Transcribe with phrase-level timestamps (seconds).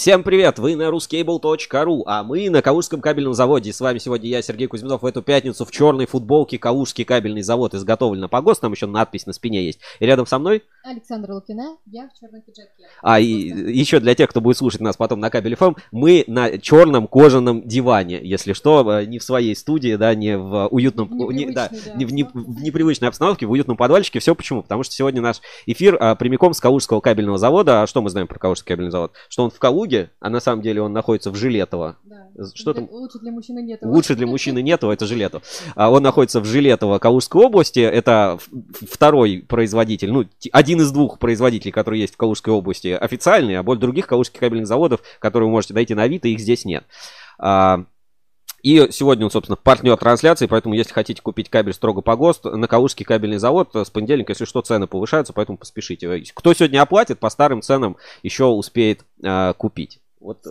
[0.00, 0.58] Всем привет!
[0.58, 3.70] Вы на ruscable.ru, а мы на Калужском кабельном заводе.
[3.70, 7.74] С вами сегодня я, Сергей Кузьминов, в эту пятницу в черной футболке Калужский кабельный завод
[7.74, 8.62] изготовлен по ГОСТ.
[8.62, 9.80] Там еще надпись на спине есть.
[9.98, 10.62] И рядом со мной...
[10.82, 12.70] Александра Лукина, я в черном пиджаке.
[13.02, 16.56] А и еще для тех, кто будет слушать нас потом на кабеле ФМ, мы на
[16.56, 21.10] черном кожаном диване, если что, э, не в своей студии, да, не в уютном...
[21.30, 24.18] Не, да, да, не в, не, в непривычной обстановке, в уютном подвальчике.
[24.20, 24.62] Все почему?
[24.62, 27.82] Потому что сегодня наш эфир а, прямиком с Калужского кабельного завода.
[27.82, 29.12] А что мы знаем про Калужский кабельный завод?
[29.28, 31.96] Что он в Калуге, Калуге, а на самом деле он находится в Жилетово.
[32.04, 32.28] Да.
[32.54, 32.90] Что для, там?
[32.94, 33.80] Лучше для мужчины нет.
[33.82, 35.42] Лучше для мужчины нету, это Жилетово.
[35.74, 37.80] А он находится в Жилетово Калужской области.
[37.80, 38.38] Это
[38.90, 43.80] второй производитель, ну, один из двух производителей, которые есть в Калужской области, официальный, а более
[43.80, 46.84] других калужских кабельных заводов, которые вы можете найти на Авито, их здесь нет.
[48.62, 52.66] И сегодня он, собственно, партнер трансляции, поэтому если хотите купить кабель строго по ГОСТ, на
[52.68, 56.22] Калужский кабельный завод с понедельника, если что, цены повышаются, поэтому поспешите.
[56.34, 60.00] Кто сегодня оплатит, по старым ценам еще успеет э, купить.
[60.20, 60.44] Вот,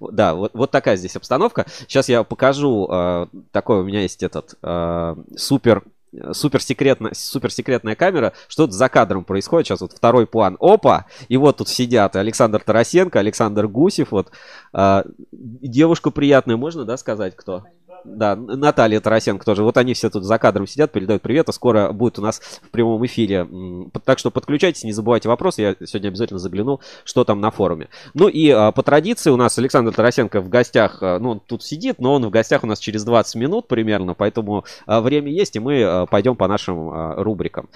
[0.00, 1.66] да, вот, вот такая здесь обстановка.
[1.86, 2.88] Сейчас я покажу.
[2.90, 5.84] Э, такой у меня есть этот э, супер
[6.32, 8.32] суперсекретная, суперсекретная камера.
[8.48, 9.66] Что тут за кадром происходит?
[9.66, 10.56] Сейчас вот второй план.
[10.60, 11.06] Опа!
[11.28, 14.12] И вот тут сидят Александр Тарасенко, Александр Гусев.
[14.12, 14.30] Вот.
[14.72, 17.64] А, девушка приятная, можно, да, сказать, кто?
[18.04, 19.62] Да, Наталья Тарасенко тоже.
[19.62, 22.68] Вот они все тут за кадром сидят, передают привет, а скоро будет у нас в
[22.70, 23.48] прямом эфире.
[24.04, 25.62] Так что подключайтесь, не забывайте вопросы.
[25.62, 27.88] Я сегодня обязательно загляну, что там на форуме.
[28.12, 31.62] Ну и а, по традиции у нас Александр Тарасенко в гостях, а, ну он тут
[31.62, 35.56] сидит, но он в гостях у нас через 20 минут примерно, поэтому а, время есть,
[35.56, 37.70] и мы пойдем по нашим рубрикам.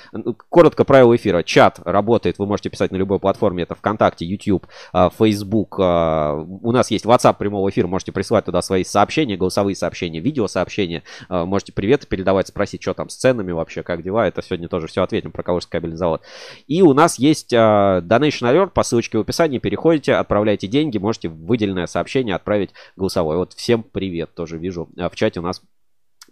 [0.50, 1.42] Коротко правила эфира.
[1.42, 5.78] Чат работает, вы можете писать на любой платформе, это ВКонтакте, YouTube, Facebook.
[5.78, 11.02] У нас есть WhatsApp прямого эфира, можете присылать туда свои сообщения, голосовые сообщения сообщения, видеосообщения.
[11.28, 14.26] А, можете привет передавать, спросить, что там с ценами вообще, как дела.
[14.26, 16.22] Это сегодня тоже все ответим про Калужский кабельный завод.
[16.66, 19.58] И у нас есть uh, Donation Alert по ссылочке в описании.
[19.58, 23.38] Переходите, отправляйте деньги, можете выделенное сообщение отправить голосовое.
[23.38, 25.62] Вот всем привет, тоже вижу а, в чате у нас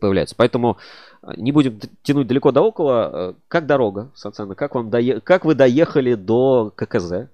[0.01, 0.35] появляется.
[0.37, 0.77] Поэтому
[1.37, 3.37] не будем тянуть далеко до около.
[3.49, 4.55] Как дорога, Сацана?
[4.55, 5.21] Как, вам дое...
[5.21, 7.29] как вы доехали до ККЗ?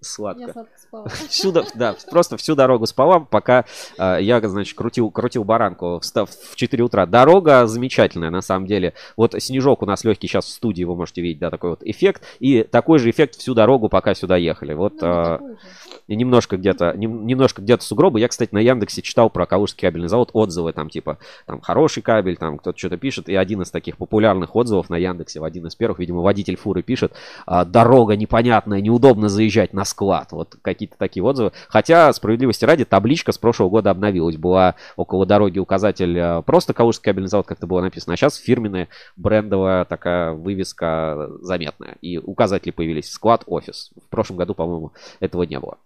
[0.00, 0.42] Сладко.
[0.42, 1.08] Я сладко спала.
[1.28, 3.64] Всю, да, просто всю дорогу спала, пока
[3.98, 7.04] э, я, значит, крутил, крутил баранку, встав в 4 утра.
[7.06, 8.94] Дорога замечательная, на самом деле.
[9.16, 12.22] Вот снежок у нас легкий сейчас в студии, вы можете видеть, да, такой вот эффект.
[12.38, 14.74] И такой же эффект всю дорогу, пока сюда ехали.
[14.74, 18.20] Вот ну, э, немножко где-то, не, немножко где-то сугробы.
[18.20, 22.36] Я, кстати, на Яндексе читал про Калужский кабельный завод отзывы, там типа, там хороший кабель,
[22.36, 23.28] там кто-то что-то пишет.
[23.28, 26.82] И один из таких популярных отзывов на Яндексе, в один из первых, видимо, водитель фуры
[26.82, 27.14] пишет,
[27.48, 30.32] э, дорога непонятная, неудобно заезжать на склад.
[30.32, 31.52] Вот какие-то такие отзывы.
[31.68, 34.36] Хотя, справедливости ради, табличка с прошлого года обновилась.
[34.36, 38.14] Была около дороги указатель э, просто Калужский кабельный завод, как это было написано.
[38.14, 41.96] А сейчас фирменная брендовая такая вывеска заметная.
[42.00, 43.10] И указатели появились.
[43.10, 43.90] Склад, офис.
[43.96, 45.78] В прошлом году, по-моему, этого не было.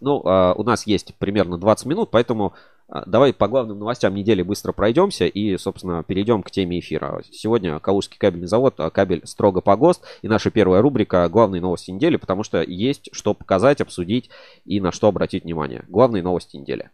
[0.00, 2.54] Ну, а, у нас есть примерно 20 минут, поэтому
[2.88, 7.22] давай по главным новостям недели быстро пройдемся и, собственно, перейдем к теме эфира.
[7.30, 10.02] Сегодня Калужский кабельный завод, а, кабель строго по ГОСТ.
[10.22, 14.30] И наша первая рубрика «Главные новости недели», потому что есть что показать, обсудить
[14.64, 15.84] и на что обратить внимание.
[15.88, 16.90] Главные новости недели.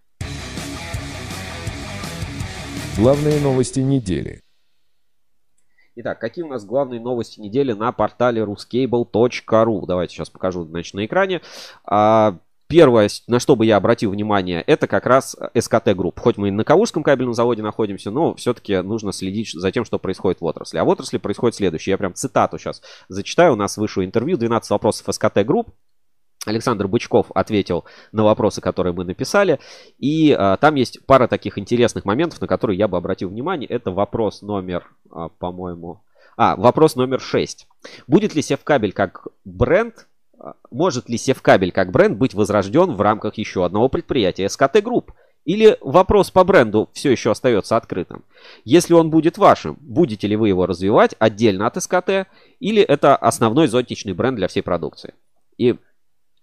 [2.97, 4.43] Главные новости недели.
[5.97, 9.87] Итак, какие у нас главные новости недели на портале ruscable.ru?
[9.87, 11.41] Давайте сейчас покажу, значит, на экране.
[12.71, 16.21] Первое, на что бы я обратил внимание, это как раз СКТ Групп.
[16.21, 19.99] Хоть мы и на Калужском кабельном заводе находимся, но все-таки нужно следить за тем, что
[19.99, 20.79] происходит в отрасли.
[20.79, 21.91] А в отрасли происходит следующее.
[21.91, 23.55] Я прям цитату сейчас зачитаю.
[23.55, 25.71] У нас вышло интервью, 12 вопросов СКТ Групп.
[26.47, 29.59] Александр Бычков ответил на вопросы, которые мы написали.
[29.99, 33.69] И а, там есть пара таких интересных моментов, на которые я бы обратил внимание.
[33.69, 36.05] Это вопрос номер, а, по-моему...
[36.37, 37.67] А, вопрос номер 6.
[38.07, 40.07] Будет ли Севкабель как бренд
[40.71, 45.13] может ли Севкабель как бренд быть возрожден в рамках еще одного предприятия СКТ Групп?
[45.47, 48.25] Или вопрос по бренду все еще остается открытым?
[48.65, 52.29] Если он будет вашим, будете ли вы его развивать отдельно от СКТ,
[52.61, 55.15] или это основной зонтичный бренд для всей продукции?
[55.57, 55.77] И,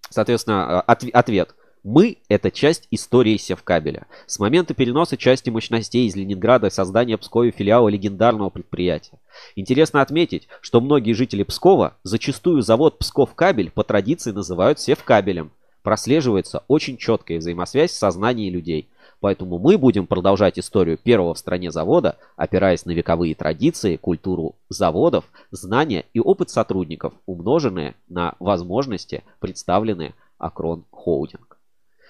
[0.09, 4.07] соответственно, от, ответ– мы– это часть истории Севкабеля.
[4.25, 9.19] С момента переноса части мощностей из Ленинграда и создания Пскове филиала легендарного предприятия.
[9.55, 15.51] Интересно отметить, что многие жители Пскова зачастую завод Псков Кабель по традиции называют Севкабелем.
[15.83, 18.89] Прослеживается очень четкая взаимосвязь в сознании людей.
[19.19, 25.25] Поэтому мы будем продолжать историю первого в стране завода, опираясь на вековые традиции, культуру заводов,
[25.49, 31.46] знания и опыт сотрудников, умноженные на возможности, представленные Акрон Холдинг.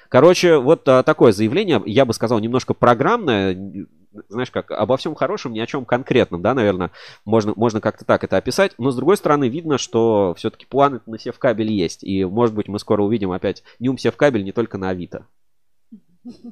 [0.09, 3.87] Короче, вот а, такое заявление, я бы сказал, немножко программное,
[4.29, 6.91] знаешь, как обо всем хорошем, ни о чем конкретном, да, наверное,
[7.25, 8.73] можно, можно как-то так это описать.
[8.77, 12.03] Но, с другой стороны, видно, что все-таки планы на севкабель есть.
[12.03, 15.25] И, может быть, мы скоро увидим опять Нюм севкабель не только на Авито.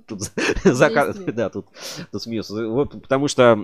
[0.07, 0.22] Тут
[0.63, 1.68] заказ, да, тут,
[2.12, 2.68] тут смеются.
[2.68, 3.57] Вот, потому что,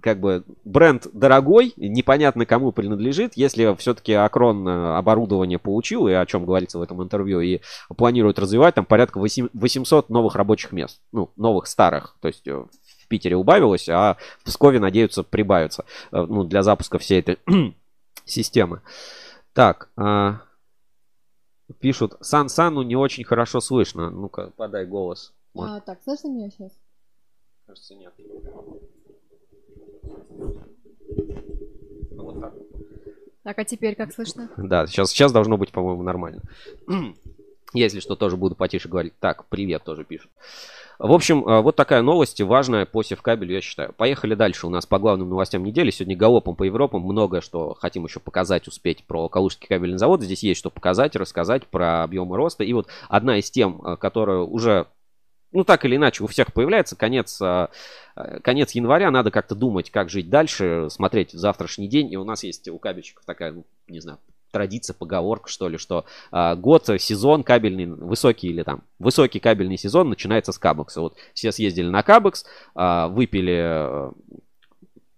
[0.00, 3.32] как бы, бренд дорогой, непонятно кому принадлежит.
[3.36, 7.60] Если все-таки Акрон э, оборудование получил, и о чем говорится в этом интервью, и
[7.96, 11.00] планирует развивать, там порядка 800 новых рабочих мест.
[11.12, 12.16] Ну, новых, старых.
[12.20, 15.84] То есть э, в Питере убавилось, а в Пскове надеются прибавиться.
[16.10, 17.38] Э, ну, для запуска всей этой
[18.24, 18.82] системы.
[19.54, 20.40] Так, а,
[21.80, 24.10] Пишут, Сан Сану не очень хорошо слышно.
[24.10, 25.32] Ну-ка, подай голос.
[25.54, 26.72] А, так, слышно меня сейчас?
[27.66, 28.12] Кажется, нет.
[32.10, 32.54] Вот так.
[33.42, 34.50] Так, а теперь как слышно?
[34.56, 36.42] Да, сейчас, сейчас должно быть, по-моему, нормально.
[37.74, 39.14] Если что, тоже буду потише говорить.
[39.18, 40.30] Так, привет тоже пишут.
[40.98, 43.92] В общем, э, вот такая новость, важная по севкабелю, я считаю.
[43.92, 45.90] Поехали дальше у нас по главным новостям недели.
[45.90, 47.02] Сегодня галопом по Европам.
[47.02, 50.22] Много что хотим еще показать, успеть про Калужский кабельный завод.
[50.22, 52.62] Здесь есть что показать, рассказать про объемы роста.
[52.62, 54.86] И вот одна из тем, э, которая уже
[55.50, 57.68] ну, так или иначе, у всех появляется конец, э,
[58.42, 62.68] конец января, надо как-то думать, как жить дальше, смотреть завтрашний день, и у нас есть
[62.68, 64.18] у кабельщиков такая, ну, не знаю,
[64.52, 70.10] традиция, поговорка, что ли, что а, год, сезон кабельный, высокий или там, высокий кабельный сезон
[70.10, 71.00] начинается с Кабекса.
[71.00, 72.44] Вот все съездили на Кабекс,
[72.74, 74.12] а, выпили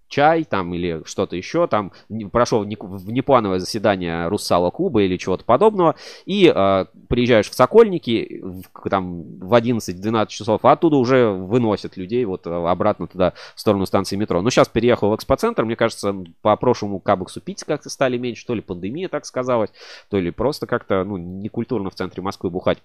[0.09, 1.93] чай там или что-то еще, там
[2.31, 9.39] прошел внеплановое заседание Руссала клуба или чего-то подобного, и э, приезжаешь в Сокольники в, там
[9.39, 14.41] в 11-12 часов, а оттуда уже выносят людей вот обратно туда, в сторону станции метро.
[14.43, 18.55] Но сейчас переехал в экспоцентр, мне кажется, по прошлому Кабексу пить как-то стали меньше, то
[18.55, 19.71] ли пандемия так сказалась,
[20.11, 22.79] то ли просто как-то, ну, некультурно в центре Москвы бухать.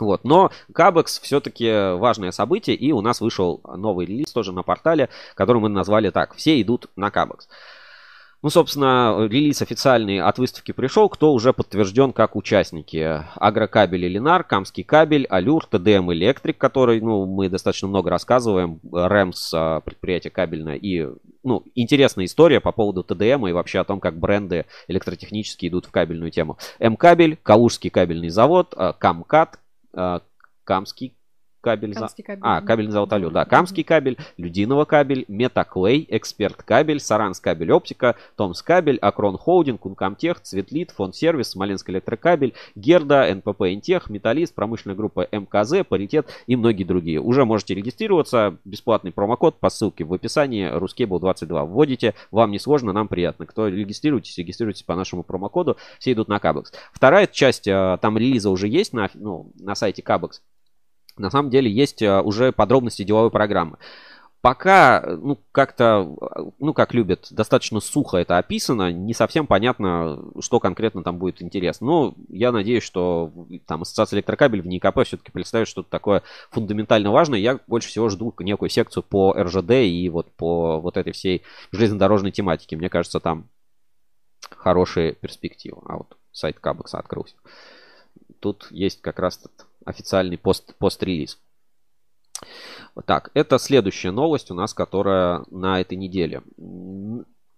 [0.00, 0.24] Вот.
[0.24, 5.60] Но Кабекс все-таки важное событие, и у нас вышел новый релиз тоже на портале, который
[5.60, 7.48] мы назвали так «Все идут на Кабекс».
[8.42, 13.22] Ну, собственно, релиз официальный от выставки пришел, кто уже подтвержден как участники.
[13.34, 19.80] Агрокабель и Камский кабель, Алюр, ТДМ Электрик, который, ну, мы достаточно много рассказываем, Рэмс, а,
[19.80, 21.06] предприятие кабельное, и,
[21.44, 25.90] ну, интересная история по поводу ТДМ и вообще о том, как бренды электротехнические идут в
[25.90, 26.56] кабельную тему.
[26.78, 29.58] М-кабель, Калужский кабельный завод, Камкат,
[30.64, 31.16] Камский
[31.60, 31.94] кабель.
[31.94, 32.40] Камский кабель.
[32.42, 33.44] А, кабельный завод Алю, да.
[33.44, 40.40] Камский кабель, Людиново кабель, Метаклей, Эксперт кабель, Саранс кабель оптика, Томс кабель, Акрон холдинг, Ункомтех,
[40.40, 46.84] Цветлит, Фонд сервис, Смоленск электрокабель, Герда, НПП Интех, Металлист, промышленная группа МКЗ, Паритет и многие
[46.84, 47.20] другие.
[47.20, 48.56] Уже можете регистрироваться.
[48.64, 51.66] Бесплатный промокод по ссылке в описании Ruskable22.
[51.66, 53.46] Вводите, вам не сложно, нам приятно.
[53.46, 55.76] Кто регистрируетесь, регистрируйтесь по нашему промокоду.
[55.98, 56.72] Все идут на Кабекс.
[56.92, 60.42] Вторая часть, а, там релиза уже есть на, ну, на сайте Кабекс
[61.20, 63.78] на самом деле есть э, уже подробности деловой программы.
[64.42, 66.16] Пока, ну, как-то,
[66.58, 71.86] ну, как любят, достаточно сухо это описано, не совсем понятно, что конкретно там будет интересно.
[71.86, 73.30] Но я надеюсь, что
[73.66, 77.38] там Ассоциация электрокабель в НИКП все-таки представит что-то такое фундаментально важное.
[77.38, 82.30] Я больше всего жду некую секцию по РЖД и вот по вот этой всей железнодорожной
[82.30, 82.76] тематике.
[82.76, 83.46] Мне кажется, там
[84.56, 85.82] хорошие перспективы.
[85.86, 87.36] А вот сайт Кабекса открылся.
[88.40, 91.38] Тут есть как раз этот официальный пост, пост-релиз.
[93.06, 96.42] Так, это следующая новость у нас, которая на этой неделе.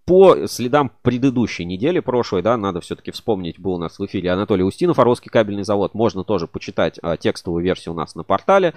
[0.05, 4.63] По следам предыдущей недели, прошлой, да, надо все-таки вспомнить, был у нас в эфире Анатолий
[4.63, 5.93] Устинов, Орловский кабельный завод.
[5.93, 8.73] Можно тоже почитать а, текстовую версию у нас на портале.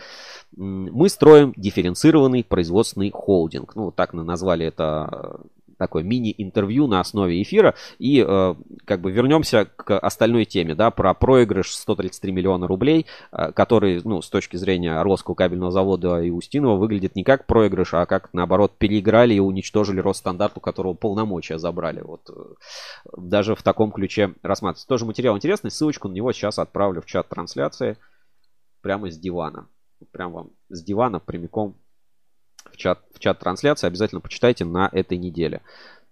[0.54, 3.74] Мы строим дифференцированный производственный холдинг.
[3.74, 5.40] Ну, так назвали это
[5.78, 7.74] такое мини-интервью на основе эфира.
[7.98, 8.54] И э,
[8.84, 14.22] как бы вернемся к остальной теме, да, про проигрыш 133 миллиона рублей, э, который, ну,
[14.22, 18.72] с точки зрения Орловского кабельного завода и Устинова выглядит не как проигрыш, а как, наоборот,
[18.78, 22.00] переиграли и уничтожили Росстандарт, у которого полномочия забрали.
[22.00, 22.34] Вот э,
[23.16, 24.86] даже в таком ключе рассматривается.
[24.88, 27.96] Тоже материал интересный, ссылочку на него сейчас отправлю в чат трансляции
[28.82, 29.68] прямо с дивана.
[30.12, 31.76] Прям вам с дивана прямиком
[32.72, 33.86] в чат, в чат трансляции.
[33.86, 35.62] Обязательно почитайте на этой неделе.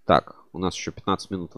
[0.05, 1.51] Так, у нас еще 15 минут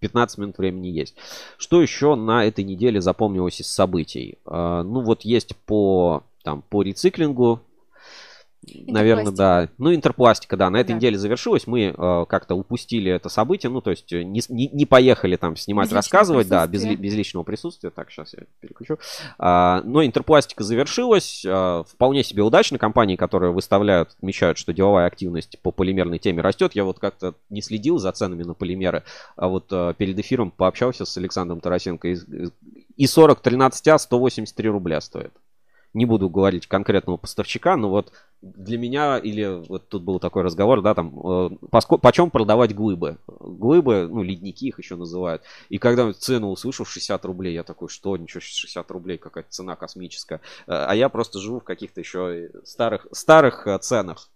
[0.00, 1.14] 15 минут времени есть.
[1.56, 4.36] Что еще на этой неделе запомнилось из событий?
[4.44, 7.62] Uh, ну вот есть по, там, по рециклингу
[8.86, 9.68] Наверное, да.
[9.78, 10.70] Ну, интерпластика, да.
[10.70, 10.94] На этой да.
[10.94, 11.66] неделе завершилась.
[11.66, 13.70] Мы э, как-то упустили это событие.
[13.70, 17.14] Ну, то есть э, не, не, не поехали там снимать, без рассказывать, да, без, без
[17.14, 17.90] личного присутствия.
[17.90, 18.98] Так, сейчас я переключу.
[19.38, 21.44] А, но интерпластика завершилась.
[21.46, 22.78] А, вполне себе удачно.
[22.78, 26.72] Компании, которые выставляют, отмечают, что деловая активность по полимерной теме растет.
[26.74, 29.02] Я вот как-то не следил за ценами на полимеры.
[29.36, 32.08] А вот а, перед эфиром пообщался с Александром Тарасенко.
[32.08, 32.16] И,
[32.96, 35.32] и 40 13А 183 рубля стоит.
[35.94, 40.82] Не буду говорить конкретного поставщика, но вот для меня, или вот тут был такой разговор,
[40.82, 43.16] да, там, э, поско, почем продавать глыбы?
[43.26, 45.42] Глыбы, ну, ледники их еще называют.
[45.70, 50.40] И когда цену услышал 60 рублей, я такой, что, ничего, 60 рублей, какая-то цена космическая.
[50.66, 54.28] Э, а я просто живу в каких-то еще старых, старых э, ценах,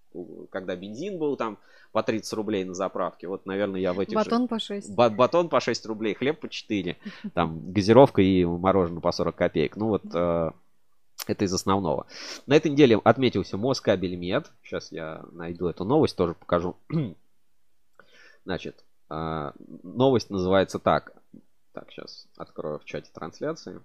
[0.50, 1.58] когда бензин был там
[1.92, 3.28] по 30 рублей на заправке.
[3.28, 4.48] Вот, наверное, я в этих Батон же...
[4.48, 4.94] по 6.
[4.94, 6.96] Ба- батон по 6 рублей, хлеб по 4,
[7.34, 9.76] там газировка и мороженое по 40 копеек.
[9.76, 10.50] Ну вот э,
[11.30, 12.06] это из основного.
[12.46, 14.50] На этой неделе отметился Москабель Мед.
[14.62, 16.76] Сейчас я найду эту новость, тоже покажу.
[18.44, 21.12] Значит, э, новость называется так.
[21.72, 23.80] Так, сейчас открою в чате трансляции.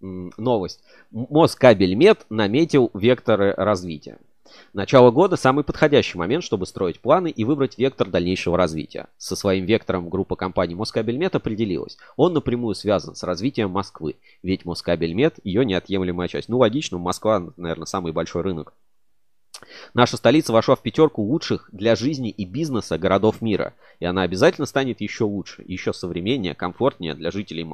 [0.00, 0.82] Новость.
[1.10, 4.18] Москабельмет наметил векторы развития.
[4.72, 9.08] Начало года– самый подходящий момент, чтобы строить планы и выбрать вектор дальнейшего развития.
[9.18, 11.96] Со своим вектором группа компаний Москабельмет определилась.
[12.16, 16.48] Он напрямую связан с развитием Москвы, ведь Москабельмет– ее неотъемлемая часть.
[16.48, 18.74] Ну, логично, Москва, наверное, самый большой рынок.
[19.94, 24.66] Наша столица вошла в пятерку лучших для жизни и бизнеса городов мира, и она обязательно
[24.66, 27.66] станет еще лучше, еще современнее, комфортнее для жителей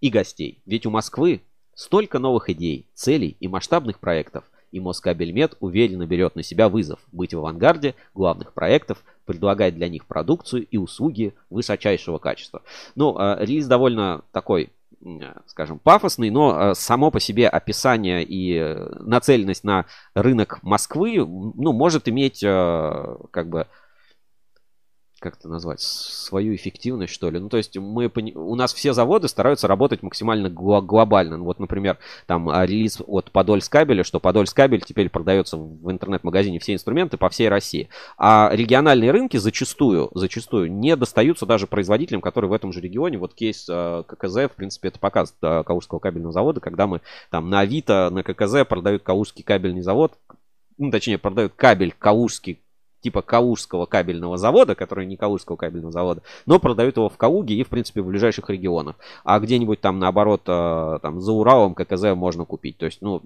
[0.00, 0.62] и гостей.
[0.64, 1.42] Ведь у Москвы
[1.78, 7.32] Столько новых идей, целей и масштабных проектов, и Москабельмет уверенно берет на себя вызов быть
[7.32, 12.62] в авангарде главных проектов, предлагать для них продукцию и услуги высочайшего качества.
[12.94, 14.70] Ну, э, релиз довольно такой
[15.46, 22.08] скажем, пафосный, но э, само по себе описание и нацеленность на рынок Москвы, ну, может
[22.08, 23.68] иметь э, как бы
[25.18, 27.38] как это назвать, свою эффективность, что ли.
[27.38, 31.38] Ну, то есть мы, у нас все заводы стараются работать максимально глобально.
[31.38, 36.74] Ну, вот, например, там а, релиз от Подольскабеля, что Подольскабель теперь продается в интернет-магазине все
[36.74, 37.88] инструменты по всей России.
[38.18, 43.16] А региональные рынки зачастую, зачастую не достаются даже производителям, которые в этом же регионе.
[43.16, 47.60] Вот кейс а, ККЗ, в принципе, это показ Калужского кабельного завода, когда мы там на
[47.60, 50.12] Авито, на ККЗ продают Калужский кабельный завод,
[50.78, 52.60] ну, точнее, продают кабель Калужский
[53.00, 57.64] типа Калужского кабельного завода, который не Калужского кабельного завода, но продают его в Калуге и,
[57.64, 58.96] в принципе, в ближайших регионах.
[59.24, 62.78] А где-нибудь там, наоборот, э, там за Уралом ККЗ можно купить.
[62.78, 63.22] То есть, ну,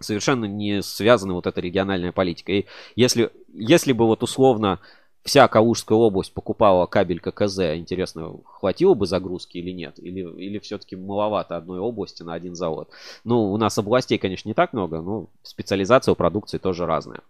[0.00, 2.52] совершенно не связана вот эта региональная политика.
[2.52, 4.80] И если, если бы вот условно
[5.22, 9.98] вся Калужская область покупала кабель ККЗ, интересно, хватило бы загрузки или нет?
[9.98, 12.88] Или, или все-таки маловато одной области на один завод?
[13.24, 17.20] Ну, у нас областей, конечно, не так много, но специализация у продукции тоже разная.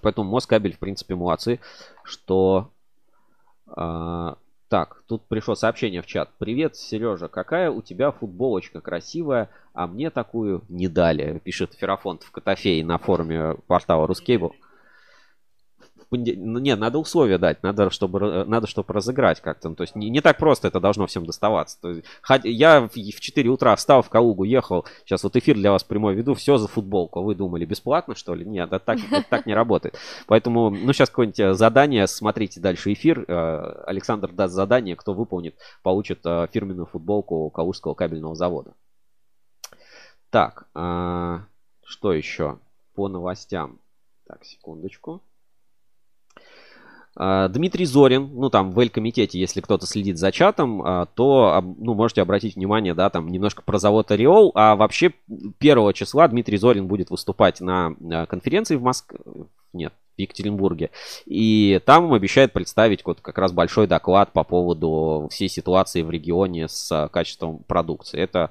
[0.00, 1.60] Поэтому Москабель, в принципе, молодцы,
[2.02, 2.70] что...
[3.66, 4.36] А,
[4.68, 6.30] так, тут пришло сообщение в чат.
[6.38, 12.30] Привет, Сережа, какая у тебя футболочка красивая, а мне такую не дали, пишет Ферафонт в
[12.30, 14.54] Котофее на форуме портала Рускейбл
[16.10, 19.68] Ну, нет, надо условия дать, надо, чтобы, надо, чтобы разыграть как-то.
[19.68, 21.78] Ну, то есть не, не так просто это должно всем доставаться.
[21.80, 22.04] То есть,
[22.44, 26.14] я в, в 4 утра встал в Калугу, ехал, сейчас вот эфир для вас прямой
[26.14, 27.22] веду, все за футболку.
[27.22, 28.46] Вы думали, бесплатно, что ли?
[28.46, 29.98] Нет, это так, это так не работает.
[30.26, 33.24] Поэтому, ну, сейчас какое-нибудь э, задание, смотрите дальше эфир.
[33.28, 38.72] Э, Александр даст задание, кто выполнит, получит э, фирменную футболку Калужского кабельного завода.
[40.30, 42.58] Так, что еще
[42.94, 43.78] по новостям?
[44.26, 45.22] Так, секундочку.
[47.20, 51.94] А, Дмитрий Зорин, ну там в Эль-комитете, если кто-то следит за чатом, а, то, ну,
[51.94, 55.12] можете обратить внимание, да, там немножко про завод Ореол, а вообще
[55.58, 57.94] первого числа Дмитрий Зорин будет выступать на
[58.26, 59.18] конференции в Москве,
[59.72, 60.90] нет, в Екатеринбурге.
[61.26, 66.68] И там обещает представить вот как раз большой доклад по поводу всей ситуации в регионе
[66.68, 68.20] с качеством продукции.
[68.20, 68.50] Это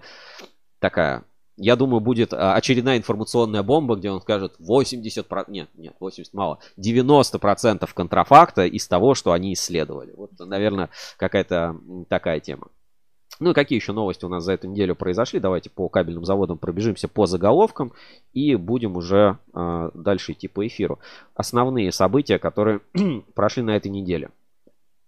[0.79, 1.23] такая
[1.57, 6.59] я думаю, будет а, очередная информационная бомба, где он скажет 80%, нет, нет, 80 мало,
[6.77, 10.13] 90% контрафакта из того, что они исследовали.
[10.15, 11.75] Вот, наверное, какая-то
[12.09, 12.67] такая тема.
[13.39, 15.39] Ну и какие еще новости у нас за эту неделю произошли?
[15.39, 17.93] Давайте по кабельным заводам пробежимся по заголовкам
[18.33, 20.99] и будем уже э, дальше идти по эфиру.
[21.35, 22.81] Основные события, которые
[23.35, 24.29] прошли на этой неделе.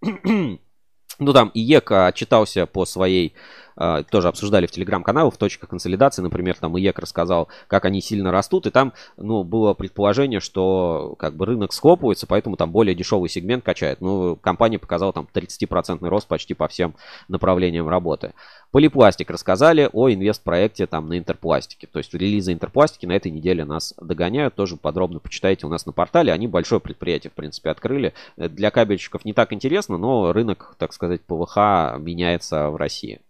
[1.20, 3.34] ну там IEK отчитался по своей
[3.80, 8.30] а, тоже обсуждали в телеграм-канале в точках консолидации, например, там IEK рассказал, как они сильно
[8.30, 13.30] растут, и там, ну, было предположение, что как бы рынок схлопывается, поэтому там более дешевый
[13.30, 14.02] сегмент качает.
[14.02, 16.94] Ну, компания показала там 30% рост почти по всем
[17.28, 18.34] направлениям работы.
[18.70, 21.86] Полипластик рассказали о инвест-проекте там на Интерпластике.
[21.86, 24.54] То есть релизы Интерпластики на этой неделе нас догоняют.
[24.56, 26.34] Тоже подробно почитайте у нас на портале.
[26.34, 28.12] Они большое предприятие, в принципе, открыли.
[28.36, 31.56] Для кабельщиков не так интересно, но рынок, так сказать, ПВХ
[31.98, 33.20] меняется в России.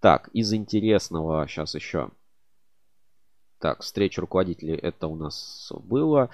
[0.00, 2.10] Так, из интересного сейчас еще.
[3.58, 6.30] Так, встреча руководителей это у нас было.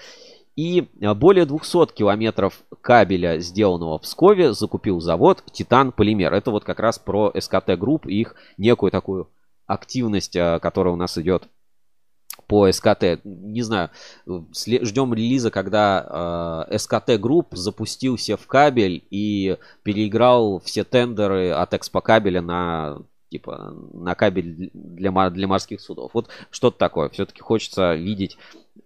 [0.55, 6.33] И а, более 200 километров кабеля, сделанного в Пскове, закупил завод Титан Полимер.
[6.33, 9.29] Это вот как раз про СКТ Групп и их некую такую
[9.65, 11.49] активность, а, которая у нас идет
[12.47, 13.21] по СКТ.
[13.23, 13.89] Не знаю,
[14.27, 22.41] ждем релиза, когда э, СКТ Групп запустился в кабель и переиграл все тендеры от Экспокабеля
[22.41, 22.99] на
[23.35, 26.11] типа на кабель для, для морских судов.
[26.13, 27.09] Вот что-то такое.
[27.09, 28.37] Все-таки хочется видеть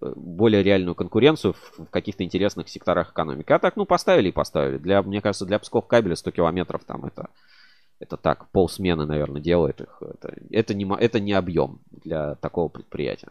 [0.02, 3.52] э, более реальную конкуренцию в, каких-то интересных секторах экономики.
[3.52, 4.78] А так, ну, поставили и поставили.
[4.78, 7.30] Для, мне кажется, для Псков кабеля 100 километров там это,
[8.00, 10.02] это так, полсмены, наверное, делает их.
[10.02, 13.30] Это, это, не, это не объем для такого предприятия.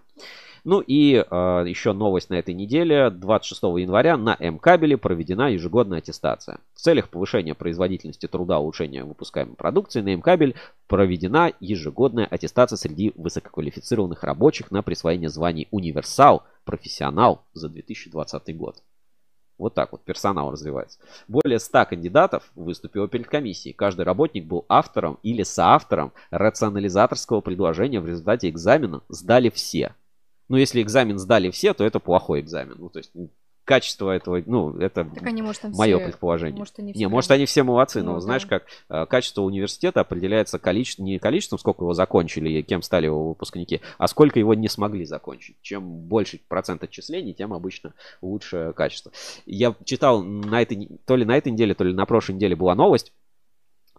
[0.65, 3.11] Ну и э, еще новость на этой неделе.
[3.11, 6.59] 26 января на М-кабеле проведена ежегодная аттестация.
[6.75, 10.55] В целях повышения производительности труда, улучшения выпускаемой продукции на М-кабель
[10.87, 18.83] проведена ежегодная аттестация среди высококвалифицированных рабочих на присвоение званий универсал, профессионал за 2020 год.
[19.59, 21.00] Вот так вот персонал развивается.
[21.27, 23.75] Более 100 кандидатов выступило перед комиссией.
[23.75, 29.03] Каждый работник был автором или соавтором рационализаторского предложения в результате экзамена.
[29.09, 29.95] Сдали все.
[30.49, 32.76] Ну, если экзамен сдали все, то это плохой экзамен.
[32.78, 33.12] Ну, то есть
[33.69, 36.59] качество этого, ну, это они, может, мое все, предположение.
[36.59, 38.61] Может, они не, может, они все молодцы, но ну, знаешь, да.
[38.61, 43.28] как э, качество университета определяется количеством, не количеством, сколько его закончили и кем стали его
[43.28, 45.57] выпускники, а сколько его не смогли закончить.
[45.61, 49.12] Чем больше процент отчислений, тем обычно лучше качество.
[49.45, 52.75] Я читал на этой, то ли на этой неделе, то ли на прошлой неделе была
[52.75, 53.12] новость,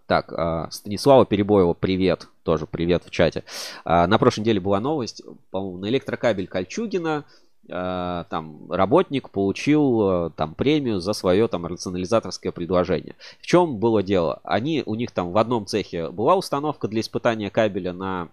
[0.09, 2.29] так, а, Станислава Перебоева, привет.
[2.41, 3.43] Тоже привет в чате.
[3.85, 7.25] А, на прошлой неделе была новость, по-моему, на электрокабель Кольчугина
[7.69, 13.15] а, там работник получил там премию за свое там рационализаторское предложение.
[13.39, 14.39] В чем было дело?
[14.43, 18.29] Они, у них там в одном цехе была установка для испытания кабеля на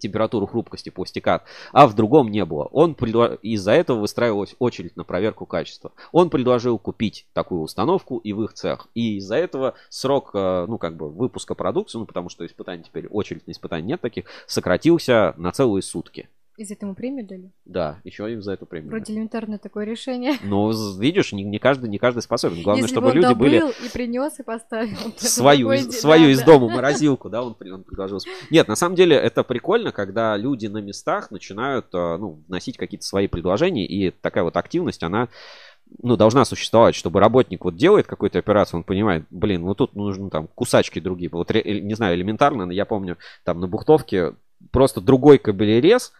[0.00, 2.64] температуру хрупкости пластикат, а в другом не было.
[2.72, 3.34] Он предло...
[3.42, 5.92] из-за этого выстраивалась очередь на проверку качества.
[6.12, 8.88] Он предложил купить такую установку и в их цех.
[8.94, 13.06] И из-за этого срок, э, ну, как бы выпуска продукции, ну, потому что испытаний теперь,
[13.06, 16.28] очередь на испытания нет таких, сократился на целые сутки.
[16.60, 17.50] И за этому премию дали?
[17.64, 18.90] Да, еще им за эту премию.
[18.90, 20.34] Вроде элементарное такое решение.
[20.42, 22.62] Ну, видишь, не, не, каждый, не каждый способен.
[22.62, 24.94] Главное, Если чтобы бы он люди были и принес и поставил.
[25.06, 26.44] это свою, из, свою Да, из да.
[26.44, 28.20] дома морозилку, да, он, он предложил.
[28.50, 33.06] Нет, на самом деле это прикольно, когда люди на местах начинают, э, ну, вносить какие-то
[33.06, 35.30] свои предложения, и такая вот активность, она
[36.02, 40.28] ну, должна существовать, чтобы работник вот делает какую-то операцию, он понимает, блин, вот тут нужны
[40.28, 41.30] там кусачки другие.
[41.32, 44.34] Вот, э, не знаю, элементарно, но я помню, там на бухтовке
[44.72, 46.12] просто другой кабелерез,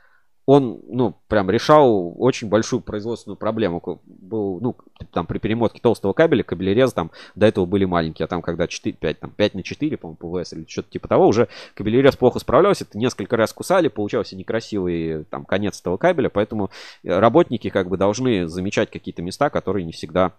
[0.51, 3.81] он, ну, прям решал очень большую производственную проблему.
[4.05, 4.77] Был, ну,
[5.13, 8.97] там при перемотке толстого кабеля, кабелерезы там до этого были маленькие, а там когда 4,
[8.99, 12.83] 5, там 5 на 4, по-моему, ПВС или что-то типа того, уже кабелерез плохо справлялся,
[12.83, 16.71] это несколько раз кусали, получался некрасивый там конец этого кабеля, поэтому
[17.05, 20.33] э, работники как бы должны замечать какие-то места, которые не всегда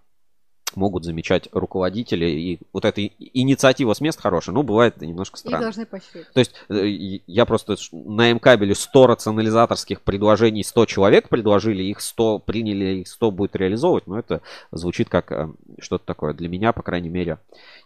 [0.76, 2.26] могут замечать руководители.
[2.26, 5.60] И вот эта и- инициатива с мест хорошая, но бывает немножко Их странно.
[5.60, 6.28] должны поощрить.
[6.34, 12.02] То есть э, и- я просто на М-кабеле 100 рационализаторских предложений, 100 человек предложили, их
[12.02, 16.74] 100 приняли, их 100 будет реализовывать, но это звучит как э, что-то такое для меня,
[16.74, 17.38] по крайней мере,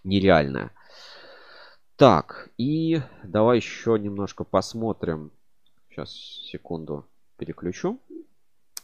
[0.03, 0.71] нереальное.
[1.95, 5.31] Так, и давай еще немножко посмотрим.
[5.89, 7.05] Сейчас, секунду,
[7.37, 7.99] переключу.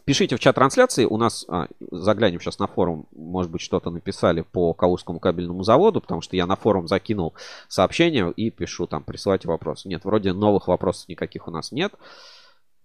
[0.06, 1.06] Пишите в чат трансляции.
[1.06, 6.02] У нас, а, заглянем сейчас на форум, может быть, что-то написали по Калужскому кабельному заводу,
[6.02, 7.34] потому что я на форум закинул
[7.68, 9.88] сообщение и пишу там, присылайте вопросы.
[9.88, 11.94] Нет, вроде новых вопросов никаких у нас нет.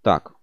[0.01, 0.33] Так.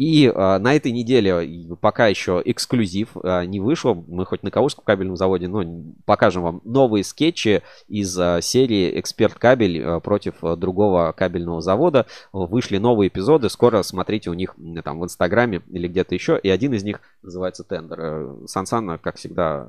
[0.00, 4.02] И а, на этой неделе пока еще эксклюзив а, не вышел.
[4.08, 5.62] Мы хоть на Калужском кабельном заводе, но
[6.06, 12.06] покажем вам новые скетчи из а, серии «Эксперт кабель» а, против а, другого кабельного завода.
[12.32, 13.50] Вышли новые эпизоды.
[13.50, 16.40] Скоро смотрите у них м, там в Инстаграме или где-то еще.
[16.42, 18.00] И один из них называется «Тендер».
[18.00, 19.68] Э, Сан Санна, как всегда...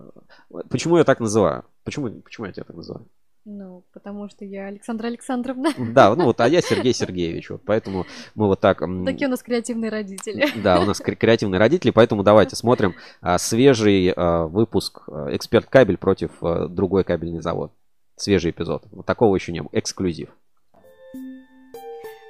[0.70, 1.66] Почему я так называю?
[1.84, 3.06] Почему, почему я тебя так называю?
[3.44, 5.72] Ну, потому что я Александра Александровна.
[5.78, 7.50] Да, ну вот, а я Сергей Сергеевич.
[7.50, 8.84] Вот, поэтому мы вот так...
[9.06, 10.48] Такие у нас креативные родители.
[10.64, 15.66] Да, у нас кре- креативные родители, поэтому давайте смотрим а, свежий а, выпуск а, «Эксперт
[15.66, 17.72] кабель» против а, другой кабельный завод.
[18.16, 18.84] Свежий эпизод.
[18.92, 19.70] Вот такого еще не было.
[19.74, 20.30] Эксклюзив.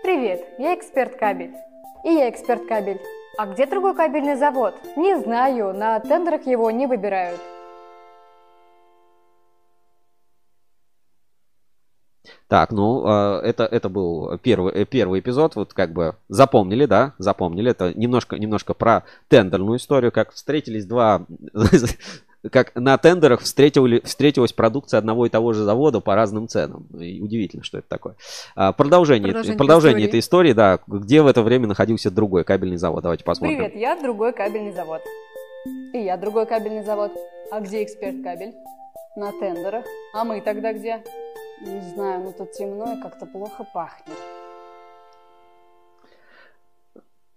[0.03, 1.51] Привет, я эксперт кабель.
[2.05, 2.99] И я эксперт кабель.
[3.37, 4.75] А где другой кабельный завод?
[4.95, 7.39] Не знаю, на тендерах его не выбирают.
[12.51, 17.13] Так, ну, а, это, это был первый, э, первый эпизод, вот как бы запомнили, да,
[17.17, 17.71] запомнили.
[17.71, 21.25] Это немножко, немножко про тендерную историю, как встретились два,
[22.51, 26.87] как на тендерах встретили, встретилась продукция одного и того же завода по разным ценам.
[26.99, 28.15] И удивительно, что это такое.
[28.57, 32.75] А, Продолжение, Продолжение продолжение, этой этой истории, да, где в это время находился другой кабельный
[32.75, 33.01] завод.
[33.01, 33.59] Давайте посмотрим.
[33.59, 34.99] Привет, я другой кабельный завод.
[35.93, 37.13] И я другой кабельный завод.
[37.49, 38.55] А где эксперт кабель?
[39.15, 39.85] На тендерах.
[40.13, 41.01] А мы тогда где?
[41.61, 44.17] Не знаю, но тут темно и как-то плохо пахнет.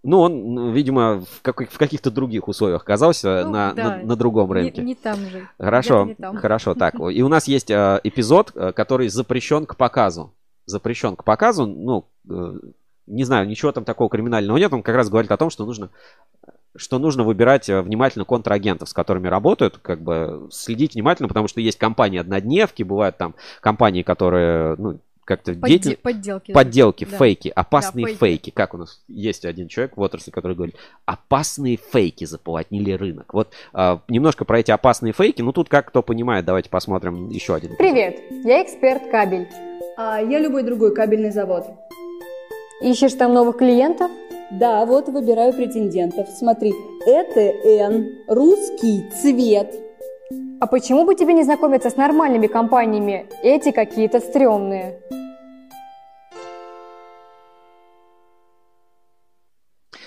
[0.06, 3.84] Ну, он, ну, видимо, в, каких- в каких-то других условиях оказался Ну, на, да.
[3.84, 4.82] на, на другом Не, рынке.
[4.82, 5.48] не там же.
[5.58, 6.36] Хорошо, не там.
[6.36, 6.94] хорошо, так.
[7.10, 10.34] И у нас есть э, эпизод, э, который запрещен к показу.
[10.66, 12.52] Запрещен к показу, ну, э,
[13.06, 14.72] не знаю, ничего там такого криминального нет.
[14.74, 15.88] Он как раз говорит о том, что нужно,
[16.76, 21.60] что нужно выбирать э, внимательно контрагентов, с которыми работают, как бы следить внимательно, потому что
[21.60, 25.96] есть компании-однодневки, бывают там компании, которые, ну, как-то Подде- деятельно...
[26.02, 26.52] Подделки.
[26.52, 27.16] Подделки, Да.
[27.16, 28.20] фейки, опасные Да, фейки.
[28.20, 28.50] фейки.
[28.50, 33.32] Как у нас есть один человек в отрасли, который говорит, опасные фейки заполотнили рынок.
[33.32, 37.54] Вот а, немножко про эти опасные фейки, ну тут как кто понимает, давайте посмотрим еще
[37.54, 37.74] один.
[37.76, 39.48] Привет, я эксперт кабель.
[39.96, 41.68] А я любой другой кабельный завод.
[42.82, 44.10] Ищешь там новых клиентов?
[44.50, 46.28] Да, вот выбираю претендентов.
[46.28, 46.72] Смотри,
[47.06, 49.74] ЭТН, русский цвет.
[50.60, 53.26] А почему бы тебе не знакомиться с нормальными компаниями?
[53.42, 55.00] Эти какие-то стрёмные.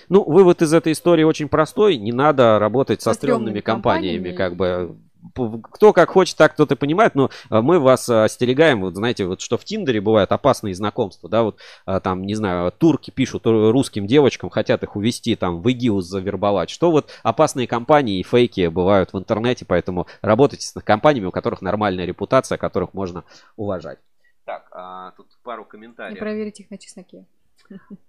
[0.09, 1.97] Ну, вывод из этой истории очень простой.
[1.97, 4.31] Не надо работать со Со стрёмными стрёмными компаниями.
[4.31, 4.37] компаниями.
[4.37, 4.97] Как бы
[5.33, 9.41] кто как хочет, так кто-то понимает, но а, мы вас а, остерегаем, вот знаете, вот
[9.41, 13.71] что в Тиндере бывают опасные знакомства, да, вот а, там, не знаю, турки пишут ру-
[13.71, 18.67] русским девочкам, хотят их увести там в ИГИЛ завербовать, что вот опасные компании и фейки
[18.67, 23.23] бывают в интернете, поэтому работайте с компаниями, у которых нормальная репутация, которых можно
[23.55, 23.99] уважать.
[24.45, 26.19] Так, а, тут пару И комментариев.
[26.19, 27.25] проверить их на чесноке.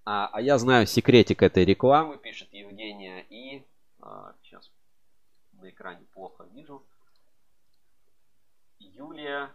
[0.04, 3.24] А, а я знаю секретик этой рекламы, пишет Евгения.
[3.28, 3.64] И
[4.44, 4.70] сейчас
[5.60, 6.82] на экране плохо вижу.
[8.98, 9.50] Юлия.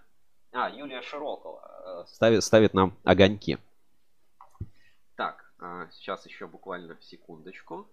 [0.54, 3.58] А, Юлия Широкова э, ставит, ставит нам огоньки.
[5.16, 5.54] Так,
[5.92, 7.88] сейчас еще буквально секундочку.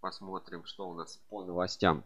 [0.00, 2.04] Посмотрим, что у нас по новостям.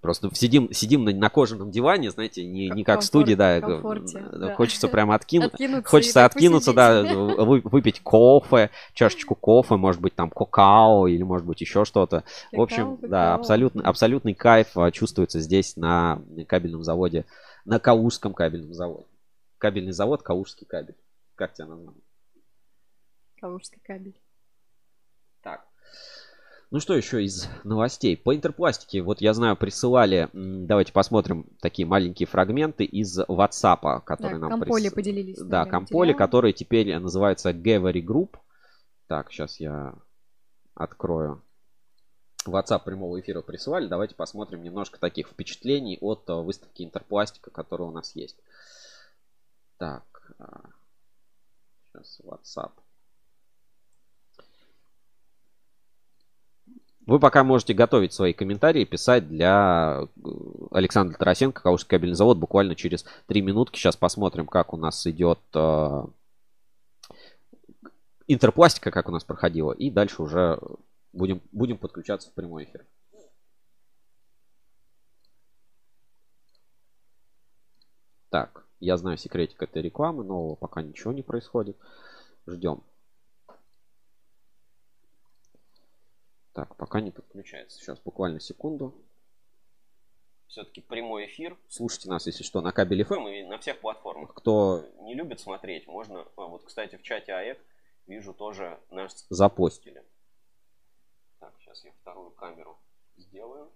[0.00, 3.60] Просто сидим, сидим на, на кожаном диване, знаете, не, не как в Комфорт- студии, да,
[3.62, 4.54] комфорте, да.
[4.54, 5.54] хочется прямо откинуть.
[5.54, 7.16] Откинуться Хочется откинуться, да, посидеть.
[7.16, 12.22] вы- выпить кофе, чашечку кофе, может быть, там какао или, может быть, еще что-то.
[12.52, 17.24] В общем, Какао, да, абсолютно, абсолютный кайф а, чувствуется здесь на кабельном заводе,
[17.64, 19.06] на Калужском кабельном заводе.
[19.56, 20.96] Кабельный завод, Калужский кабель.
[21.34, 21.96] Как тебя назвали?
[23.40, 24.20] Калужский кабель.
[26.74, 28.16] Ну что еще из новостей?
[28.16, 34.48] По интерпластике, вот я знаю, присылали, давайте посмотрим такие маленькие фрагменты из WhatsApp, которые Да,
[34.48, 35.38] нам Комполи прис- поделились.
[35.38, 36.18] Да, Комполи, материалом.
[36.18, 38.38] который теперь называется Gavery Group.
[39.06, 39.94] Так, сейчас я
[40.74, 41.44] открою.
[42.44, 43.86] WhatsApp прямого эфира присылали.
[43.86, 48.40] Давайте посмотрим немножко таких впечатлений от э, выставки Интерпластика, которая у нас есть.
[49.78, 50.02] Так,
[51.92, 52.72] сейчас WhatsApp.
[57.06, 60.28] Вы пока можете готовить свои комментарии, писать для э,
[60.70, 63.78] Александра Тарасенко, Калужский кабельный завод, буквально через три минутки.
[63.78, 66.04] Сейчас посмотрим, как у нас идет э,
[68.26, 69.72] интерпластика, как у нас проходила.
[69.72, 70.58] И дальше уже
[71.12, 72.86] будем, будем подключаться в прямой эфир.
[78.30, 81.76] Так, я знаю секретик этой рекламы, но пока ничего не происходит.
[82.46, 82.82] Ждем.
[86.54, 87.78] Так, пока не подключается.
[87.78, 88.94] Сейчас буквально секунду.
[90.46, 91.58] Все-таки прямой эфир.
[91.68, 94.34] Слушайте нас, если что, на кабеле FM и на всех платформах.
[94.34, 96.20] Кто не любит смотреть, можно...
[96.36, 97.58] а, вот, кстати, в чате АЭК
[98.06, 100.04] вижу тоже нас запостили.
[101.40, 102.78] Так, сейчас я вторую камеру
[103.16, 103.72] сделаю.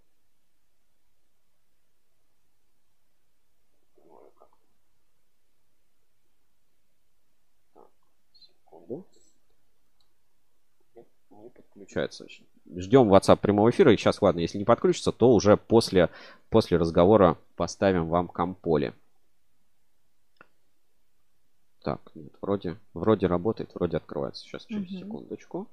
[7.74, 7.90] Так,
[8.32, 9.04] секунду.
[11.30, 12.26] Не подключается.
[12.76, 13.92] Ждем WhatsApp прямого эфира.
[13.92, 16.10] И сейчас, ладно, если не подключится, то уже после,
[16.50, 18.94] после разговора поставим вам комполе.
[21.82, 24.42] Так, нет, вроде, вроде работает, вроде открывается.
[24.42, 24.98] Сейчас, через Мгм.
[24.98, 25.68] секундочку.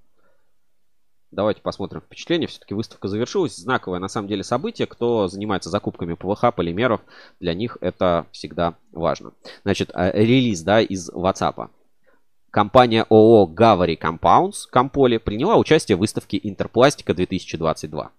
[1.31, 2.47] Давайте посмотрим впечатление.
[2.47, 3.57] Все-таки выставка завершилась.
[3.57, 4.87] Знаковое на самом деле событие.
[4.87, 7.01] Кто занимается закупками ПВХ, полимеров,
[7.39, 9.33] для них это всегда важно.
[9.63, 11.69] Значит, э, релиз да, из WhatsApp.
[12.55, 18.11] Компания ООО Gavary Compounds Комполи приняла участие в выставке Интерпластика 2022.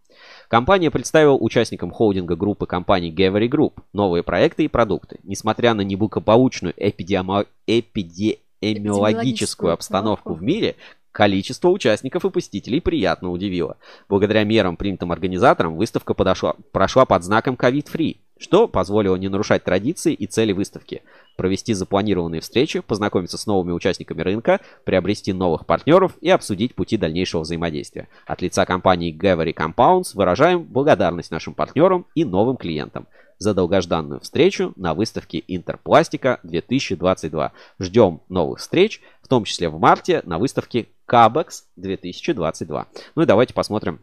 [0.49, 5.20] Компания представила участникам холдинга группы компаний Gavary Group новые проекты и продукты.
[5.22, 10.77] Несмотря на неблагополучную эпидемо- эпидемиологическую обстановку в мире,
[11.12, 13.79] количество участников и посетителей приятно удивило.
[14.07, 20.12] Благодаря мерам, принятым организатором, выставка подошла, прошла под знаком COVID-free, что позволило не нарушать традиции
[20.12, 21.01] и цели выставки.
[21.37, 27.42] Провести запланированные встречи, познакомиться с новыми участниками рынка, приобрести новых партнеров и обсудить пути дальнейшего
[27.42, 28.09] взаимодействия.
[28.27, 33.07] От лица компании Gavery Compounds выражаем благодарность нашим партнерам и новым клиентам
[33.38, 37.53] за долгожданную встречу на выставке Интерпластика 2022.
[37.79, 42.87] Ждем новых встреч, в том числе в марте на выставке Cabex 2022.
[43.14, 44.01] Ну и давайте посмотрим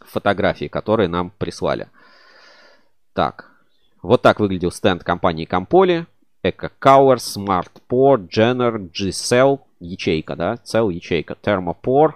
[0.00, 1.88] фотографии, которые нам прислали.
[3.12, 3.50] Так,
[4.02, 6.06] вот так выглядел стенд компании Campoly.
[6.42, 12.14] Eco Cower, Smart Pour, Jenner, G-Cell, ячейка, да, Cell ячейка, Thermopore.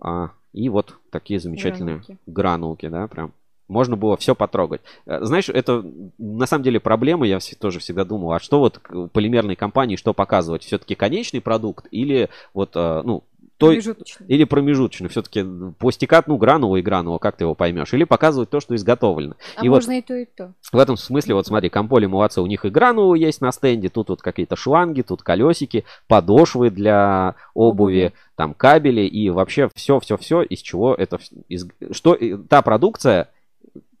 [0.00, 2.18] А, и вот такие замечательные Гранулки.
[2.26, 3.32] гранулки, да, прям.
[3.66, 4.82] Можно было все потрогать.
[5.06, 5.82] Э, Знаешь, это
[6.18, 8.80] на самом деле проблема, я вс- тоже всегда думал, а что вот
[9.12, 10.64] полимерной компании, что показывать?
[10.64, 13.24] Все-таки конечный продукт или вот, э, ну,
[13.56, 14.26] той, Промежуточный.
[14.26, 15.44] или промежуточный, все-таки
[15.78, 17.92] пластикат, ну, гранула и гранула, как ты его поймешь?
[17.94, 19.36] Или показывать то, что изготовлено.
[19.56, 20.54] А и вот можно и то, и то.
[20.72, 24.08] в этом смысле, вот смотри, Комполи молодцы, у них и гранулы есть на стенде, тут
[24.08, 30.94] вот какие-то шланги, тут колесики, подошвы для обуви, там кабели и вообще все-все-все, из чего
[30.94, 33.30] это, из, что, та продукция,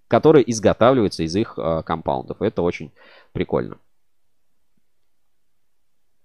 [0.08, 2.42] которая изготавливается из их э, компаундов.
[2.42, 2.92] Это очень
[3.32, 3.78] прикольно.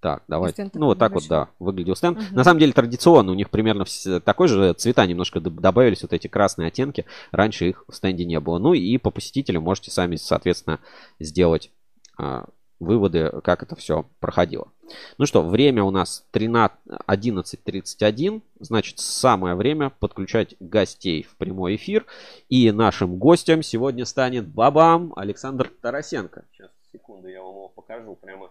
[0.01, 0.69] Так, давайте.
[0.73, 2.17] Ну, вот так вот, да, выглядел стенд.
[2.17, 2.35] Мгм.
[2.35, 3.85] На самом деле, традиционно у них примерно
[4.23, 7.05] такой же цвета, немножко добавились вот эти красные оттенки.
[7.31, 8.59] Раньше их в стенде не было.
[8.59, 10.79] Ну и по посетителям можете сами, соответственно,
[11.19, 11.71] сделать
[12.17, 12.45] а,
[12.79, 14.71] выводы, как это все проходило.
[15.17, 18.41] Ну что, время у нас 13, 11.31.
[18.59, 22.05] Значит, самое время подключать гостей в прямой эфир.
[22.47, 26.45] И нашим гостем сегодня станет Бабам Александр Тарасенко.
[26.51, 28.49] Сейчас, секунду, я вам его покажу прямо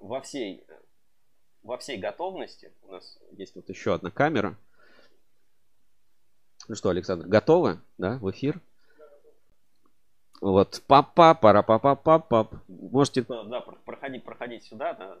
[0.00, 0.72] во всей, э,
[1.62, 2.72] во всей готовности.
[2.82, 4.56] У нас есть вот еще одна камера.
[6.68, 8.60] Ну что, Александр, готовы, да, в эфир?
[10.40, 15.18] Вот, папа, пара папа пап Можете, да, про- проходить, проходить сюда, да.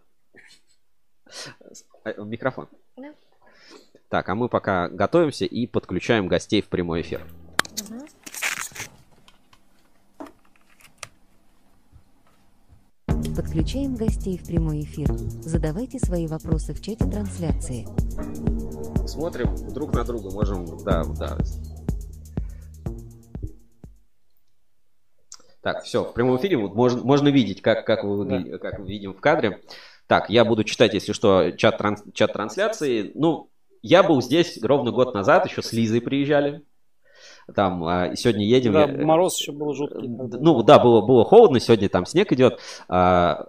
[2.04, 2.68] Э, Микрофон.
[2.96, 3.14] Да.
[4.08, 7.24] Так, а мы пока готовимся и подключаем гостей в прямой эфир.
[7.88, 8.06] Мгм.
[13.36, 15.08] Подключаем гостей в прямой эфир.
[15.40, 17.86] Задавайте свои вопросы в чате трансляции.
[19.06, 21.38] Смотрим друг на друга, можем, да, да.
[25.62, 28.86] Так, все, в прямом эфире вот можно, можно видеть, как, как, вы выгля- как мы
[28.86, 29.62] видим в кадре.
[30.06, 33.12] Так, я буду читать, если что, чат, транс- чат трансляции.
[33.14, 36.64] Ну, я был здесь ровно год назад, еще с Лизой приезжали.
[37.54, 38.72] Там а, сегодня едем.
[38.72, 40.08] Да, я- мороз еще был жуткий.
[40.08, 42.58] Ну да, было, было холодно, сегодня там снег идет.
[42.88, 43.46] А,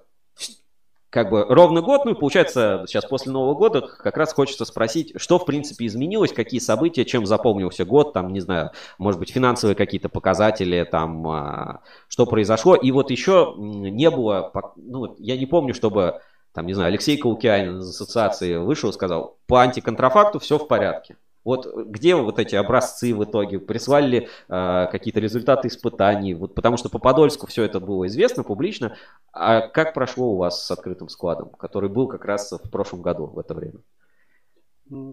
[1.13, 5.13] как бы ровно год, ну и получается, сейчас после Нового года как раз хочется спросить,
[5.17, 9.75] что в принципе изменилось, какие события, чем запомнился год, там, не знаю, может быть, финансовые
[9.75, 12.73] какие-то показатели, там, а, что произошло.
[12.75, 16.19] И вот еще не было, ну, я не помню, чтобы,
[16.51, 21.17] там, не знаю, Алексей Каукианин из ассоциации вышел и сказал, по антиконтрафакту все в порядке.
[21.43, 23.59] Вот где вот эти образцы в итоге?
[23.59, 26.33] Прислали ли э, какие-то результаты испытаний?
[26.33, 28.95] Вот, потому что по Подольску все это было известно публично.
[29.33, 33.25] А как прошло у вас с открытым складом, который был как раз в прошлом году
[33.25, 33.79] в это время?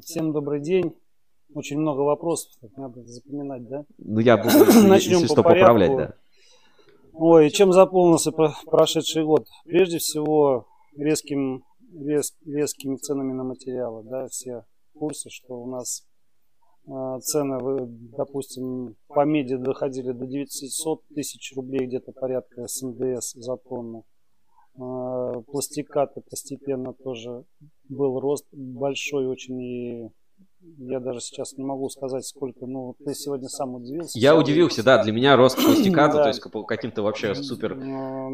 [0.02, 0.94] Всем добрый день.
[1.52, 3.84] Очень много вопросов, надо запоминать, да?
[3.98, 5.72] Ну, я буду, Начнем если по что, порядку.
[5.72, 6.14] поправлять, да.
[7.12, 9.46] Ой, чем заполнился про- прошедший год?
[9.64, 14.64] Прежде всего, резким, рез- резкими ценами на материалы, да, все
[14.94, 16.04] в курсе, что у нас
[16.86, 23.56] цены, вы, допустим, по меди доходили до 900 тысяч рублей, где-то порядка с НДС за
[23.56, 24.04] тонну.
[24.76, 27.44] Э, Пластикаты постепенно тоже
[27.88, 30.10] был рост большой очень и
[30.78, 34.18] я даже сейчас не могу сказать сколько, ну ты сегодня сам удивился.
[34.18, 37.74] Я удивился, да, для меня рост пластиката, то есть каким-то вообще супер...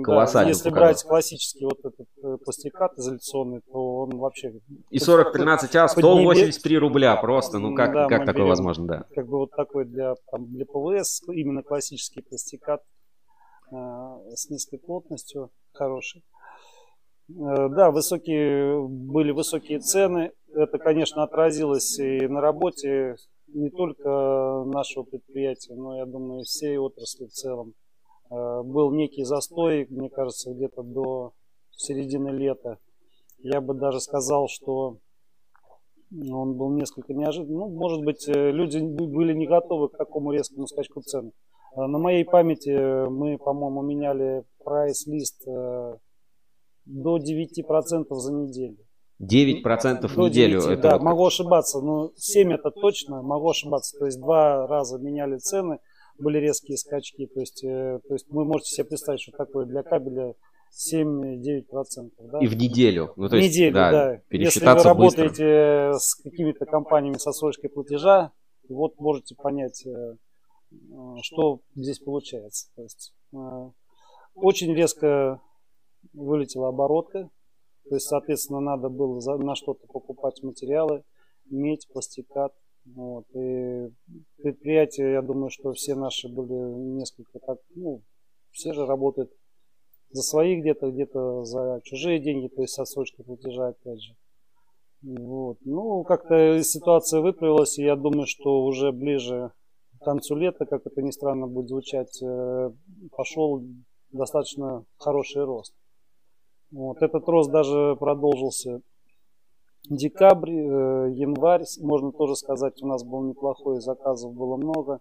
[0.02, 4.60] Колоссальным Если брать классический вот этот э, пластикат изоляционный, то он вообще
[4.90, 9.04] И 40-13 А, 183 рубля просто, ну как, как такое возможно, да.
[9.14, 12.82] как бы вот такой для, там, для ПВС, именно классический пластикат
[13.72, 13.76] э,
[14.34, 16.24] с низкой плотностью, хороший.
[17.28, 20.32] Э, Да, высокие, были высокие цены.
[20.56, 23.16] Это, конечно, отразилось и на работе
[23.48, 27.74] не только нашего предприятия, но, я думаю, всей отрасли в целом.
[28.30, 31.34] Э, Был некий застой, мне кажется, где-то до
[31.72, 32.78] середины лета.
[33.38, 34.96] Я бы даже сказал, что
[36.10, 37.58] он был несколько неожиданный.
[37.58, 41.32] Ну, может быть, э, люди были не готовы к такому резкому скачку цен.
[41.76, 45.44] Э, На моей памяти мы, по-моему, меняли прайс-лист
[46.86, 48.85] до 9% за неделю.
[49.20, 50.60] 9% в До неделю.
[50.60, 53.98] 9, это да, вот могу ошибаться, но 7 это точно, могу ошибаться.
[53.98, 55.78] То есть два раза меняли цены,
[56.18, 57.26] были резкие скачки.
[57.26, 60.34] То есть, э, то есть вы можете себе представить, что такое для кабеля
[60.70, 62.10] 7-9%.
[62.30, 62.38] Да?
[62.40, 63.12] И в неделю.
[63.16, 63.90] Ну, то есть, неделю, да.
[63.90, 65.24] да, Если вы пересчитаться быстро.
[65.24, 68.32] работаете с какими-то компаниями с отсрочкой платежа,
[68.68, 72.68] вот можете понять, э, э, что здесь получается.
[72.76, 73.14] То есть,
[74.34, 75.40] очень резко
[76.12, 77.30] вылетела оборотка.
[77.88, 81.02] То есть, соответственно, надо было за- на что-то покупать материалы,
[81.50, 82.52] медь, пластикат.
[82.84, 83.24] Вот.
[83.34, 83.88] И
[84.42, 88.02] предприятия, я думаю, что все наши были несколько так, ну,
[88.50, 89.30] все же работают
[90.10, 94.14] за свои где-то, где-то за чужие деньги, то есть с отсрочкой платежа, опять же.
[95.02, 95.58] Вот.
[95.64, 99.52] Ну, как-то ситуация выправилась, и я думаю, что уже ближе
[100.00, 102.70] к концу лета, как это ни странно будет звучать, э,
[103.12, 103.62] пошел
[104.10, 105.74] достаточно хороший рост.
[106.72, 107.02] Вот.
[107.02, 108.80] Этот рост даже продолжился
[109.88, 115.00] декабрь, э, январь, можно тоже сказать, у нас был неплохой, заказов было много.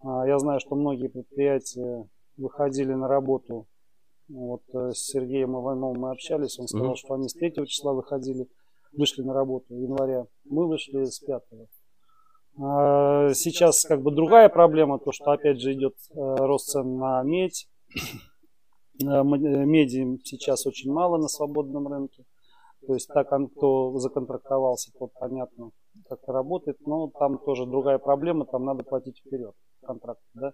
[0.00, 3.66] А, Я знаю, что многие предприятия выходили на работу.
[4.28, 6.96] Вот э, с Сергеем Ивановым мы общались, он сказал, Мгм.
[6.96, 8.46] что они с 3 числа выходили,
[8.92, 10.26] вышли на работу января.
[10.44, 11.42] Мы вышли с 5.
[12.60, 17.22] А, Сейчас как бы другая проблема, то что опять же идет э, рост цен на
[17.22, 17.66] медь.
[19.00, 22.24] Э, э, Меди сейчас очень мало на свободном рынке.
[22.86, 25.70] То есть так, кто законтрактовался, тот понятно,
[26.08, 26.78] как это работает.
[26.86, 30.52] Но там тоже другая проблема, там надо платить вперед контракт, да.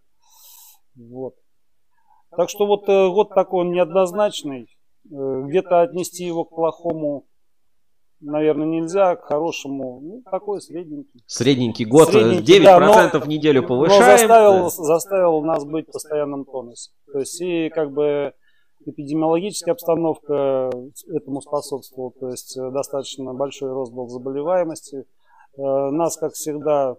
[0.96, 1.34] Вот.
[2.36, 4.68] Так что вот э, год такой он неоднозначный.
[5.04, 7.26] Где-то отнести его к плохому,
[8.24, 11.22] наверное, нельзя, к хорошему, ну, такой средненький.
[11.26, 14.18] Средненький год, э, Средненький, 9% да, в неделю Но повышаем.
[14.18, 16.90] заставил, заставил нас быть в постоянном тонусе.
[17.12, 18.32] То есть и как бы
[18.84, 20.70] эпидемиологическая обстановка
[21.08, 22.12] этому способствовала.
[22.18, 25.04] То есть э, достаточно большой рост был заболеваемости.
[25.56, 26.96] Э, Нас, как всегда,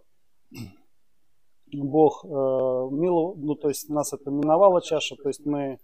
[1.73, 5.77] Бог миловал, ну то есть нас это миновала чаша, то есть мы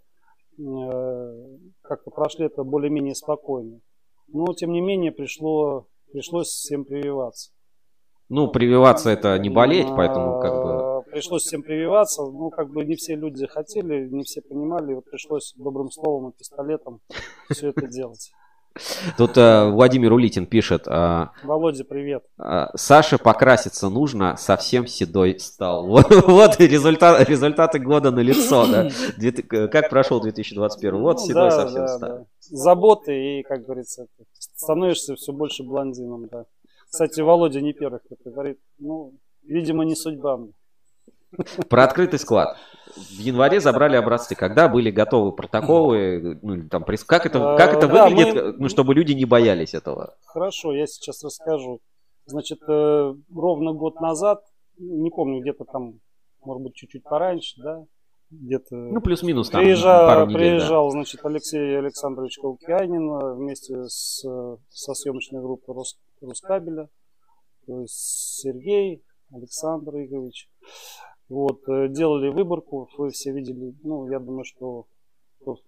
[1.81, 3.79] как-то прошли это более-менее спокойно.
[4.33, 7.51] Но тем не менее пришло, пришлось всем прививаться.
[8.29, 11.11] Ну, прививаться это не болеть, поэтому как бы...
[11.11, 12.23] Пришлось всем прививаться.
[12.23, 14.93] Ну, как бы не все люди хотели, не все понимали.
[14.93, 17.01] Вот пришлось добрым словом и пистолетом
[17.49, 18.31] все это делать.
[19.17, 22.23] Тут э, Владимир Улитин пишет, а, Володя, привет.
[22.37, 25.85] а, Саше покраситься нужно, совсем седой стал.
[25.87, 28.89] Вот, вот и результат, результаты года на лицо, да.
[29.21, 31.01] Э, как прошел 2021?
[31.01, 32.09] Вот Ну, седой да, совсем да, стал.
[32.09, 32.25] да.
[32.39, 36.45] Заботы и, как говорится, это, становишься все больше блондином, да.
[36.89, 38.57] Кстати, Володя не первый, кто говорит.
[38.79, 40.53] Ну, видимо, не судьба мне.
[41.69, 42.57] Про открытый склад.
[42.95, 44.35] В январе забрали образцы.
[44.35, 46.39] Когда были готовы протоколы?
[46.41, 50.15] Ну, там, как это, как это да, выглядит, мы- ну, чтобы люди не боялись этого?
[50.25, 51.79] Хорошо, я сейчас расскажу.
[52.25, 54.41] Значит, э, ровно год назад,
[54.77, 55.99] не помню, где-то там,
[56.45, 57.83] может быть, чуть-чуть пораньше, да,
[58.29, 58.75] где-то...
[58.75, 60.33] Ну, плюс-минус там приезжал, пару недель.
[60.33, 60.39] да.
[60.39, 64.23] приезжал, значит, Алексей Александрович Каукианин э, вместе с,
[64.69, 66.87] со съемочной группой Рус, Рускабеля,
[67.65, 70.49] то есть Сергей, Александр Игоревич.
[71.31, 74.85] Вот, э, делали выборку, вы все видели, ну, я думаю, что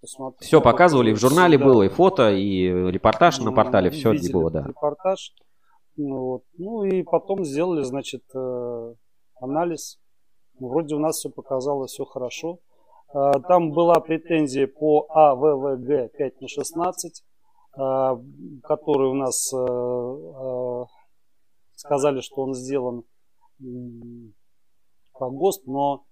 [0.02, 0.38] посмотрел.
[0.42, 1.64] Все показывали, в журнале Да.
[1.64, 4.66] было и фото, и репортаж на Ну, портале, все видели было, да.
[4.68, 5.34] Репортаж.
[5.96, 6.44] Ну, вот.
[6.58, 8.94] ну и потом сделали, значит, э,
[9.40, 10.00] анализ.
[10.60, 12.60] Вроде у нас все показало, все хорошо.
[13.14, 17.24] А, Там была претензия по АВВГ 5 на 16,
[17.78, 18.20] а,
[18.64, 20.86] который у нас э, э,
[21.76, 23.04] сказали, что он сделан
[25.18, 26.04] по ГОСТ, но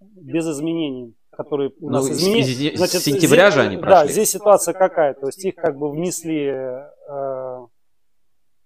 [0.00, 2.76] без изменений, которые у Ну, нас с- изменения.
[2.76, 4.12] с- с сентября же они Да, прошли.
[4.12, 5.14] здесь ситуация какая?
[5.14, 7.66] То есть их как бы внесли э,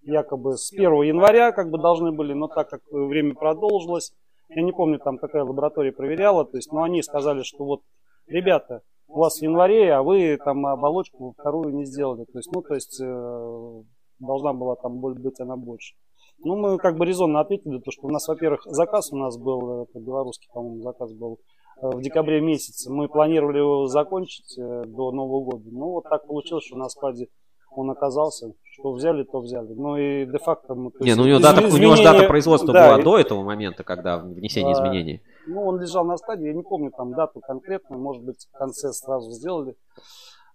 [0.01, 4.13] якобы с 1 января как бы должны были, но так как время продолжилось,
[4.49, 7.81] я не помню там какая лаборатория проверяла, то есть, но они сказали, что вот,
[8.27, 12.61] ребята, у вас в январе, а вы там оболочку вторую не сделали, то есть, ну,
[12.61, 13.83] то есть э,
[14.19, 15.95] должна была там быть она больше.
[16.43, 19.83] Ну, мы как бы резонно ответили, то, что у нас, во-первых, заказ у нас был,
[19.83, 21.39] это белорусский, по-моему, заказ был
[21.81, 22.91] э, в декабре месяце.
[22.91, 25.65] Мы планировали его закончить э, до Нового года.
[25.71, 27.27] Ну, вот так получилось, что на складе
[27.71, 28.53] он оказался.
[28.63, 29.73] Что взяли, то взяли.
[29.73, 30.91] Ну и де-факто мы...
[30.99, 33.17] Не, есть ну у него, дата, у него же дата производства да, была и- до
[33.17, 35.21] этого момента, когда внесение изменений.
[35.47, 38.91] Ну, он лежал на стадии, я не помню там дату конкретно, может быть, в конце
[38.93, 39.75] сразу сделали.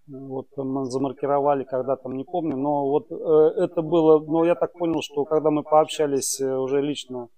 [0.07, 2.57] Вот мы замаркировали, когда там, не помню.
[2.57, 6.81] Но вот э, это было, ну, я так понял, что когда мы пообщались э, уже
[6.81, 7.29] лично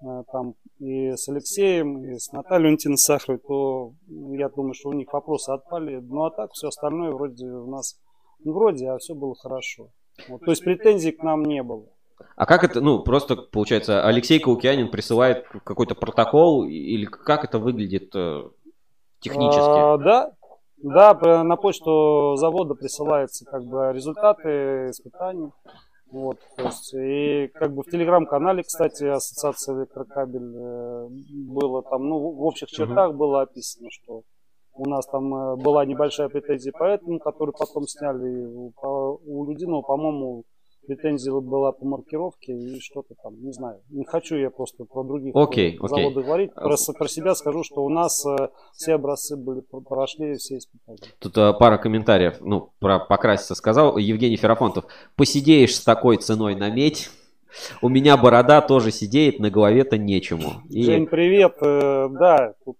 [0.00, 3.92] э, там и с Алексеем, и с Натальей Валентиной Сахаровой, то
[4.36, 5.96] я думаю, что у них вопросы отпали.
[5.96, 7.98] Ну, а так все остальное вроде у нас,
[8.44, 9.88] не вроде, а все было хорошо.
[10.28, 11.86] Вот, то есть претензий к нам не было.
[12.36, 18.14] А как это, ну, просто, получается, Алексей Каукианин присылает какой-то протокол, или как это выглядит
[18.14, 18.44] э,
[19.20, 19.60] технически?
[19.60, 20.32] А, да,
[20.82, 21.14] Да,
[21.44, 25.50] на почту завода присылаются как бы результаты испытаний.
[26.10, 31.08] Вот, то есть, и как бы в телеграм-канале, кстати, Ассоциация электрокабель э,
[31.48, 34.22] было там, ну, в общих чертах было описано, что
[34.74, 38.44] у нас там э, была небольшая претензия по этому, который потом сняли.
[38.44, 38.72] У,
[39.24, 40.44] у Людинова, по-моему,
[40.86, 43.80] претензия была по маркировке и что-то там, не знаю.
[43.90, 45.78] Не хочу я просто про других э, окей.
[45.82, 46.54] заводов говорить.
[46.54, 50.98] Про, про себя скажу, что у нас э, все образцы были прошли все испытания.
[51.18, 53.96] Тут э, пара комментариев, ну, про покраситься сказал.
[53.96, 54.84] Евгений Ферапонтов.
[55.16, 57.10] Посидеешь с такой ценой на медь.
[57.82, 60.62] У меня борода тоже сидеет, на голове-то нечему.
[60.70, 61.56] И- Жень, привет.
[61.60, 62.78] Э, Да, тут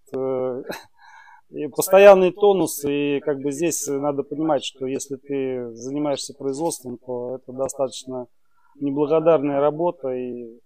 [1.52, 7.36] и постоянный тонус, и как бы здесь надо понимать, что если ты занимаешься производством, то
[7.36, 8.26] это достаточно
[8.80, 10.60] неблагодарная работа, и,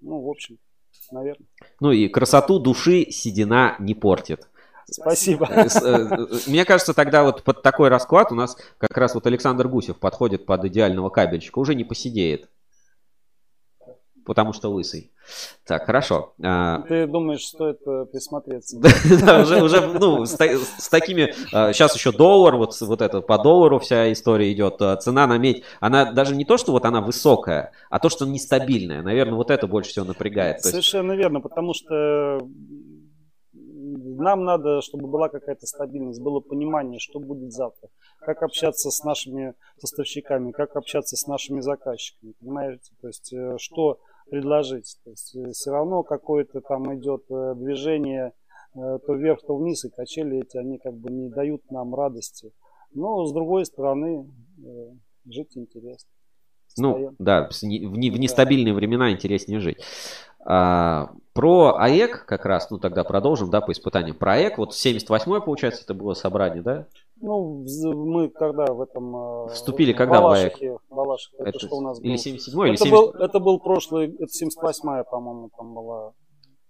[0.00, 0.58] ну, в общем,
[1.10, 1.46] наверное.
[1.80, 4.48] ну и красоту души седина не портит.
[4.88, 5.46] Спасибо.
[5.68, 9.66] С- э, Мне кажется, тогда вот под такой расклад у нас как раз вот Александр
[9.68, 11.58] Гусев подходит под идеального кабельщика.
[11.58, 12.48] Уже не посидеет.
[14.26, 15.12] Потому что лысый.
[15.64, 16.34] Так, хорошо.
[16.42, 18.78] А, Ты думаешь, стоит э, присмотреться?
[19.24, 21.32] Да, уже, уже, ну, с, та- с такими,
[21.72, 25.62] сейчас еще доллар, вот, вот это по доллару вся история идет, а, цена на медь,
[25.80, 29.66] она даже не то, что вот она высокая, а то, что нестабильная, наверное, вот это
[29.66, 30.56] больше всего напрягает.
[30.56, 32.40] Есть, Совершенно верно, потому что
[34.18, 37.88] нам надо, чтобы была какая-то стабильность, было понимание, что будет завтра,
[38.20, 43.98] как общаться с нашими поставщиками, как общаться с нашими заказчиками, понимаете, то есть э, что
[44.30, 48.32] предложить, то есть все равно какое-то там идет э, движение
[48.74, 52.52] э, то вверх, то вниз, и качели эти, они как бы не дают нам радости.
[52.92, 54.30] Но с другой стороны,
[54.64, 54.92] э,
[55.26, 56.10] жить интересно.
[56.78, 59.78] ну, да, в, не- в нестабильные времена интереснее жить.
[60.48, 64.16] А, про АЭК как раз, ну тогда продолжим, да, по испытаниям.
[64.16, 66.86] Про АЭК, вот 78-й, получается, это было собрание, да?
[67.20, 67.64] Ну,
[67.94, 69.46] мы когда в этом...
[69.46, 72.16] э, Вступили когда в Балашихе, в Балашихе, это, что у нас или было?
[72.16, 76.12] 77-й, или это, 70 был, это был прошлый, это 78-я, по-моему, там была.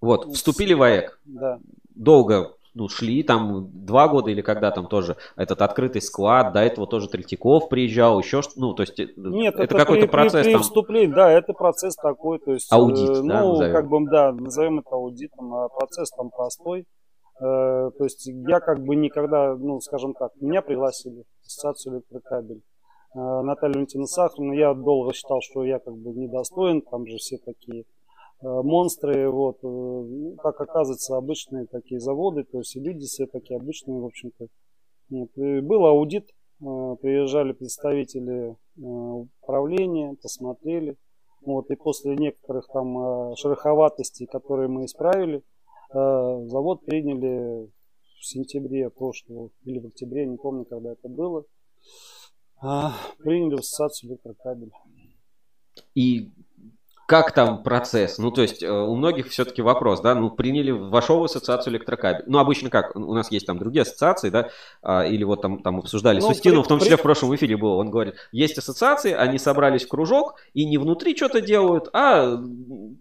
[0.01, 1.19] Вот, вступили в АЭК.
[1.25, 1.59] Да.
[1.95, 6.87] долго ну, шли, там два года или когда там тоже этот открытый склад, до этого
[6.87, 10.53] тоже Третьяков приезжал, еще что ну, то есть э, Нет, это, это, какой-то процесс при,
[10.53, 10.63] там.
[10.63, 13.75] вступлении, да, это процесс такой, то есть, Аудит, э, да, ну, назовем.
[13.75, 16.85] как бы, да, назовем это аудитом, а процесс там простой.
[17.39, 22.63] Э, то есть я как бы никогда, ну, скажем так, меня пригласили в ассоциацию электрокабель.
[23.17, 27.39] Э, Наталья Валентина Сахарова, я долго считал, что я как бы недостоин, там же все
[27.39, 27.85] такие э,
[28.43, 33.59] монстры, вот, э, ну, как оказывается, обычные такие заводы, то есть и люди все такие
[33.59, 34.47] обычные, в общем-то.
[35.09, 36.29] Был аудит,
[36.59, 40.97] приезжали представители управления, посмотрели,
[41.43, 45.45] вот, и после некоторых там шероховатостей, которые мы исправили,
[45.91, 47.71] завод приняли
[48.19, 51.45] в сентябре прошлого или в октябре, не помню, когда это было,
[52.61, 54.73] а, приняли в ассоциацию электрокабель.
[55.95, 56.31] И
[57.07, 58.19] как там процесс?
[58.19, 62.25] Ну, то есть, э, у многих все-таки вопрос, да, ну, приняли, вошел в ассоциацию электрокабель.
[62.27, 62.97] Ну, обычно как?
[62.97, 64.51] У нас есть там другие ассоциации, да,
[64.83, 67.57] а, или вот там, там обсуждали Ну, с Устиновым, в том числе в прошлом эфире
[67.57, 72.39] было, он говорит, есть ассоциации, они собрались в кружок и не внутри что-то делают, а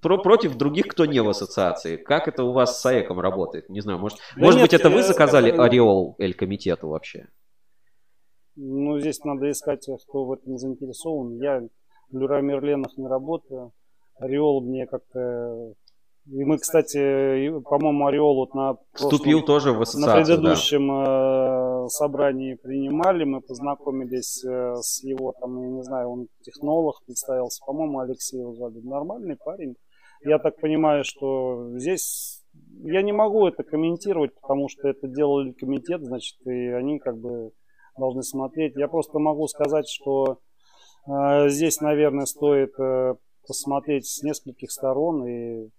[0.02, 1.98] про- против других, кто не в ассоциации.
[1.98, 3.70] Как это у вас с АЭКом работает?
[3.70, 7.28] Не знаю, может, Да может нет, быть, это вы э, заказали э, ореол Эль-комитету вообще?
[8.56, 11.38] Ну, здесь надо искать, кто в этом заинтересован.
[11.42, 11.62] Я
[12.12, 13.74] в Люра Мерленах не работаю.
[14.20, 15.74] Ореол мне как-то...
[16.28, 20.24] И мы, кстати, по-моему, Ореол вот на прошлом- Вступил тоже в на ассоциацию, да.
[20.26, 26.96] предыдущем э, собрании принимали, мы познакомились э, с его, там, я не знаю, он технолог
[27.06, 29.76] представился, по-моему, Алексей его звали, нормальный парень.
[30.24, 32.44] Я так понимаю, что здесь
[32.84, 37.52] я не могу это комментировать, потому что это делали комитет, значит, и они как бы
[37.98, 38.76] должны смотреть.
[38.76, 40.40] Я просто могу сказать, что
[41.08, 43.14] э, здесь, наверное, стоит э,
[43.48, 45.70] посмотреть с нескольких сторон и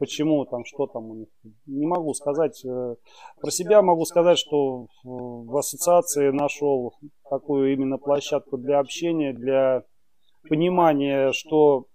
[0.00, 1.28] почему там, что там у них.
[1.66, 2.64] Не могу сказать.
[2.64, 2.96] э,
[3.40, 6.94] Про себя могу сказать, что в ассоциации нашел
[7.28, 9.84] такую именно площадку для общения, для
[10.48, 11.86] понимания, что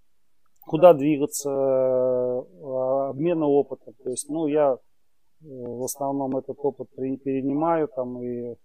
[0.62, 3.94] куда двигаться, э, обмена опытом.
[4.04, 4.78] То есть, ну, я э,
[5.42, 8.56] в основном этот опыт перенимаю там и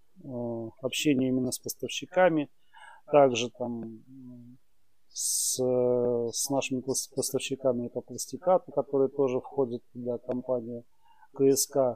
[0.81, 2.49] общение именно с поставщиками,
[3.11, 4.03] также там
[5.13, 10.83] с, с нашими пос- поставщиками по пластикату, который тоже входит туда компания
[11.33, 11.95] КСК, э,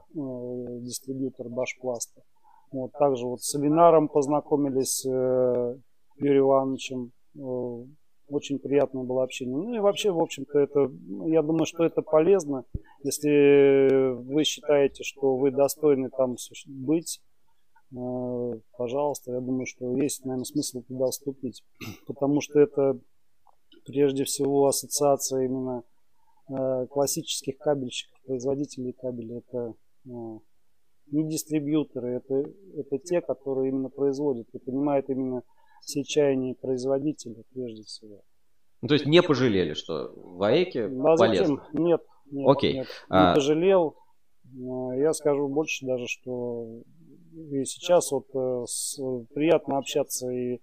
[0.81, 2.21] дистрибьютор Башпласта.
[2.71, 5.75] Вот, также вот с Ленаром познакомились, э,
[6.17, 7.85] Юрием Ивановичем, э,
[8.27, 9.55] очень приятное было общение.
[9.55, 12.63] Ну и вообще, в общем-то, это, ну, я думаю, что это полезно.
[13.03, 16.35] Если вы считаете, что вы достойны там
[16.65, 17.21] быть,
[18.77, 21.63] пожалуйста, я думаю, что есть, наверное, смысл туда вступить.
[22.07, 22.99] Потому что это
[23.85, 25.83] прежде всего ассоциация именно
[26.49, 29.37] э, классических кабельщиков, производителей кабеля.
[29.39, 29.73] Это
[30.05, 30.09] э,
[31.11, 32.43] не дистрибьюторы, это,
[32.75, 35.43] это те, которые именно производят и понимают именно
[35.81, 38.21] все чаяния производителя прежде всего.
[38.81, 41.67] Ну, то есть не пожалели, что в АЭКе А полезно.
[41.73, 42.73] Нет, нет, Окей.
[42.73, 42.87] нет.
[43.09, 43.95] А- Не пожалел.
[44.45, 46.81] Э, Я скажу больше даже, что
[47.35, 48.99] и сейчас вот э, с-
[49.33, 50.59] приятно общаться и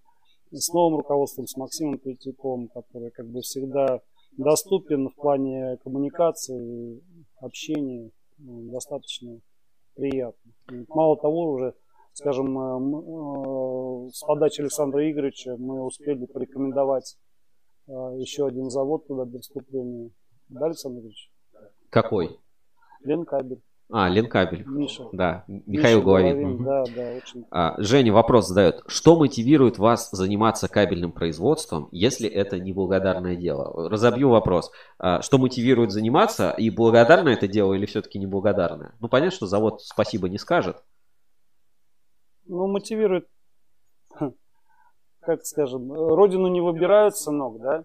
[0.51, 4.01] с новым руководством, с Максимом Третьяковым, который как бы всегда
[4.37, 7.01] доступен в плане коммуникации,
[7.41, 9.41] общения, Ну, достаточно
[9.95, 10.53] приятно.
[10.89, 11.75] Мало того, уже,
[12.13, 17.19] скажем, э, э, с подачи Александра Игоревича мы успели порекомендовать
[17.89, 20.11] э, еще один завод туда для вступления.
[20.49, 21.31] Да, Александр Игоревич?
[21.91, 22.39] Какой?
[23.05, 23.63] Ленкабель.
[23.95, 24.65] А, Ленкабель.
[24.67, 25.05] Миша.
[25.13, 26.33] Да, Михаил Миша Головин.
[26.33, 26.65] Головин, Мгм.
[26.65, 27.45] Да, да, очень.
[27.51, 28.83] А, Женя вопрос задает.
[28.87, 33.91] Что мотивирует вас заниматься кабельным производством, если это неблагодарное дело?
[33.91, 34.71] Разобью вопрос.
[34.99, 36.55] А, Что мотивирует заниматься?
[36.57, 38.95] И благодарное это дело или все-таки неблагодарное?
[39.01, 40.79] Ну, понятно, что завод спасибо не скажет.
[42.47, 43.29] Ну, мотивирует,
[45.21, 47.85] как скажем, родину не выбирают, сынок, да?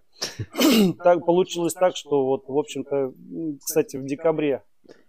[1.03, 3.13] Так получилось так, что вот, в общем-то,
[3.63, 4.63] кстати, в декабре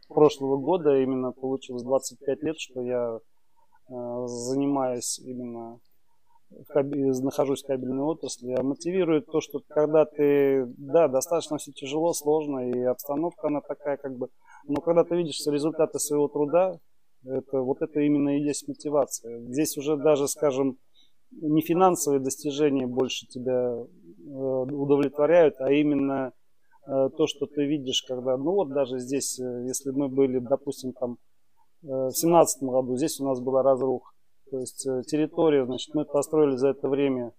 [0.09, 5.79] прошлого года именно получилось 25 лет, что я э, занимаюсь именно
[7.23, 12.71] нахожусь в кабельной отрасли, а мотивирует то, что когда ты, да, достаточно все тяжело, сложно,
[12.71, 14.29] и обстановка она такая как бы,
[14.67, 16.79] но когда ты видишь результаты своего труда,
[17.25, 19.41] это, вот это именно и есть мотивация.
[19.41, 20.79] Здесь уже даже, скажем,
[21.31, 23.85] не финансовые достижения больше тебя э,
[24.25, 26.33] удовлетворяют, а именно
[27.17, 31.19] то, что ты видишь, когда, ну вот даже здесь, э, если мы были, допустим, там
[31.83, 34.11] э, в семнадцатом году, здесь у нас была разруха.
[34.51, 37.33] То есть э, территория, значит, мы построили за это время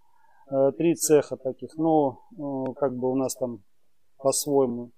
[0.52, 3.64] э, три цеха таких, но э, как бы у нас там
[4.18, 4.92] по-своему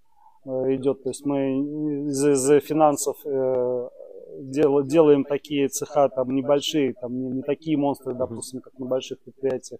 [0.45, 1.03] э, идет.
[1.03, 1.59] То есть мы
[2.09, 3.89] из, из финансов э,
[4.39, 9.21] дел- делаем такие цеха там небольшие, там не, не такие монстры, допустим, как на больших
[9.21, 9.79] предприятиях.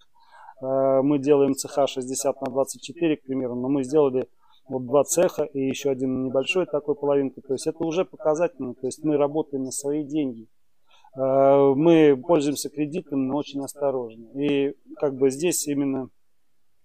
[0.62, 4.30] Э, Мы делаем цеха 60 на 24, к примеру, но мы сделали
[4.72, 7.44] вот два цеха и еще один небольшой такой половинкой.
[7.44, 8.74] То есть это уже показательно.
[8.74, 10.48] То есть мы работаем на свои деньги.
[11.18, 14.28] Э, Мы пользуемся кредитом, но очень осторожно.
[14.42, 16.10] И как бы здесь именно,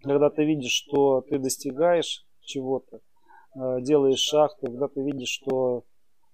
[0.03, 3.01] когда ты видишь, что ты достигаешь чего-то,
[3.55, 5.85] э, делаешь шаг, когда ты видишь, что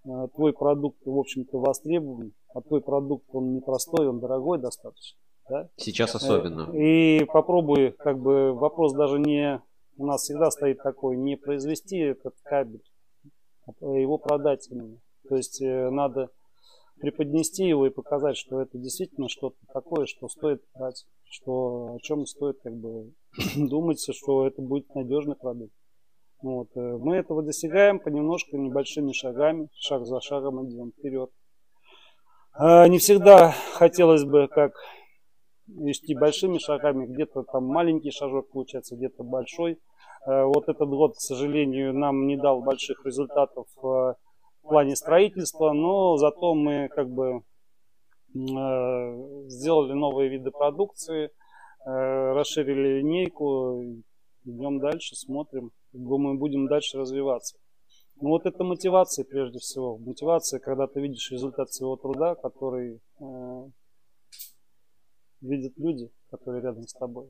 [0.05, 5.19] э, твой продукт, в общем-то, востребован, а твой продукт, он непростой, он дорогой достаточно.
[5.51, 5.69] Да?
[5.77, 6.71] Сейчас особенно.
[6.73, 9.61] И попробуй, как бы, вопрос даже не,
[9.97, 12.83] у нас всегда стоит такой, не произвести этот кабель,
[13.67, 14.99] а его продать именно.
[15.29, 16.31] То есть э, надо
[17.01, 22.27] преподнести его и показать, что это действительно что-то такое, что стоит брать, что о чем
[22.27, 23.13] стоит как бы
[23.57, 25.75] думать, что это будет надежный продукт.
[26.43, 26.69] Вот.
[26.75, 31.31] э, Мы этого достигаем понемножку, небольшими шагами, шаг за шагом идем вперед.
[32.53, 34.75] А, Не всегда хотелось бы, как
[35.77, 39.79] идти большими шагами, где-то там маленький шажок получается, где-то большой.
[40.27, 44.17] Э, Вот этот год, к сожалению, нам не дал больших результатов э, в
[44.63, 47.41] плане строительства, но зато мы как бы э,
[49.49, 51.31] сделали новые виды продукции,
[51.85, 53.83] расширили линейку,
[54.45, 57.57] идем дальше, смотрим, думаю, будем дальше развиваться.
[58.21, 59.99] Ну вот это мотивация прежде всего.
[59.99, 63.01] Мотивация, когда ты видишь результат своего труда, который
[65.43, 67.27] видят люди, которые рядом с тобой.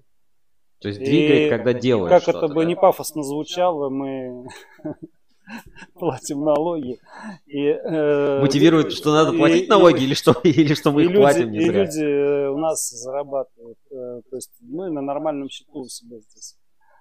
[0.80, 2.68] То есть двигает, И когда делаешь Как это бы да?
[2.68, 4.46] не пафосно звучало, мы
[5.94, 6.98] платим налоги.
[7.46, 11.04] И, э, Мотивирует, что надо и- платить и- налоги или что, или что мы и
[11.04, 11.84] их люди, платим не и зря?
[11.84, 13.78] люди э, у нас зарабатывают.
[13.90, 16.56] э, То есть мы на нормальном счету у себя здесь.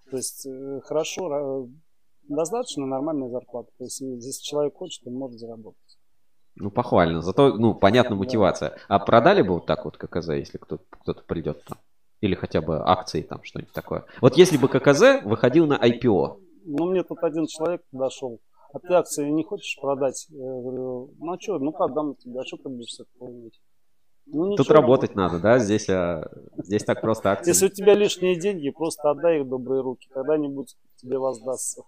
[0.09, 1.67] То есть э, хорошо,
[2.27, 3.69] достаточно нормальная зарплата.
[3.77, 5.97] То есть если человек хочет, он может заработать.
[6.55, 7.21] Ну, похвально.
[7.21, 8.77] Зато, ну, понятна мотивация.
[8.87, 11.77] А продали бы вот так вот ККЗ, если кто- кто-то придет там?
[12.19, 14.05] Или хотя бы акции там, что-нибудь такое.
[14.21, 18.39] Вот если бы ККЗ выходил на IPO, Ну, мне тут один человек подошел.
[18.73, 20.27] А ты акции не хочешь продать?
[20.29, 23.59] Я говорю, ну а что, ну продам тебе, а что ты будешь с этого иметь?
[24.27, 25.57] Ну, тут работать надо, да?
[25.59, 26.29] Здесь, а,
[26.63, 27.49] здесь так просто акции.
[27.49, 30.07] Если у тебя лишние деньги, просто отдай их в добрые руки.
[30.13, 31.81] Когда-нибудь тебе воздастся.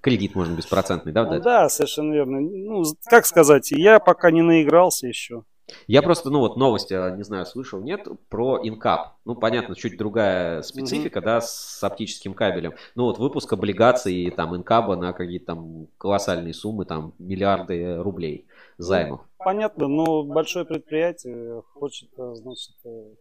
[0.00, 1.42] Кредит можно беспроцентный, да, Ну дать?
[1.42, 2.40] да, совершенно верно.
[2.40, 5.44] Ну, как сказать, я пока не наигрался еще.
[5.86, 9.16] Я просто, ну вот новости, а, не знаю, слышал, нет, про инкап.
[9.24, 12.74] Ну, понятно, чуть другая специфика, да, с оптическим кабелем.
[12.94, 18.46] Ну вот выпуск облигаций, там, инкаба на какие-то там колоссальные суммы, там, миллиарды рублей
[18.78, 19.20] займов.
[19.38, 23.14] Понятно, но большое предприятие хочет, э, значит, э,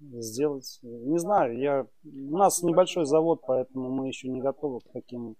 [0.00, 0.78] сделать.
[0.82, 1.86] Не знаю, я...
[2.04, 5.36] у нас небольшой завод, поэтому мы еще не готовы к таким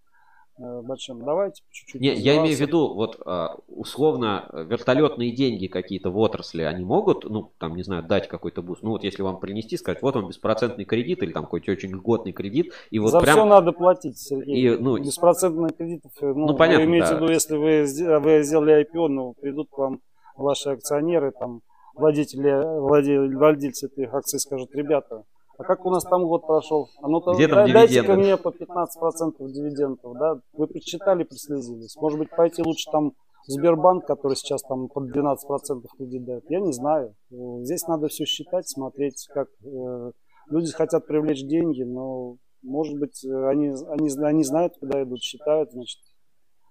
[0.58, 1.24] большим.
[1.24, 2.00] Давайте чуть-чуть.
[2.00, 7.24] Не, я имею в виду, вот а, условно, вертолетные деньги какие-то в отрасли, они могут,
[7.24, 8.82] ну, там, не знаю, дать какой-то буст.
[8.82, 12.32] Ну, вот если вам принести, сказать, вот вам беспроцентный кредит или там какой-то очень льготный
[12.32, 13.36] кредит, и вот За прям...
[13.36, 14.56] все надо платить, Сергей.
[14.56, 16.08] И, ну, Беспроцентные кредиты.
[16.20, 17.16] Ну, Ну, понятно, Вы имеете да.
[17.16, 20.00] в виду, если вы, вы сделали IPO, ну, придут к вам
[20.36, 21.60] ваши акционеры, там,
[21.94, 25.24] владельцы, владельцы этих акций скажут, ребята,
[25.58, 26.88] а как у нас там год прошел?
[27.02, 30.40] А ну-то Где там дай- дайте-ка дивиденды?» мне по 15% дивидендов, да?
[30.52, 31.96] Вы прочитали, прислезились.
[31.96, 33.12] Может быть, пойти лучше там
[33.46, 36.44] в Сбербанк, который сейчас там под 12% кредит дает.
[36.50, 37.14] Я не знаю.
[37.30, 40.10] Здесь надо все считать, смотреть, как э,
[40.50, 45.98] люди хотят привлечь деньги, но может быть они, они, они знают, куда идут, считают, значит,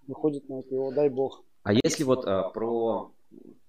[0.07, 1.43] выходят на это, дай бог.
[1.63, 3.11] А если вот а, про,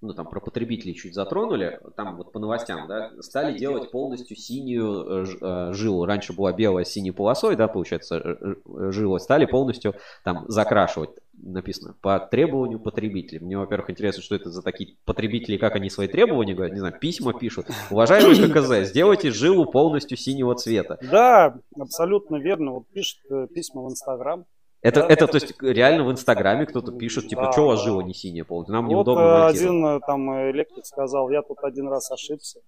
[0.07, 5.24] ну, там, про потребителей чуть затронули, там вот по новостям, да, стали делать полностью синюю
[5.24, 6.04] э, э, жилу.
[6.04, 8.54] Раньше была белая с синей полосой, да, получается, э,
[8.90, 9.18] жила.
[9.18, 9.94] Стали полностью
[10.24, 13.40] там закрашивать, написано, по требованию потребителей.
[13.40, 16.98] Мне, во-первых, интересно, что это за такие потребители, как они свои требования говорят, не знаю,
[16.98, 17.66] письма пишут.
[17.90, 20.98] Уважаемый ККЗ, сделайте жилу полностью синего цвета.
[21.02, 22.72] Да, абсолютно верно.
[22.72, 23.18] Вот пишет
[23.52, 24.46] письма в Инстаграм.
[24.83, 28.03] Это, это, то есть, реально в Инстаграме кто-то пишет, типа, Да, что у вас жила
[28.03, 29.61] не синяя полностью, нам Вот неудобно э, монтировать.
[29.61, 32.61] один э, там э, электрик сказал, я тут один раз ошибся.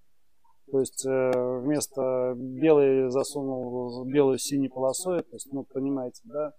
[0.70, 1.30] То есть э,
[1.60, 6.52] вместо белой засунул белую синей полосой, то есть, ну, понимаете, да.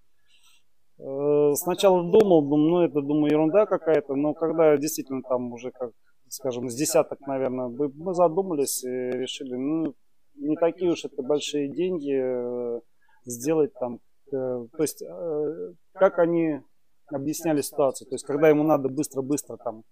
[1.00, 5.92] Э, Сначала думал, думаю, ну, это, думаю, ерунда какая-то, но когда действительно там уже, как,
[6.30, 9.94] скажем, с десяток, наверное, мы задумались и решили, ну,
[10.36, 12.80] не такие уж это большие деньги э,
[13.26, 14.00] сделать там.
[14.34, 16.60] Э, То есть, э, как они
[17.12, 19.84] объясняли ситуацию, то есть, когда ему надо быстро-быстро там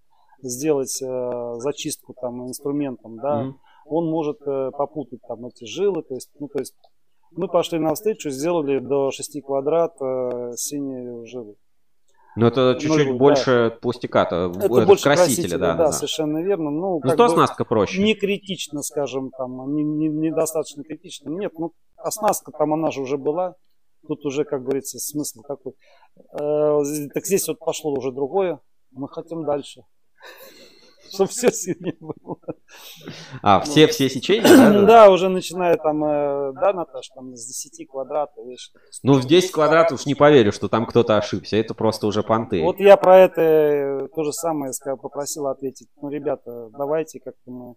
[0.41, 3.59] сделать э, зачистку там инструментом, да, Мгм.
[3.85, 6.75] он может э, попутать там эти жилы, то есть, ну, то есть,
[7.31, 11.55] мы пошли навстречу, сделали до 6 квадрат э, синие жилы.
[12.39, 13.17] Ну, это чуть-чуть Ну, да.
[13.17, 15.91] больше пластиката, Это этот больше красителя, красителя, да, да, да, да.
[15.91, 16.69] совершенно верно.
[16.69, 18.01] Ну, Ну, что оснастка проще?
[18.03, 21.29] не критично, скажем, там, не, не- недостаточно критично.
[21.31, 23.55] Нет, ну, оснастка там, она же уже была.
[24.07, 25.73] Тут уже, как говорится, смысл какой.
[26.39, 26.81] Э,
[27.13, 28.59] так здесь вот пошло уже другое.
[28.91, 29.81] Мы хотим дальше.
[31.13, 32.37] Чтобы все сильнее было.
[33.41, 34.81] А, все, все сечения, да, да?
[34.85, 38.71] Да, уже начиная там, э, да, Наташ, там с 10 квадратов, видишь.
[39.03, 41.55] Ну, в 10 квадратов уж не поверю, что там кто-то ошибся.
[41.55, 42.61] Это просто уже понты.
[42.61, 45.87] Вот я про это э, то же самое сказал, попросил ответить.
[46.01, 47.75] Ну, ребята, давайте как-то мы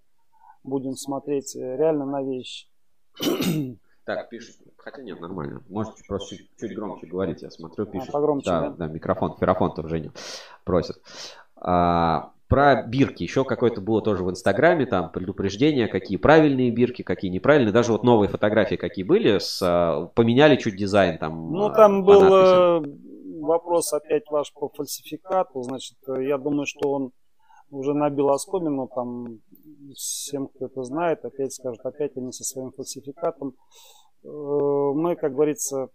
[0.64, 2.66] будем смотреть реально на вещи.
[4.04, 4.56] Так, пишут.
[4.82, 5.62] Хотя нет, нормально.
[5.68, 8.12] Можете просто чуть, чуть громче говорить, я смотрю, пишут.
[8.12, 8.70] погромче, да, да?
[8.70, 10.12] да, микрофон, ферафон тоже Женя
[10.64, 11.00] просит.
[11.56, 17.30] А, про бирки еще какое-то было тоже в Инстаграме, там предупреждения, какие правильные бирки, какие
[17.30, 17.72] неправильные.
[17.72, 21.52] Даже вот новые фотографии какие были, с, а, поменяли чуть дизайн там.
[21.52, 22.84] Ну, а, там был надписям.
[22.84, 25.62] э, вопрос опять ваш по фальсификату.
[25.62, 27.12] Значит, э, я думаю, что он
[27.70, 29.38] уже набил оскомину, там
[29.94, 33.54] всем, кто это знает, опять скажут, опять они со своим фальсификатом.
[34.22, 35.88] Э, Мы, как говорится,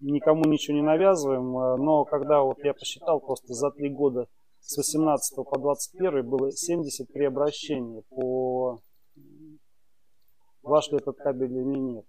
[0.00, 4.26] никому ничего не навязываем, э, но когда вот я посчитал просто за три года
[4.60, 8.80] с 18 по 21 было 73 обращения по
[10.62, 12.04] ваш ли этот кабель или нет.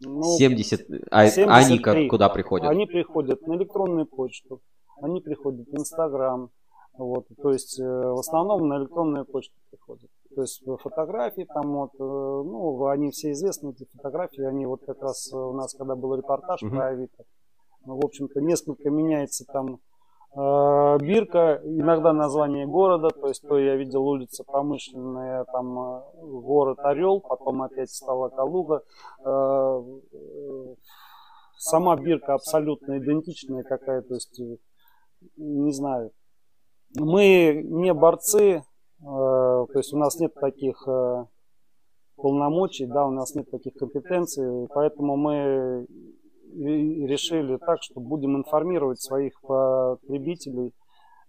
[0.00, 0.80] Ну, 70.
[1.10, 1.44] А 73.
[1.44, 2.68] они как, куда приходят?
[2.68, 4.60] Они приходят на электронную почту,
[5.00, 6.50] они приходят в Инстаграм.
[6.96, 10.10] Вот, то есть э, в основном на электронную почту приходят.
[10.34, 14.84] То есть э, фотографии там вот, э, ну, они все известны, эти фотографии, они вот
[14.84, 16.70] как раз э, у нас, когда был репортаж Мгм.
[16.76, 17.24] про Авито,
[17.86, 19.80] ну, в общем-то, несколько меняется там
[20.36, 27.20] э, бирка, иногда название города, то есть то я видел улица промышленная, там город Орел,
[27.20, 28.82] потом опять стала Калуга.
[29.24, 29.82] Э,
[31.56, 34.38] Сама бирка абсолютно идентичная какая, то есть
[35.36, 36.10] не знаю.
[36.98, 38.62] Мы не борцы,
[39.04, 41.24] то есть у нас нет таких э,
[42.16, 45.86] полномочий, да, у нас нет таких компетенций, поэтому мы
[46.54, 50.72] решили так, что будем информировать своих потребителей,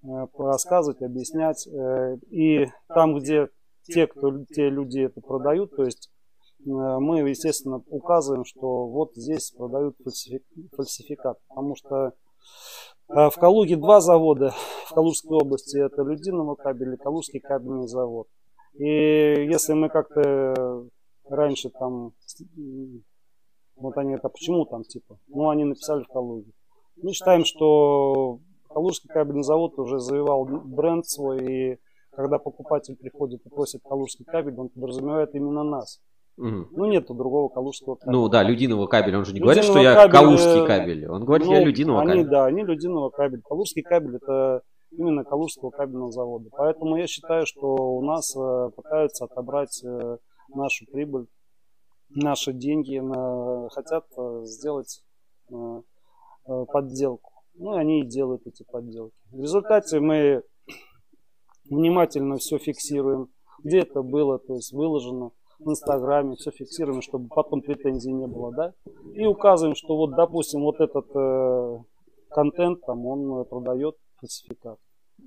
[0.03, 0.07] э,
[0.37, 1.67] рассказывать, объяснять.
[1.67, 3.49] э, И там, где
[3.83, 6.11] те, кто, те люди это продают, то есть
[6.59, 10.43] э, мы, естественно, указываем, что вот здесь продают фальсифи-
[10.75, 12.13] фальсификат, потому что
[13.07, 14.53] В Калуге два завода
[14.87, 15.77] в Калужской области.
[15.77, 18.27] Это Людиново кабель и Калужский кабельный завод.
[18.73, 20.87] И если мы как-то
[21.29, 22.13] раньше там,
[23.75, 26.51] вот они это почему там типа, ну они написали в Калуге.
[26.97, 28.39] Мы считаем, что
[28.69, 31.79] Калужский кабельный завод уже завоевал бренд свой, и
[32.11, 36.01] когда покупатель приходит и просит Калужский кабель, он подразумевает именно нас.
[36.37, 36.67] Мгм.
[36.71, 38.17] Ну, нету другого Калужского кабеля.
[38.17, 41.07] Ну да, Людиного кабель, он же не говорит, что Людиного я кабель, Калужский кабель.
[41.07, 42.27] Он говорит, Ну, я Людиного они, кабель.
[42.27, 43.41] Да, они Людиного кабель.
[43.41, 44.61] Калужский кабель это
[44.91, 46.49] именно Калужского кабельного завода.
[46.51, 50.17] Поэтому я считаю, что у нас э, пытаются отобрать э,
[50.49, 51.27] нашу прибыль,
[52.09, 53.01] наши деньги,
[53.69, 55.03] хотят э, сделать
[56.45, 57.31] подделку.
[57.55, 59.15] Ну, и они и делают эти подделки.
[59.31, 60.43] В результате мы
[61.69, 63.29] внимательно все фиксируем,
[63.63, 68.51] где это было, то есть выложено в Инстаграме, все фиксируем, чтобы потом претензий не было,
[68.51, 68.73] да,
[69.13, 71.77] и указываем, что вот, допустим, вот этот э,
[72.29, 74.77] контент там он э, продает фальсификат.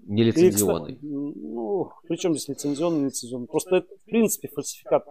[0.07, 0.99] И, кстати, Нелицензионный.
[1.03, 3.47] Ну, причем здесь лицензионный, лицензионный.
[3.47, 5.07] Просто это, в принципе, фальсификат.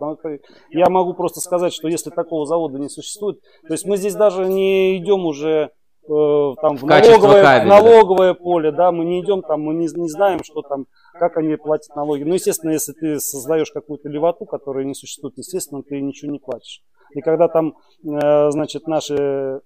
[0.69, 4.47] Я могу просто сказать, что если такого завода не существует, то есть мы здесь даже
[4.47, 5.71] не идем уже
[6.07, 10.09] там в, налоговое, кабеля, в налоговое поле, да, мы не идем там, мы не, не
[10.09, 12.23] знаем, что там, как они платят налоги.
[12.23, 16.81] Ну, естественно, если ты создаешь какую-то левоту, которая не существует, естественно, ты ничего не платишь.
[17.11, 19.15] И когда там, э, значит, наши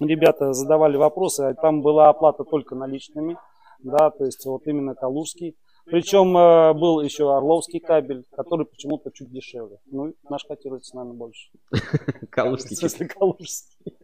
[0.00, 3.36] ребята задавали вопросы, а там была оплата только наличными,
[3.80, 5.56] да, то есть вот именно Калужский.
[5.86, 9.78] Причем э, был еще Орловский кабель, который почему-то чуть дешевле.
[9.86, 11.50] Ну, наш котируется нами больше.
[11.70, 12.78] В Калужский чуть.
[12.78, 13.94] смысле, Калужский.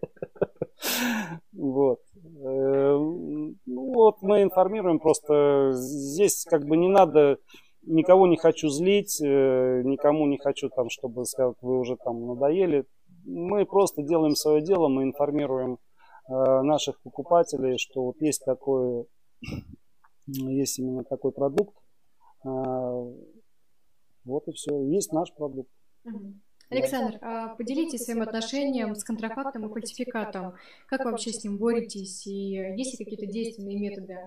[1.52, 2.00] Вот.
[2.16, 2.96] Э,
[3.66, 7.38] Ну вот мы информируем, просто здесь как бы не надо,
[7.82, 12.86] никого не хочу злить, э, никому не хочу там, чтобы сказать, вы уже там надоели.
[13.24, 15.78] Мы просто делаем свое дело, мы информируем
[16.28, 19.06] э, наших покупателей, что вот есть такой,
[20.26, 21.76] есть именно такой продукт.
[22.42, 23.18] Вот
[24.48, 24.82] и все.
[24.84, 25.70] Есть наш продукт.
[26.70, 30.54] Александр, а поделитесь своим отношением с контрафактом и фальсификатом.
[30.86, 32.26] Как вы вообще с ним боретесь?
[32.26, 34.18] И есть ли какие-то действенные методы?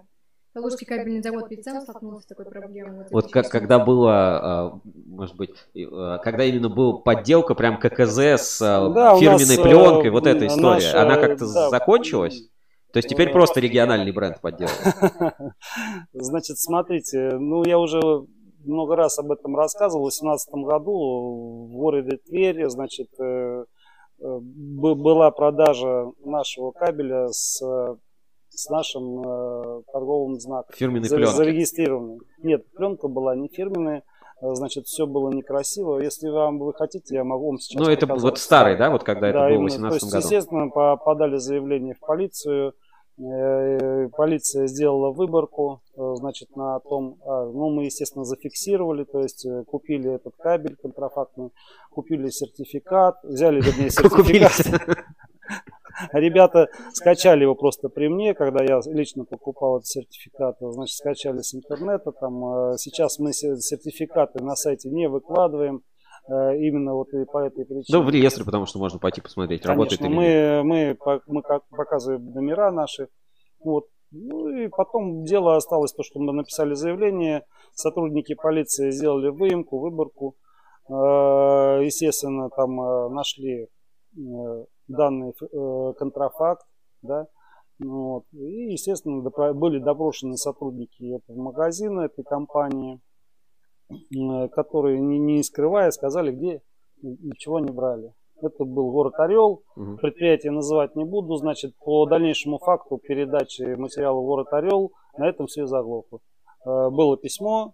[0.54, 3.08] Калужский кабельный завод ведь сам столкнулся с такой проблемой.
[3.10, 8.60] Вот как, когда было, а, может быть, а, когда именно была подделка прям ККЗ с
[8.60, 12.50] Да, фирменной нас, э, пленкой, вот эта история, наша, она как-то да, закончилась?
[12.92, 15.56] То есть теперь э, просто региональный бренд подделывают?
[16.14, 18.00] Значит, смотрите, ну я уже
[18.66, 20.06] много раз об этом рассказывал.
[20.06, 23.66] В 2018 году в городе Тверь, значит, э,
[24.20, 27.62] э, была продажа нашего кабеля с,
[28.50, 30.74] с нашим э, торговым знаком.
[30.76, 31.36] Фирменной За- пленки.
[31.36, 32.20] Зарегистрированной.
[32.44, 34.04] Нет, пленка была не фирменная.
[34.46, 36.00] Значит, все было некрасиво.
[36.02, 39.30] Если вам вы хотите, я могу вам сейчас Ну, это вот старый, да, вот когда
[39.30, 39.90] это было в именно.
[39.90, 40.36] 2018 То есть, году?
[40.36, 42.74] естественно, по- подали заявление в полицию.
[43.20, 49.46] Э, Полиция сделала выборку, э, значит, на том, а, ну, мы, естественно, зафиксировали, то есть
[49.46, 51.52] э, купили этот кабель контрафактный,
[51.92, 54.82] купили сертификат, взяли, вернее, сертификат.
[56.12, 61.54] Ребята скачали его просто при мне, когда я лично покупал этот сертификат, значит, скачали с
[61.54, 62.12] интернета.
[62.14, 65.84] Там, сейчас мы се- сертификаты на сайте не выкладываем,
[66.28, 68.00] именно вот и по этой причине.
[68.00, 70.66] Ну, в реестре, потому что можно пойти посмотреть, работает Конечно, или нет.
[70.66, 73.10] мы, мы, мы показываем номера наши.
[73.64, 73.88] Вот.
[74.12, 80.36] Ну и потом дело осталось то, что мы написали заявление, сотрудники полиции сделали выемку, выборку.
[80.88, 86.66] Э, Естественно, там э, нашли э, данный э, контрафакт,
[87.02, 87.26] да,
[87.80, 88.24] Ну вот.
[88.34, 89.22] И, естественно,
[89.54, 93.00] были допрошены сотрудники этого магазина, этой компании, э,
[94.50, 96.62] которые, не, не скрывая, сказали, где
[97.02, 98.14] и и чего они брали.
[98.42, 99.98] Это был город Орел, Мгм.
[99.98, 105.66] предприятие называть не буду, значит, по дальнейшему факту передачи материала город Орел, на этом все
[105.66, 106.20] заглохло.
[106.66, 107.74] Э, Было письмо,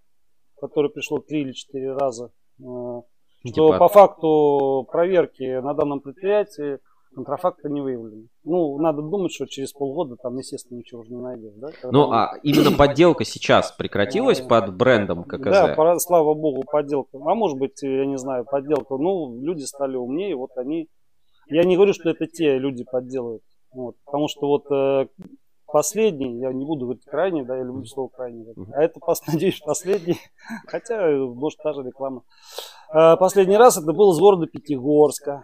[0.59, 3.03] которое пришло три или четыре раза, э, что
[3.53, 6.79] Типа, по факту проверки на данном предприятии
[7.15, 8.23] контрафакта не выявлено.
[8.43, 11.53] Ну, надо думать, что через полгода там, естественно, ничего уже не найдешь.
[11.57, 11.67] Да?
[11.81, 15.75] Когда Ну, а именно подделка сейчас прекратилась под брендом Да, ККЗ?
[15.75, 17.17] пора- слава богу, подделка.
[17.17, 18.95] А может быть, я не знаю, подделка.
[18.97, 20.87] Ну, люди стали умнее, вот они...
[21.47, 23.41] Я не говорю, что это те люди подделывают.
[23.73, 25.07] Вот, потому что вот э,
[25.65, 28.45] последний, я не буду говорить крайний, да, я люблю слово крайний.
[28.73, 30.17] А это, надеюсь, последний.
[30.67, 32.21] Хотя, э, может, та же реклама.
[32.93, 35.43] Э, Последний раз это было с города Пятигорска.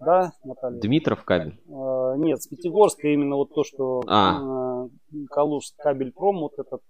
[0.00, 0.80] Да, Наталья?
[0.80, 1.60] Дмитров кабель.
[1.68, 4.84] Э, Нет, с Пятигорска именно вот то, что А.
[4.84, 4.88] э,
[5.30, 6.80] Калуж кабельпром, вот этот.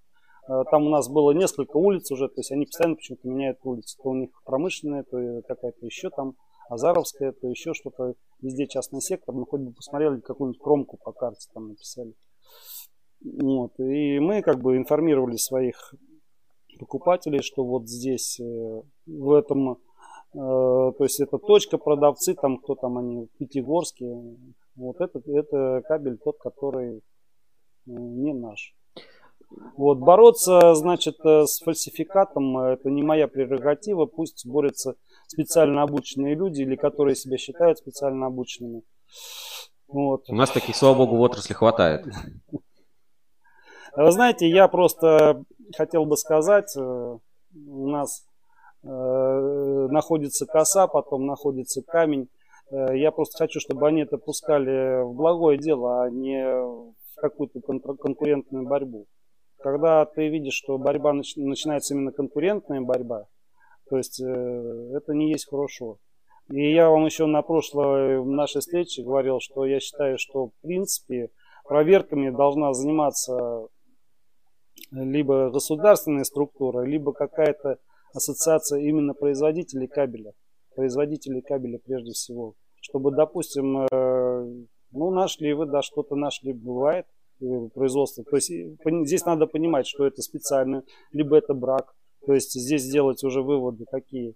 [0.48, 3.96] э, Там у нас было несколько улиц уже, то есть они постоянно почему-то меняют улицы.
[4.02, 6.34] То у них промышленная, то какая-то еще там
[6.68, 8.14] Азаровская, то еще что-то.
[8.40, 9.34] Везде частный сектор.
[9.34, 12.14] Мы хоть бы посмотрели какую-нибудь промку по карте там написали.
[13.22, 13.72] Вот.
[13.80, 15.94] И мы как бы информировали своих
[16.78, 19.78] покупателей, что вот здесь, э, в этом,
[20.32, 24.36] то есть это точка, продавцы, там кто там они, Пятигорские,
[24.76, 27.00] вот это, это кабель тот, который э,
[27.86, 28.74] не наш.
[29.76, 34.94] Вот, бороться, значит, с фальсификатом, это не моя прерогатива, пусть борются
[35.26, 38.82] специально обученные люди или которые себя считают специально обученными.
[39.88, 40.28] Вот.
[40.28, 42.06] У нас таких, слава богу, в отрасли хватает.
[43.96, 45.44] Вы знаете, я просто
[45.76, 48.29] хотел бы сказать, э, у нас э,
[48.82, 52.28] находится коса, потом находится камень.
[52.70, 57.60] Э, я просто хочу, чтобы они это пускали в благое дело, а не в какую-то
[57.60, 59.06] конкурентную борьбу.
[59.58, 63.26] Когда ты видишь, что борьба начинается именно конкурентная борьба,
[63.90, 65.98] то есть это не есть хорошо.
[66.50, 71.28] И я вам еще на прошлой нашей встрече говорил, что я считаю, что в принципе
[71.64, 73.68] проверками должна заниматься
[74.90, 77.78] либо государственная структура, либо какая-то
[78.14, 80.32] ассоциация именно производителей кабеля.
[80.74, 82.54] Производителей кабеля прежде всего.
[82.80, 87.06] Чтобы, допустим, э, ну, нашли вы, да, что-то нашли, бывает
[87.40, 87.44] э,
[87.74, 88.24] производство.
[88.24, 88.50] То есть
[89.06, 90.82] здесь надо понимать, что это специально,
[91.12, 91.92] либо это брак.
[92.26, 94.34] То есть здесь сделать уже выводы какие.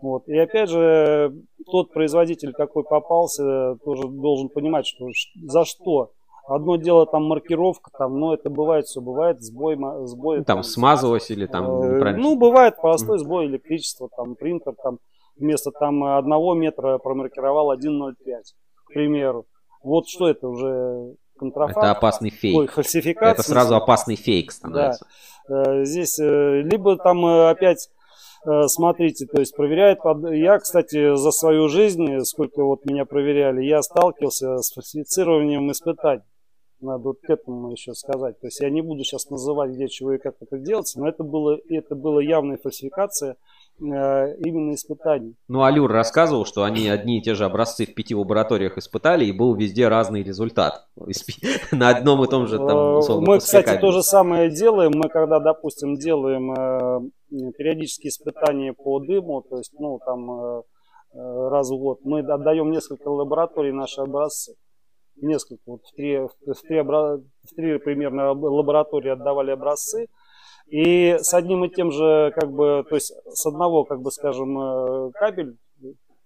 [0.00, 0.28] Вот.
[0.28, 1.32] И опять же,
[1.70, 5.08] тот производитель, какой попался, тоже должен понимать, что
[5.46, 6.12] за что
[6.48, 9.76] Одно дело там маркировка, там, но это бывает, все бывает, сбой,
[10.06, 10.36] сбой.
[10.38, 14.98] Там, там смазалось или там э, Ну, бывает простой сбой электричества, там принтер там
[15.36, 18.14] вместо там одного метра промаркировал 1,05,
[18.84, 19.46] к примеру.
[19.82, 21.78] Вот что это уже контрафакт.
[21.78, 22.56] Это опасный фейк.
[22.56, 23.32] Ой, фальсификация.
[23.32, 25.06] Это сразу опасный фейк становится.
[25.48, 25.80] Да.
[25.80, 27.88] Э, здесь э, либо там э, опять
[28.68, 29.98] смотрите, то есть проверяет.
[30.30, 36.22] Я, кстати, за свою жизнь, сколько вот меня проверяли, я сталкивался с фальсифицированием испытаний.
[36.86, 38.38] Надо вот к этому еще сказать.
[38.38, 41.24] То есть я не буду сейчас называть, где чего и как это делается, но это
[41.24, 43.36] было, это была явная фальсификация
[43.80, 45.34] э, именно испытаний.
[45.48, 49.32] Ну, Алюр рассказывал, что они одни и те же образцы в пяти лабораториях испытали, и
[49.32, 50.86] был везде разный результат.
[51.72, 54.92] На одном и том же там, э, Мы, кстати, то же самое делаем.
[54.94, 57.00] Мы, когда, допустим, делаем э,
[57.58, 60.62] периодические испытания по дыму, то есть, ну, там,
[61.12, 64.54] раз в год, мы отдаем несколько лабораторий наши образцы
[65.22, 70.06] несколько, вот в три, в три, в три примерно лаборатории отдавали образцы.
[70.68, 74.58] И с одним и тем же, как бы, то есть с одного, как бы, скажем,
[74.58, 75.56] э, кабель,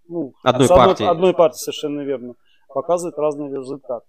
[0.09, 1.05] ну, одной, с одной партии.
[1.05, 2.35] одной партии, совершенно верно,
[2.69, 4.07] показывает разные результаты.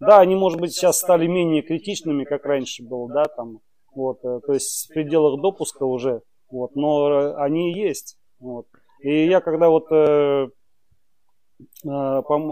[0.00, 3.58] Да, они, может быть, сейчас стали менее критичными, как раньше было, да, там,
[3.94, 8.66] вот, э, то есть в пределах допуска уже, вот, но они есть, вот.
[9.00, 10.48] И я когда вот э, Э,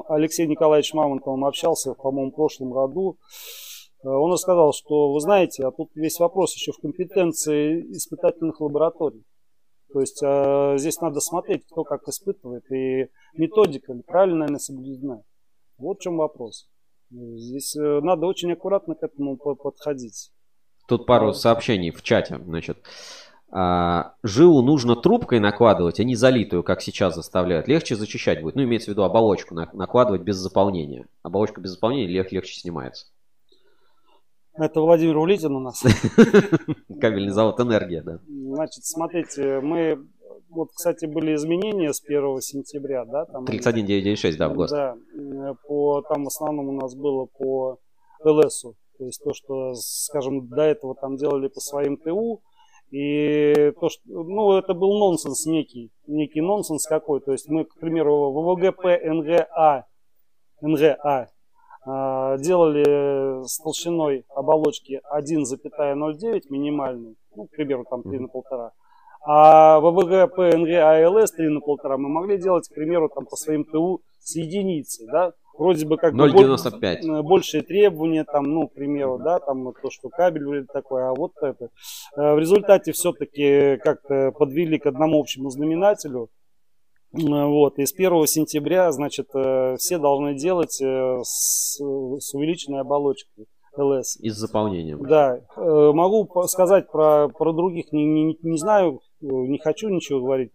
[0.08, 3.18] Алексей Николаевич Мамонтовым общался, по-моему, в прошлом году.
[4.02, 9.24] Э, он рассказал, что, вы знаете, а тут весь вопрос еще в компетенции испытательных лабораторий.
[9.92, 15.22] То есть э, здесь надо смотреть, кто как испытывает, и методика правильно, наверное, соблюдена.
[15.78, 16.68] Вот в чем вопрос.
[17.10, 20.32] Здесь надо очень аккуратно к этому подходить.
[20.88, 22.78] Тут пару сообщений в чате, значит.
[23.56, 27.68] А, жилу нужно трубкой накладывать, а не залитую, как сейчас заставляют.
[27.68, 28.56] Легче зачищать будет.
[28.56, 31.06] Ну, имеется в виду оболочку накладывать без заполнения.
[31.22, 33.06] Оболочка без заполнения лег легче снимается.
[34.54, 35.84] Это Владимир Улитин у нас.
[37.00, 38.18] Кабельный завод «Энергия», да.
[38.26, 40.04] Значит, смотрите, мы...
[40.50, 43.24] Вот, кстати, были изменения с 1 сентября, да?
[43.24, 44.72] Там 31996, да, в ГОСТ.
[44.72, 44.96] Да,
[45.66, 47.78] по, там в основном у нас было по
[48.24, 48.74] ЛСу.
[48.98, 52.42] То есть то, что, скажем, до этого там делали по своим ТУ,
[52.94, 57.20] и то, что, ну, это был нонсенс некий, некий нонсенс какой.
[57.20, 59.86] То есть мы, к примеру, ВВГП НГА,
[60.60, 61.28] НГА
[61.86, 68.70] э, делали с толщиной оболочки 1,09 минимальный, ну, к примеру, там 3 на полтора.
[69.26, 73.64] А ВВГ, ПНГ, АЛС 3 на полтора мы могли делать, к примеру, там по своим
[73.64, 77.06] ТУ с единицей, да, вроде бы как 0,95.
[77.06, 81.14] Бы большие требования, там, ну, к примеру, да, там то, что кабель вроде такой, а
[81.14, 81.68] вот это.
[82.16, 86.28] Э, в результате все-таки как-то подвели к одному общему знаменателю.
[87.14, 93.46] Э, вот, и с 1 сентября, значит, э, все должны делать с, с увеличенной оболочкой.
[93.76, 94.16] ЛС.
[94.20, 95.02] И с заполнением.
[95.02, 95.40] Да.
[95.56, 100.52] Могу сказать про, про других, не, не, не знаю, не хочу ничего говорить,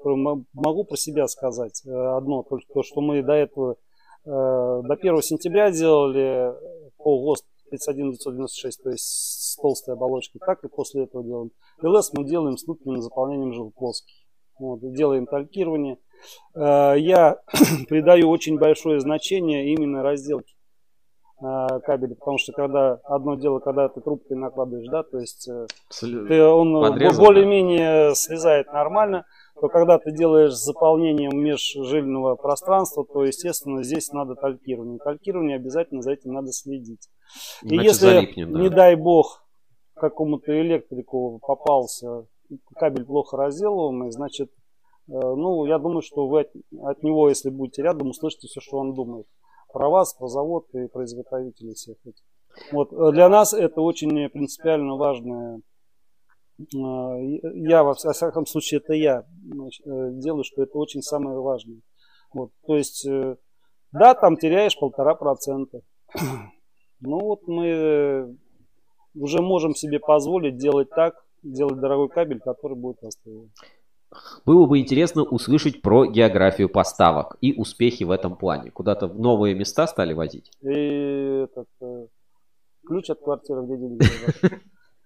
[0.53, 3.77] могу про себя сказать одно, только то, что мы до этого
[4.25, 6.53] Э, до 1 сентября делали
[6.97, 11.51] по ГОСТ 31996, то есть с толстой оболочкой, так и после этого делаем.
[11.81, 13.73] ЛС мы делаем с внутренним заполнением жил.
[14.59, 15.97] Вот, делаем талькирование.
[16.55, 17.39] Э, я
[17.87, 20.53] придаю очень большое значение именно разделке.
[21.39, 25.67] Кабеле, потому что когда одно дело, когда ты трубкой накладываешь, да, то есть э,
[25.99, 29.25] ты, он Подрезал, более-менее слезает нормально,
[29.59, 34.99] то когда ты делаешь с заполнением межжильного пространства, то, естественно, здесь надо талькирование.
[34.99, 37.07] Талькирование обязательно за этим надо следить.
[37.63, 38.59] И иначе если, залипнет, да.
[38.59, 39.45] не дай бог,
[39.95, 42.25] какому-то электрику попался
[42.75, 44.49] кабель плохо разделываемый, значит,
[45.07, 46.49] э, ну, я думаю, что вы от,
[46.81, 49.27] от него, если будете рядом, услышите все, что он думает.
[49.71, 52.23] Про вас, про завод и производителей всех этих.
[52.71, 55.61] Вот, э, для нас это очень принципиально важное.
[56.59, 59.23] э, Я, во вся- всяком случае, это я э,
[60.13, 61.81] делаю, что это очень самое важное.
[62.33, 63.07] Вот, то есть,
[63.91, 65.81] да, там теряешь полтора процента.
[67.01, 68.37] Ну вот мы
[69.15, 71.13] уже можем себе позволить делать так,
[71.43, 73.51] делать дорогой кабель, который будет востребован.
[74.45, 78.71] Было бы интересно услышать про географию поставок и успехи в этом плане.
[78.71, 80.51] Куда-то в новые места стали возить?
[80.61, 82.07] И этот э,
[82.85, 84.05] ключ от квартиры, где деньги.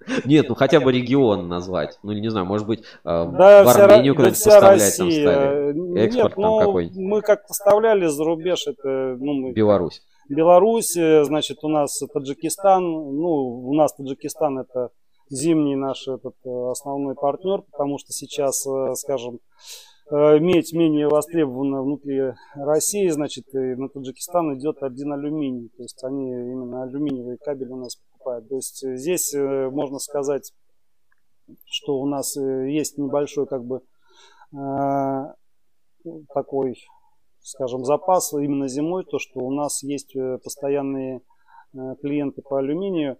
[0.25, 1.97] Нет, ну хотя бы регион назвать.
[2.03, 5.73] Ну, не знаю, может быть, э, Да, в Армению да куда-нибудь вся поставлять там стали.
[5.73, 6.91] Нет, Экспорт там ну, какой?
[6.95, 10.01] мы как поставляли за рубеж, это ну, мы Беларусь.
[10.29, 13.29] Беларусь, э, значит, у нас Таджикистан, ну,
[13.67, 14.89] у нас Таджикистан это
[15.33, 19.39] зимний наш этот э, основной партнер, потому что сейчас, э, скажем,
[20.11, 26.03] э, медь менее востребована внутри России, значит, и на Таджикистан идет один алюминий, то есть
[26.03, 28.47] они именно алюминиевые кабели у нас покупают.
[28.47, 30.53] То есть здесь можно сказать,
[31.65, 33.81] что у нас есть небольшой как бы
[36.33, 36.75] такой
[37.41, 41.21] скажем, запас именно зимой, то, что у нас есть постоянные
[42.01, 43.17] клиенты по алюминию.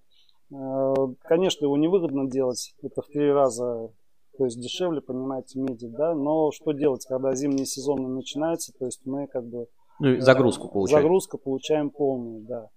[0.52, 3.91] Э, Конечно, его невыгодно делать, это в три раза,
[4.38, 9.02] то есть дешевле, понимаете, меди, да, но что делать, когда зимний сезон начинается, то есть
[9.06, 9.68] мы как бы
[10.00, 11.02] Ну, и загрузку получаем.
[11.02, 12.68] Загрузка получаем полную, да.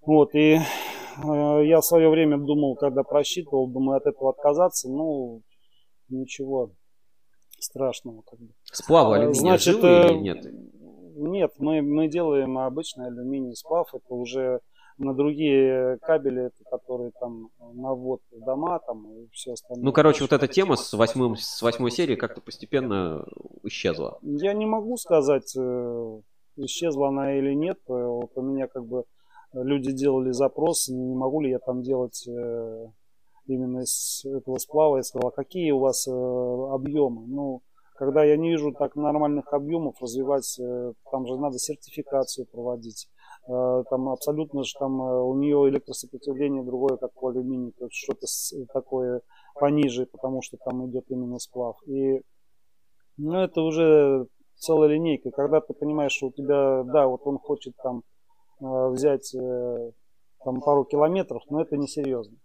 [0.00, 0.60] Вот, и э,
[1.22, 5.42] я в свое время думал, когда просчитывал, думаю, от этого отказаться, ну,
[6.08, 6.72] ничего
[7.58, 8.22] страшного.
[8.22, 8.48] Как бы.
[8.64, 10.44] Сплавы Э, алюминия значит, э, или нет?
[11.14, 14.60] Нет, мы, мы делаем обычный алюминий сплав, это уже
[14.98, 19.84] на другие кабели, которые там навод в дома там и все остальное.
[19.84, 23.24] Ну, короче, вот эта тема с, восьмым, с восьмой серии как-то постепенно
[23.64, 24.18] исчезла.
[24.22, 26.20] Я не могу сказать, э,
[26.56, 27.78] исчезла она или нет.
[27.88, 29.04] Э, Вот у меня как бы
[29.52, 32.86] люди делали запрос, не могу ли я там делать э,
[33.46, 34.98] именно из этого сплава.
[34.98, 37.26] Я сказал, а какие у вас объемы?
[37.26, 37.62] Ну,
[37.94, 40.58] когда я не вижу так нормальных объемов развивать,
[41.10, 43.08] там же надо сертификацию проводить.
[43.48, 47.96] Э, Там абсолютно же там э, у нее электросопротивление другое, как у алюминия, то есть
[47.96, 49.22] что-то с- такое
[49.58, 51.76] пониже, потому что там идет именно сплав.
[51.86, 52.22] И
[53.16, 54.26] ну, это уже
[54.56, 55.30] целая линейка.
[55.30, 58.02] Когда ты понимаешь, что у тебя, да, вот он хочет там
[58.60, 59.90] э, взять э,
[60.44, 62.36] там пару километров, но это несерьезно.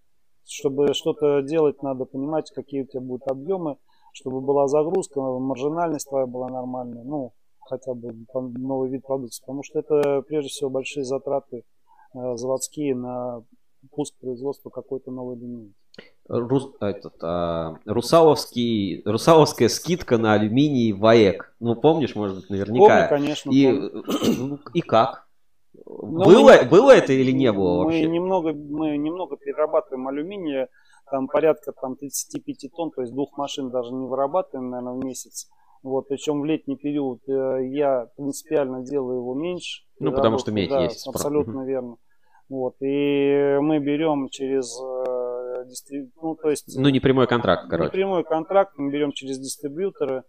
[0.46, 3.78] Чтобы что-то делать, надо понимать, какие у тебя будут объемы,
[4.14, 7.34] чтобы была загрузка, маржинальность твоя была нормальная, ну,
[7.68, 9.42] хотя бы новый вид продукции.
[9.42, 11.64] Потому что это, прежде всего, большие затраты
[12.14, 13.44] э, заводские на
[13.92, 15.76] пуск производства какой-то новой линейки.
[16.30, 21.56] Рус- этот, а, русаловский, русаловская скидка на алюминий ВАЭК.
[21.60, 23.08] Ну, помнишь, может быть, наверняка.
[23.08, 23.50] Помню, конечно.
[23.50, 24.04] и, помню.
[24.38, 25.28] ну, и как?
[25.74, 28.08] Ну, было, мы было это или не было мы вообще?
[28.08, 30.70] немного, мы немного перерабатываем алюминия,
[31.10, 35.50] там порядка там, 35 тонн, то есть двух машин даже не вырабатываем, наверное, в месяц.
[35.84, 39.84] Вот, причем в летний период э, я принципиально делаю его меньше.
[40.00, 41.08] Ну, потому что медь да, есть.
[41.08, 41.98] Абсолютно верно.
[42.50, 45.66] Вот, и мы берем через э,
[46.22, 47.92] ну, то есть Ну, не прямой контракт, не короче.
[47.92, 50.24] прямой контракт мы берем через дистрибьютора,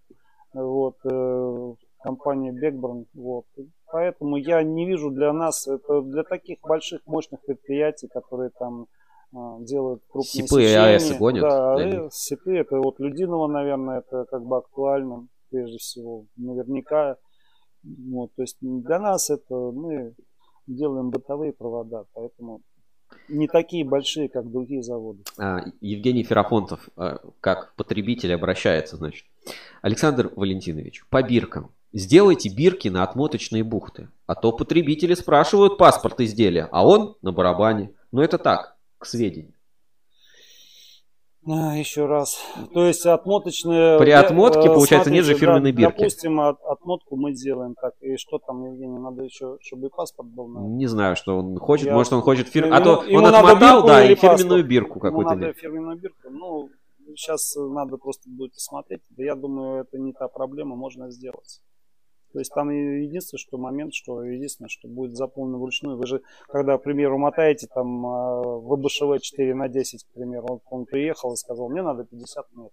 [0.52, 3.44] вот, э, компания Бекборн, вот.
[3.90, 8.86] Поэтому я не вижу для нас, это для таких больших, мощных предприятий, которые там
[9.60, 10.84] делают крупные СИПы и сечения.
[10.84, 12.08] АЭСы гонят Да.
[12.10, 17.16] СИПы, это вот Людиново, наверное, это как бы актуально, прежде всего, наверняка.
[17.82, 20.14] Вот, то есть для нас это мы
[20.66, 22.60] делаем бытовые провода, поэтому
[23.28, 25.22] не такие большие, как другие заводы.
[25.38, 29.26] А, Евгений Ферапонтов, а, как потребитель, обращается, значит.
[29.82, 31.70] Александр Валентинович, по биркам.
[31.92, 34.08] Сделайте бирки на отмоточные бухты.
[34.26, 37.92] А то потребители спрашивают паспорт изделия, а он на барабане.
[38.12, 39.54] Но это так, к сведению.
[41.50, 42.38] А, Еще раз.
[42.74, 43.98] То есть отмоточные...
[43.98, 45.98] При отмотке, э, получается, нет же смотрите, фирменной да, бирки.
[45.98, 47.94] Допустим, от- отмотку мы делаем так.
[48.00, 50.48] И что там, Евгений, надо еще, чтобы и паспорт был.
[50.48, 50.76] наверное.
[50.76, 51.86] Не знаю, что он хочет.
[51.86, 52.76] Я- Может, он хочет фирменную.
[52.76, 54.66] А Ему- то ему он надо отмотал, да, и фирменную паспорт?
[54.66, 55.30] бирку Ему какую-то.
[55.34, 55.56] надо нет.
[55.56, 56.30] фирменную бирку.
[56.30, 56.68] Ну,
[57.16, 59.00] сейчас надо просто будет смотреть.
[59.10, 61.60] Да я думаю, это не та проблема, можно сделать.
[62.32, 65.96] То есть там единственное, что момент, что единственное, что будет заполнено вручную.
[65.96, 70.62] Вы же, когда, к примеру, мотаете там а, ВБШВ 4 на 10, к примеру, вот
[70.70, 72.72] он приехал и сказал, мне надо 50 метров.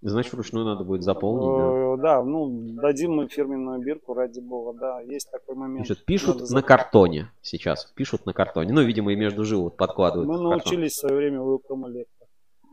[0.00, 1.44] Значит, вручную надо будет заполнить.
[1.44, 1.94] да.
[1.94, 2.48] Э, Да, ну,
[2.80, 5.86] дадим мы фирменную бирку, ради бога, да, есть такой момент.
[5.86, 6.66] Значит, пишут Надо на заполнить.
[6.66, 7.92] картоне сейчас.
[7.96, 8.72] Пишут на картоне.
[8.72, 10.28] Ну, видимо, и между жил вот подкладывают.
[10.28, 12.26] Мы в научились в свое время у Electro.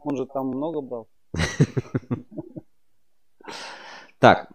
[0.04, 1.08] Он же там много брал.
[4.18, 4.50] Так,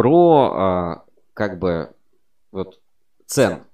[0.00, 1.90] про а, как бы
[2.52, 2.80] вот
[3.26, 3.64] цен.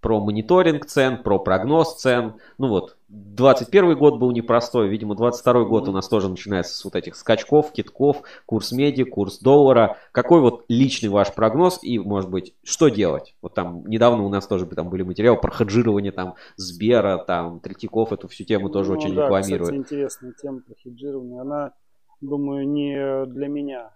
[0.00, 2.34] Про мониторинг цен, про прогноз цен.
[2.58, 4.88] Ну вот, 21 год был непростой.
[4.88, 9.38] Видимо, 22 год у нас тоже начинается с вот этих скачков, китков, курс меди, курс
[9.38, 9.96] доллара.
[10.10, 13.36] Какой вот личный ваш прогноз и, может быть, что делать?
[13.40, 18.12] Вот там недавно у нас тоже там были материалы про хеджирование там Сбера, там Третьяков
[18.12, 19.70] эту всю тему тоже Ну очень да, рекламирует.
[19.70, 21.40] Кстати, интересная тема про хеджирование.
[21.40, 21.74] Она,
[22.20, 23.95] думаю, не для меня.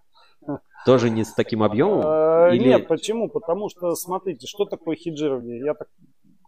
[0.87, 2.03] Тоже не с таким объемом?
[2.05, 3.29] А, Или- Нет, почему?
[3.29, 5.61] Потому что, смотрите, что такое хеджирование?
[5.61, 5.89] Я, так,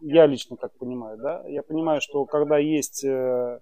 [0.01, 1.47] я лично как понимаю, да?
[1.47, 3.59] Я понимаю, что когда есть э,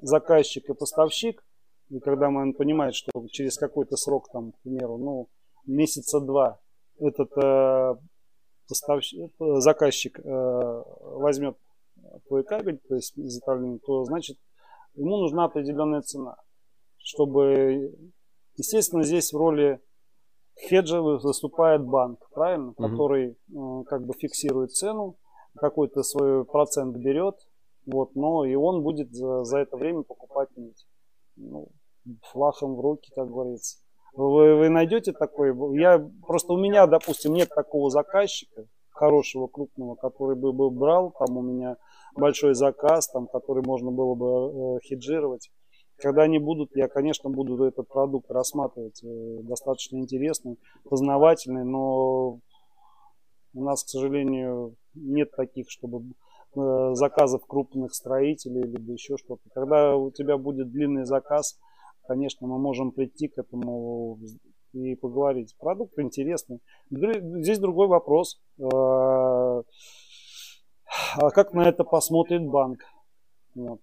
[0.00, 1.42] заказчик и поставщик,
[1.88, 5.28] и когда man понимает, что через какой-то срок, там, к примеру, ну,
[5.66, 6.60] месяца два,
[6.98, 7.94] этот э,
[8.68, 11.56] поставщик, э, заказчик э, возьмет
[12.26, 14.36] твой кабель, то есть изготовление, то значит
[14.94, 16.36] ему нужна определенная цена,
[16.98, 17.92] чтобы,
[18.58, 19.80] естественно, здесь в роли
[20.68, 22.90] хеджа выступает банк, правильно, Мгм.
[22.90, 25.16] который э, как бы фиксирует цену,
[25.56, 27.36] какой-то свой процент берет,
[27.86, 30.86] вот, но и он будет за, за это время покупать нить.
[31.36, 31.68] Ну,
[32.22, 33.78] флахом в руки, как говорится.
[34.14, 35.54] Вы, вы найдете такой?
[35.78, 41.36] Я просто у меня, допустим, нет такого заказчика хорошего, крупного, который бы, бы брал, там
[41.36, 41.76] у меня
[42.16, 45.50] большой заказ, там, который можно было бы э, хеджировать.
[45.98, 52.38] Когда они будут, я, конечно, буду этот продукт рассматривать э, достаточно интересный, познавательный, но
[53.54, 56.04] у нас, к сожалению, нет таких, чтобы
[56.54, 59.42] э, заказов крупных строителей либо еще что-то.
[59.52, 61.58] Когда у тебя будет длинный заказ,
[62.06, 64.18] конечно, мы можем прийти к этому
[64.72, 65.56] и поговорить.
[65.58, 66.60] Продукт интересный.
[66.90, 68.40] Здесь другой вопрос.
[68.60, 69.62] Э,
[71.16, 72.80] А как на это посмотрит банк?
[73.54, 73.80] Вот.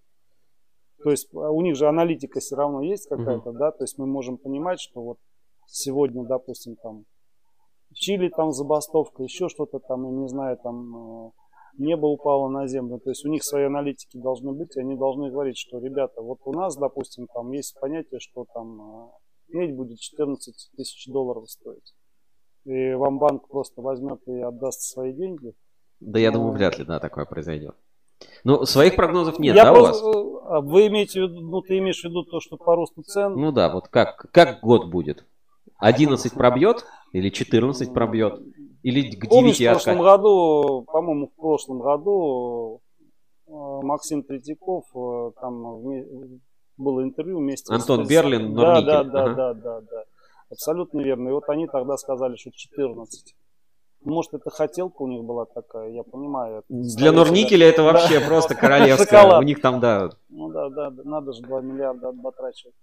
[1.06, 4.06] То есть а у них же аналитика все равно есть какая-то, да, то есть мы
[4.06, 5.18] можем понимать, что вот
[5.68, 7.04] сегодня, допустим, там
[7.90, 11.30] в Чили там забастовка, еще что-то там, я не знаю, там э,
[11.78, 12.98] небо упало на землю.
[12.98, 16.38] То есть у них свои аналитики должны быть, и они должны говорить, что, ребята, вот
[16.44, 19.08] у нас, допустим, там есть понятие, что там э,
[19.50, 21.94] медь будет 14 тысяч долларов стоить.
[22.64, 25.54] И вам банк просто возьмет и отдаст свои деньги.
[26.00, 27.76] Да я думаю, вряд ли, да, такое произойдет.
[28.44, 30.02] Ну, своих прогнозов нет, Я да, у вас?
[30.48, 33.02] Э, а Вы имеете в виду, ну ты имеешь в виду то, что по росту
[33.02, 33.34] цен?
[33.34, 35.24] Ну да, вот как, как год будет?
[35.78, 36.84] 11 пробьет?
[37.12, 38.40] Или 14 пробьет?
[38.82, 42.80] Или к Помнишь, 9 в прошлом году, по-моему, в прошлом году
[43.46, 43.50] э,
[43.82, 46.38] Максим Третьяков, э, там вме-
[46.76, 48.86] было интервью вместе Антон с- Берлин, да, Норникель.
[48.86, 49.34] да, да, Ага.
[49.34, 50.04] да, да, да.
[50.50, 51.28] Абсолютно верно.
[51.30, 53.34] И вот они тогда сказали, что 14.
[54.06, 56.58] Может, это хотелка у них была такая, я понимаю.
[56.58, 57.92] это Для Норникеля это да.
[57.92, 59.20] вообще просто королевское.
[59.20, 59.40] Шоколад.
[59.40, 62.74] У них там, да, Ну да, да, да, надо же 2 миллиарда отбатрачивать.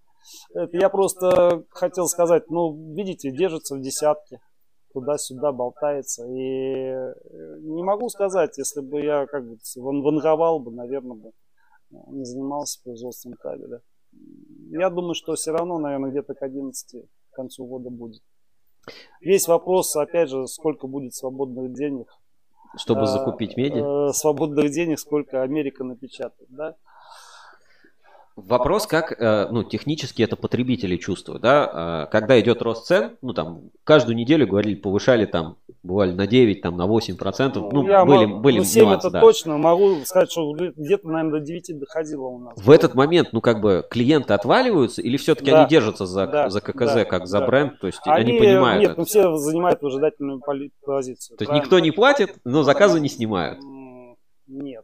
[0.54, 4.40] Это я просто хотел сказать, ну, видите, держится в десятке,
[4.94, 6.26] туда-сюда болтается.
[6.26, 7.14] И э,
[7.62, 12.26] не могу сказать, если бы я как бы ван- ванговал бы, наверное, бы э, не
[12.26, 13.80] занимался производством кабеля.
[14.72, 18.22] Я думаю, что все равно, наверное, где-то к 11 к концу года будет.
[19.22, 22.08] Весь вопрос, опять же, сколько будет свободных денег.
[22.76, 24.10] чтобы Э, закупить меди.
[24.10, 26.76] э, Свободных денег, сколько Америка напечатает, да?
[28.36, 33.34] Вопрос, как, э, ну, технически это потребители чувствуют, да, Э, когда идет рост цен, ну,
[33.34, 38.04] там, каждую неделю говорили, повышали там, бывали на 9, там, на 8 процентов, ну, я
[38.06, 39.20] были, могу- были ну, 7 нюансы, это да.
[39.22, 39.58] точно.
[39.60, 42.54] Могу сказать, что где-то, наверное, до 9 доходило у нас.
[42.58, 45.60] В этот момент, ну, как бы, клиенты отваливаются или все-таки Да.
[45.62, 47.46] они держатся за, Да, за ККЗ, да, как за да.
[47.46, 49.00] бренд, то есть они, понимают Нет, это.
[49.02, 51.38] ну все занимают выжидательную поли- позицию.
[51.38, 51.64] То есть правильно?
[51.66, 53.60] никто не платит, но заказы не снимают.
[54.48, 54.84] Нет.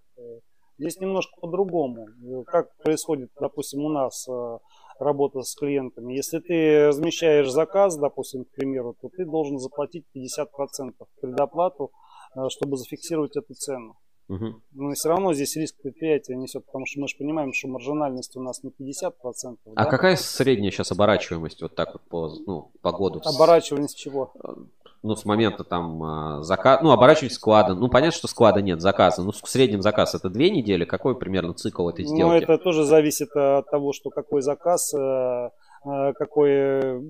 [0.80, 2.08] Э, Здесь немножко по-другому.
[2.08, 4.58] Э, Как происходит, допустим, у нас э,
[5.00, 6.14] работа с клиентами.
[6.14, 11.92] Если ты размещаешь заказ, допустим, к примеру, то ты должен заплатить 50% предоплату,
[12.36, 13.98] э, чтобы зафиксировать эту цену.
[14.30, 14.62] Мгм.
[14.74, 18.42] Но все равно здесь риск предприятия несет, потому что мы же понимаем, что маржинальность у
[18.42, 19.58] нас не 50%.
[19.76, 19.90] А да?
[19.90, 23.22] какая средняя сейчас оборачиваемость вот так вот по, ну, по году?
[23.24, 24.32] С чего?
[25.02, 27.74] Ну, с момента там заказа, ну, оборачивать склада.
[27.76, 29.24] Ну, понятно, что склада нет, заказа.
[29.24, 30.86] Ну, в среднем заказ это две недели.
[30.86, 32.44] Какой примерно цикл этой Ну, сделки?
[32.44, 35.50] это тоже зависит от того, что какой заказ, э,
[36.18, 37.02] какой, э,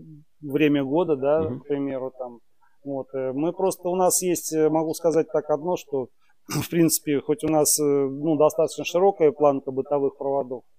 [0.42, 1.60] время года, да, Мгм.
[1.62, 2.40] к примеру, там.
[2.86, 3.08] Вот.
[3.14, 6.08] э, Мы просто, у нас есть, э, могу сказать так одно, что,
[6.48, 10.79] в принципе, хоть у нас, ну, достаточно широкая планка бытовых проводов, а,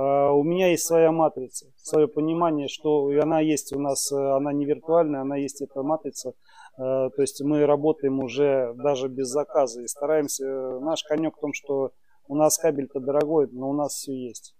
[0.00, 4.64] у меня есть своя матрица, свое понимание, что она есть у нас, э, она не
[4.64, 6.30] виртуальная, она есть эта матрица.
[6.76, 10.44] Э, То есть мы работаем уже даже без заказа и стараемся.
[10.80, 11.92] Наш конек в том, что
[12.26, 14.56] у нас кабель-то дорогой, но у нас все есть.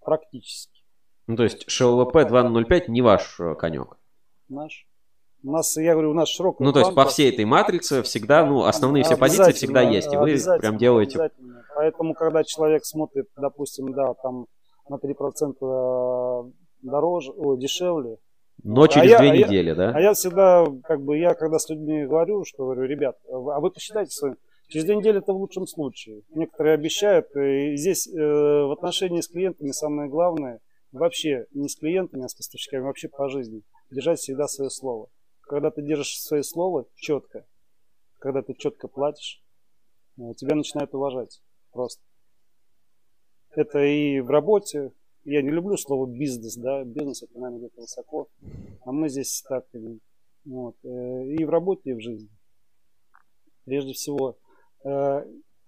[0.00, 0.82] Практически.
[1.28, 3.96] Ну, то есть ШЛВП 205 не ваш э, конек.
[4.48, 4.88] Наш.
[5.44, 8.46] У нас, я говорю, у нас широкая Ну, то есть по всей этой матрице всегда,
[8.46, 10.12] ну, основные все позиции всегда есть.
[10.12, 11.30] И вы прям делаете...
[11.74, 14.46] Поэтому, когда человек смотрит, допустим, да, там
[14.88, 18.16] на 3% дороже, ой, дешевле,
[18.64, 19.92] Но через я- две а я- недели, да?
[19.94, 23.70] А я всегда, как бы, я когда с людьми говорю, что говорю, ребят, а вы
[23.70, 24.36] посчитайте своим.
[24.68, 26.22] Через две недели это в лучшем случае.
[26.34, 27.26] Некоторые обещают.
[27.36, 30.60] И здесь э, в отношении с клиентами самое главное,
[30.92, 35.08] вообще не с клиентами, а с поставщиками, вообще по жизни, держать всегда свое слово.
[35.42, 37.44] Когда ты держишь свое слово четко,
[38.18, 39.42] когда ты четко платишь,
[40.18, 41.40] э, тебя начинают уважать
[41.72, 42.02] просто.
[43.50, 44.92] Это и в работе.
[45.24, 48.28] Я не люблю слово бизнес, да, бизнес это, наверное, где-то высоко.
[48.84, 49.64] А мы здесь так,
[50.44, 50.88] вот, э,
[51.28, 52.28] и в работе, и в жизни.
[53.64, 54.36] Прежде всего.
[54.84, 55.22] Э,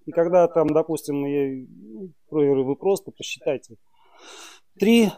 [0.06, 3.76] И когда там, допустим, я, ну, говорю, вы просто посчитайте.
[4.78, 5.09] Три,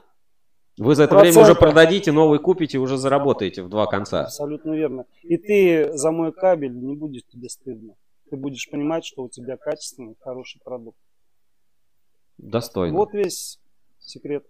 [0.79, 1.61] Вы за это время уже процента.
[1.65, 4.25] продадите, новый купите, уже заработаете в два конца.
[4.25, 5.07] абсолютно верно.
[5.23, 7.95] И ты за мой кабель не будешь тебе стыдно.
[8.31, 10.99] Ты будешь понимать, что у тебя качественный, хороший продукт.
[12.39, 12.97] Достойно.
[12.97, 13.61] Вот весь
[14.01, 14.45] секрет.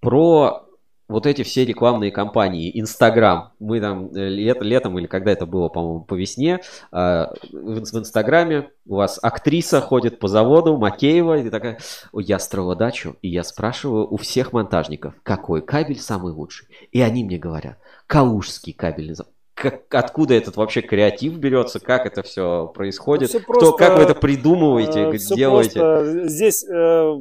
[0.00, 0.66] Про
[1.08, 3.52] вот эти все рекламные кампании, Инстаграм.
[3.58, 6.60] Мы там э, лет- летом или когда это было, по-моему, по весне,
[6.90, 11.78] э, в Инстаграме у вас актриса ходит по заводу, Макеева, и такая,
[12.12, 16.68] «Ой, я строила дачу, и я спрашиваю у всех монтажников, какой кабель самый лучший.
[16.90, 19.32] И они мне говорят, калужский кабельный завод.
[19.54, 24.14] Как, откуда этот вообще креатив берется, как это все происходит, Кто, просто, как вы это
[24.14, 25.78] придумываете, Э, всё делаете?
[25.80, 26.28] просто.
[26.28, 27.12] Здесь э,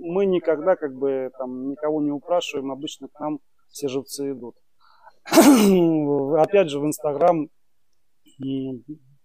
[0.00, 3.40] мы никогда как бы там никого не упрашиваем, обычно к нам
[3.70, 4.54] все живцы идут.
[6.38, 7.48] Опять же в Инстаграм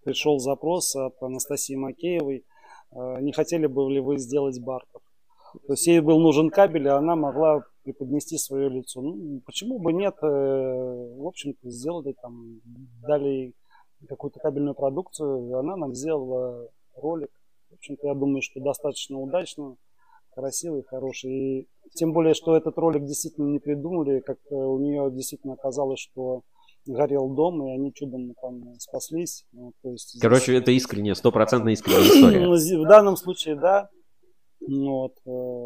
[0.04, 2.44] пришел запрос от Анастасии Макеевой.
[2.92, 5.00] э, Не хотели бы ли вы сделать бартер?
[5.66, 9.00] То есть ей был нужен кабель, и она могла преподнести свое лицо.
[9.02, 10.14] Ну, почему бы нет?
[10.22, 12.60] э, В общем-то, сделали там,
[13.06, 13.52] дали
[14.08, 17.30] какую-то кабельную продукцию, она нам сделала ролик.
[17.70, 19.76] В общем-то, я думаю, что достаточно удачно,
[20.34, 21.32] красивый, хороший.
[21.60, 26.00] И тем более, что этот ролик действительно не придумали, как э, у нее действительно оказалось,
[26.00, 26.42] что
[26.86, 29.44] горел дом, и они чудом там спаслись.
[29.52, 32.46] Ну, то есть здесь- Короче, это искренняя, стопроцентно искренняя история.
[32.46, 33.88] ну, В данном случае, да.
[34.66, 35.63] Ну, Вот, э,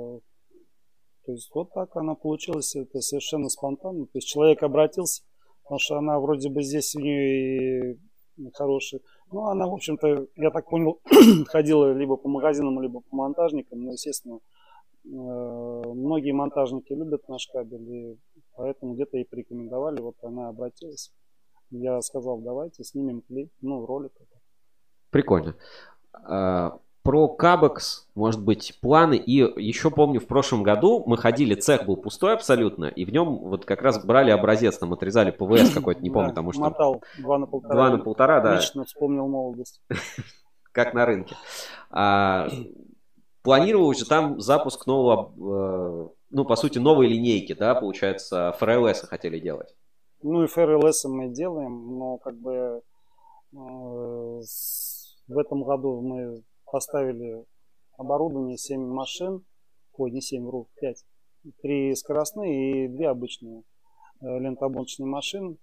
[1.29, 4.07] то есть вот так она получилась, это совершенно спонтанно.
[4.07, 5.23] То есть человек обратился,
[5.63, 7.99] потому что она вроде бы здесь у нее и
[8.55, 9.03] хороший.
[9.31, 11.03] Ну, она, в общем-то, я так понял,
[11.49, 13.85] ходила либо по магазинам, либо по монтажникам.
[13.85, 14.39] Но, естественно,
[15.05, 18.19] э, многие монтажники любят наш кабель, и
[18.57, 20.01] поэтому где-то ей порекомендовали.
[20.01, 21.13] Вот она обратилась.
[21.69, 24.13] Я сказал, давайте снимем клип, ну, ролик.
[25.11, 25.57] Прикольно.
[26.15, 29.17] А, Про Кабекс, может быть, планы.
[29.17, 33.39] И еще помню, в прошлом году мы ходили, цех был пустой абсолютно, и в нем
[33.39, 37.39] вот как раз брали образец, там отрезали ПВС какой-то, не помню, потому что Мотал два
[37.39, 37.75] на полтора.
[37.75, 39.81] два на полтора, да, Лично вспомнил молодость.
[40.73, 41.37] как на рынке.
[41.91, 42.49] А,
[43.43, 49.41] планировалось же там запуск нового, э, ну, по сути, новой линейки, да, получается, ФРЛС хотели
[49.41, 49.75] делать.
[50.23, 52.83] Ну и ФРЛС мы делаем, но как бы
[53.53, 57.45] э, в этом году мы поставили
[57.97, 59.45] оборудование 7 машин,
[59.97, 61.05] ой, не 7, вру, 5.
[61.63, 63.63] Три скоростные и две обычные
[64.21, 65.57] э, лентобоночные машины.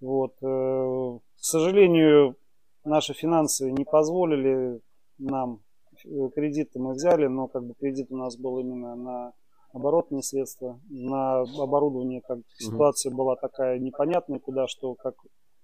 [0.00, 0.34] Вот.
[0.42, 2.36] э, К сожалению,
[2.84, 4.80] наши финансы не позволили
[5.18, 5.60] нам
[6.04, 9.32] э, кредиты мы взяли, но как бы кредит у нас был именно на
[9.72, 15.14] оборотные средства, на оборудование, как ситуация была такая непонятная, куда что, как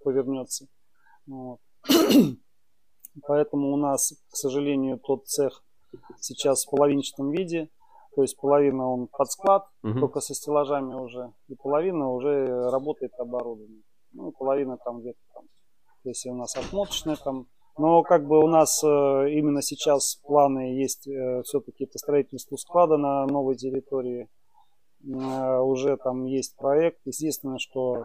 [0.03, 0.67] повернется.
[1.27, 1.61] Вот.
[3.27, 5.63] Поэтому у нас, к сожалению, тот цех
[6.21, 7.69] сейчас в половинчатом виде.
[8.15, 10.01] То есть половина он под склад, Мгм.
[10.01, 13.83] только со стеллажами уже, и половина уже работает оборудование.
[14.13, 15.45] Ну, половина там где-то там,
[16.05, 17.47] если у нас отмоточная там.
[17.79, 18.87] Но как бы у нас э,
[19.31, 21.03] именно сейчас планы есть
[21.45, 24.29] все-таки это строительство склада на новой территории.
[25.05, 26.99] Э, уже там есть проект.
[27.05, 28.05] Естественно, что э,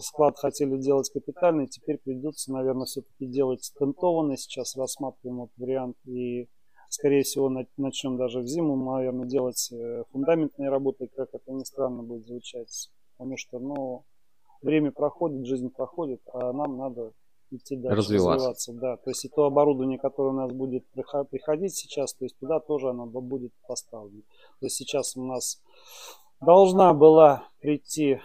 [0.00, 4.36] склад хотели делать капитальный, теперь придется, наверное, все-таки делать стентованный.
[4.36, 6.48] Сейчас рассматриваем вот вариант и
[6.88, 11.62] скорее всего, на- начнем даже в зиму, наверное, делать э, фундаментные работы, как это ни
[11.64, 12.90] странно будет звучать.
[13.16, 14.04] потому что, ну,
[14.62, 17.12] время проходит, жизнь проходит, а нам надо
[17.50, 18.32] идти дальше, Развиваться.
[18.50, 18.72] развиваться.
[18.72, 22.36] Да, то есть и то оборудование, которое у нас будет прихо- приходить сейчас, то есть
[22.38, 24.22] туда тоже оно бу- будет поставлено.
[24.60, 25.62] То есть сейчас у нас
[26.40, 28.20] должна была прийти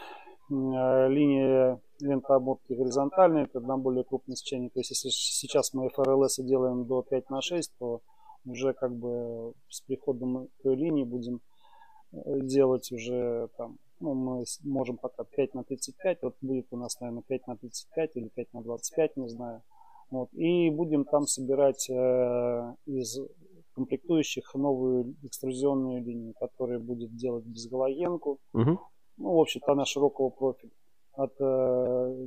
[0.49, 4.69] э, линия лентообмотки горизонтальная, это на более крупное сечение.
[4.69, 8.01] То есть если сейчас мы ФРЛС делаем до 5 на 6, то
[8.45, 11.41] уже как бы с приходом той линии будем
[12.11, 16.99] э, делать уже там, ну, мы можем пока 5 на 35, вот будет у нас,
[16.99, 19.61] наверное, 5 на 35 или 5 на 25, не знаю.
[20.11, 20.29] Вот.
[20.33, 23.17] И будем там собирать э, из
[23.73, 28.39] комплектующих новую экструзионную линию, которая будет делать безгалогенку.
[28.53, 28.79] Мгм.
[29.17, 30.71] Ну, в общем-то, она широкого профиля.
[31.17, 31.43] От э,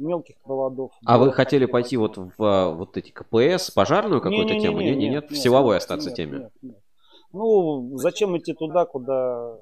[0.00, 0.92] мелких проводов.
[1.04, 4.80] А до- вы хотели пойти вот в а, вот эти КПС, пожарную какую-то Не-не-не, тему?
[4.80, 6.38] Нет, нет, нет, в силовой остаться нет, теме.
[6.38, 6.78] нет, нет.
[7.32, 9.58] Ну, зачем идти туда, куда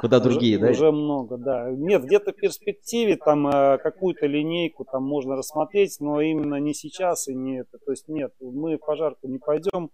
[0.00, 0.70] Куда уже- другие, да?
[0.70, 1.70] Уже много, да.
[1.72, 7.26] Нет, где-то в перспективе там э, какую-то линейку там можно рассмотреть, но именно не сейчас
[7.26, 7.78] и не это.
[7.84, 9.90] То есть нет, мы в пожарку не пойдем.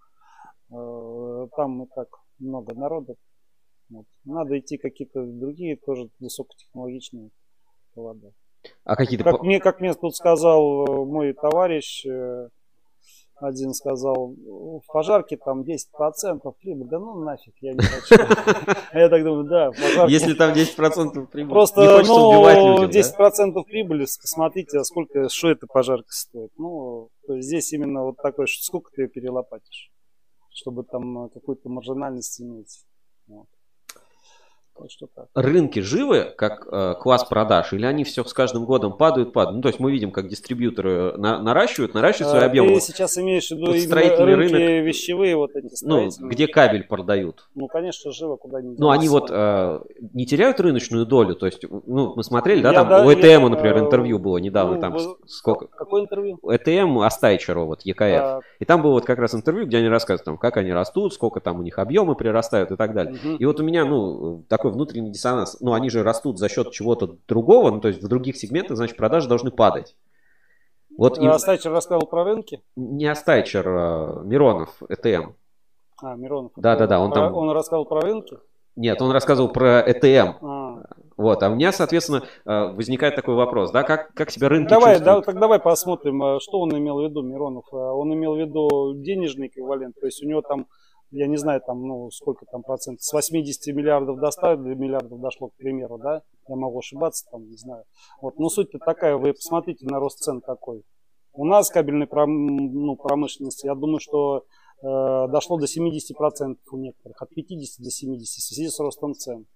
[0.70, 2.09] э, Там и так
[2.39, 3.16] много народу.
[3.90, 4.06] Вот.
[4.24, 7.30] Надо идти какие-то другие тоже высокотехнологичные
[7.92, 8.30] провода.
[8.84, 9.24] А какие-то...
[9.24, 12.48] Как мне, как мне тут сказал э, мой товарищ, э,
[13.40, 16.88] один сказал, в пожарке там 10% прибыль.
[16.88, 18.22] Да ну нафиг, я не хочу.
[18.92, 20.12] А я так думаю, да, в пожарке.
[20.12, 23.00] Если там 10% прибыли, Просто, ну, людям, да?
[23.00, 26.50] 10% прибыли, посмотрите, а сколько, что эта пожарка стоит.
[26.58, 29.90] Ну, то есть здесь именно вот такой, сколько ты ее перелопатишь,
[30.50, 32.84] чтобы там э, какую-то маржинальность иметь.
[33.26, 33.46] Вот.
[35.34, 39.56] Рынки живы, как э, класс продаж, или они все с каждым годом падают, падают?
[39.56, 42.74] Ну, то есть мы видим, как дистрибьюторы на- наращивают, наращивают свои А, объемы.
[42.74, 44.86] Ты сейчас имеешь в виду строительный рынки рынок.
[44.86, 47.44] вещевые, вот эти Ну, где кабель продают.
[47.55, 49.80] Ну, конечно, живо куда нибудь Ну, они вот э,
[50.14, 53.14] не теряют рыночную долю, то есть, ну, мы смотрели, да, Я там да- у я,
[53.18, 55.66] ЭТМ, например, э, интервью было недавно, ну, там вы- сколько...
[55.66, 56.38] Какое интервью?
[56.48, 58.01] ЭТМ Астайчерова, вот, ЕКФ.
[58.01, 61.12] Так, И там было вот как раз интервью, где они рассказывают, там, как они растут,
[61.14, 63.14] сколько там у них объемы прирастают и так далее.
[63.22, 63.36] мгм.
[63.36, 65.59] И вот у меня, ну, такой внутренний диссонанс.
[65.60, 68.97] Ну, они же растут за счет чего-то другого, ну, то есть в других сегментах, значит,
[68.97, 69.97] продажи должны падать.
[70.97, 72.62] Вот А Стайчер рассказывал про рынки?
[72.76, 75.32] не Астайчер, а Миронов, ЭТМ.
[76.02, 76.52] А, Миронов.
[76.56, 78.38] Да-да-да, он там- Он рассказывал про рынки?
[78.76, 80.44] Нет, он рассказывал про ЭТМ.
[80.44, 80.82] А.
[81.16, 84.94] Вот, а у меня, соответственно, э, возникает такой вопрос, да, как, как себя рынки Давай,
[84.94, 85.20] чувствуют?
[85.26, 87.64] да, так давай посмотрим, а, что он имел в виду, Миронов.
[87.72, 90.66] А, Он имел в виду денежный эквивалент, то есть у него там,
[91.11, 95.49] я не знаю, там, ну, сколько там процентов, с 80 миллиардов до 100 миллиардов дошло,
[95.49, 97.85] к примеру, да, я могу ошибаться, там, не знаю.
[98.20, 100.82] Вот, но суть-то такая, вы посмотрите на рост цен какой.
[101.32, 104.45] У нас кабельной пром- ну, промышленности, я думаю, что
[104.82, 109.47] э, дошло до 70% у некоторых, от 50 до 70 в связи с ростом цен.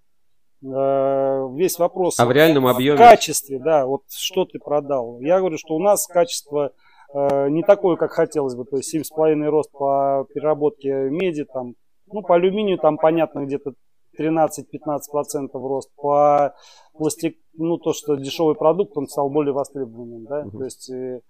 [0.62, 2.96] Э, весь вопрос А в реальном в объеме?
[2.96, 5.20] качестве, да, вот что ты продал.
[5.20, 6.72] Я говорю, что у нас качество
[7.14, 11.74] не такое, как хотелось бы, то есть 7,5 рост по переработке меди, там,
[12.06, 13.74] ну, по алюминию там, понятно, где-то
[14.18, 16.54] 13-15% рост, по
[16.92, 20.58] пластик, ну, то, что дешевый продукт, он стал более востребованным, да, Мгм.
[20.58, 21.20] то есть э,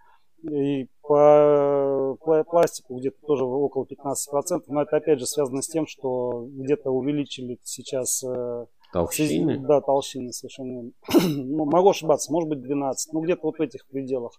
[0.50, 5.86] и по пла- пластику где-то тоже около 15%, но это опять же связано с тем,
[5.86, 9.58] что где-то увеличили сейчас э, Толщины?
[9.58, 10.90] да, толщины совершенно.
[11.36, 14.32] ну, могу ошибаться, может быть 12, ну где-то вот в этих пределах.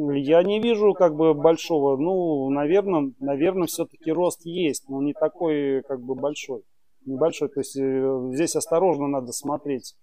[0.00, 5.82] Я не вижу как бы большого, ну, наверное, наверное, все-таки рост есть, но не такой
[5.82, 6.62] как бы большой.
[7.04, 9.96] Небольшой, то есть э, здесь осторожно надо смотреть.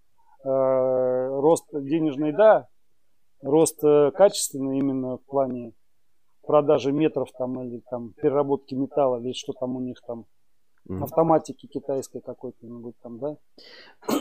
[0.44, 2.68] Э, рост денежный, да,
[3.42, 5.72] рост э, качественный именно в плане
[6.42, 10.26] продажи метров там или там переработки металла или что там у них там.
[10.88, 13.36] Автоматики китайской какой-то-нибудь там, да?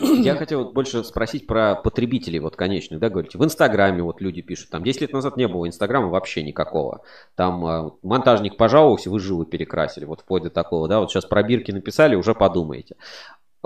[0.00, 3.38] Я хотел вот больше спросить про потребителей, вот конечных, да, говорите.
[3.38, 7.02] В Инстаграме вот люди пишут, там 10 лет назад не было Инстаграма вообще никакого.
[7.34, 11.70] Там э, монтажник пожаловался, вы жилы перекрасили, вот вплоть до такого, да, вот сейчас пробирки
[11.72, 12.96] написали, уже подумаете.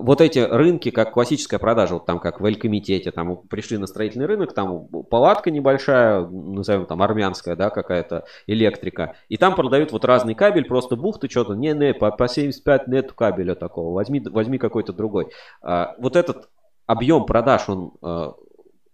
[0.00, 4.26] Вот эти рынки, как классическая продажа, вот там как в Эль-Комитете, там пришли на строительный
[4.26, 10.34] рынок, там палатка небольшая, назовем там армянская, да, какая-то электрика, и там продают вот разный
[10.34, 14.92] кабель, просто бух, ты что-то, не-не, по, по 75 нету кабеля такого, возьми, возьми какой-то
[14.92, 15.32] другой.
[15.62, 16.48] А, вот этот
[16.86, 18.34] объем продаж, он, а,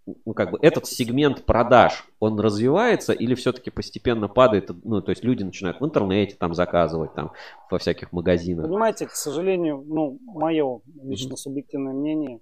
[0.07, 5.25] ну, как бы, этот сегмент продаж, он развивается или все-таки постепенно падает, ну, то есть
[5.25, 7.33] люди начинают в интернете там заказывать, там,
[7.71, 8.67] во всяких магазинах.
[8.67, 12.41] Понимаете, к сожалению, ну, мое лично субъективное мнение, э,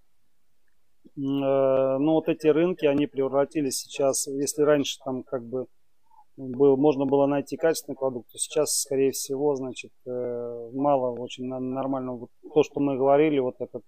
[1.17, 5.67] ну, вот эти рынки, они превратились сейчас, если раньше там как бы
[6.37, 12.29] был, можно было найти качественный продукт, то сейчас, скорее всего, значит, э, мало очень нормального.
[12.55, 13.83] То, что мы говорили, вот этот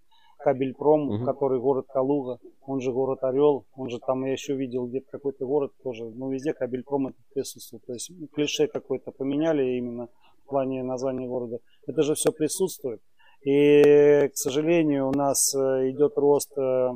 [0.44, 1.24] Кабельпром, Мгм.
[1.24, 5.46] который город Калуга, он же город Орел, он же там я еще видел где-то какой-то
[5.46, 7.84] город тоже, ну везде Кабельпром это присутствует.
[7.86, 10.08] То есть клише какое-то поменяли именно
[10.44, 11.58] в плане названия города.
[11.86, 13.00] Это же все присутствует.
[13.46, 16.90] И, к сожалению, у нас э, идет рост, э,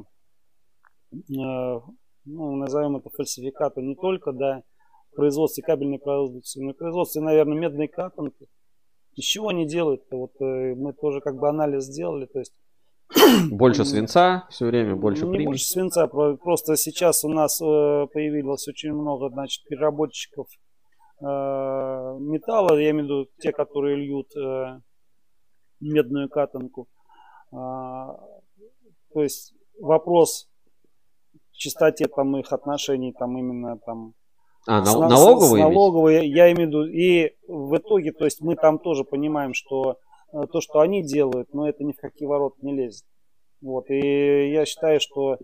[1.14, 1.80] э,
[2.26, 4.62] ну, назовем это фальсификатом, не только, да,
[5.14, 8.46] производстве кабельной продукции, но и производстве, наверное, медной катанки.
[9.14, 10.16] Из чего они делают-то?
[10.16, 12.52] Вот э, мы тоже как бы анализ сделали, то есть
[13.50, 15.46] Больше свинца все время, больше ну, не примесь.
[15.48, 17.64] больше свинца, про- просто сейчас у нас э,
[18.12, 20.46] появилось очень много, значит, переработчиков
[21.20, 24.80] э, металла, я имею в виду те, которые льют э,
[25.80, 26.86] медную катанку.
[27.50, 28.14] А,
[29.14, 30.48] то есть вопрос
[31.52, 34.12] чистоте там их отношений, там именно там
[34.66, 35.62] А, с на- на- налоговые с ведь?
[35.62, 39.96] налоговые, я имею в виду, и в итоге, то есть мы там тоже понимаем, что
[40.30, 43.04] то, что они делают, но это ни в какие ворота не лезет.
[43.60, 45.38] Вот, и я считаю, что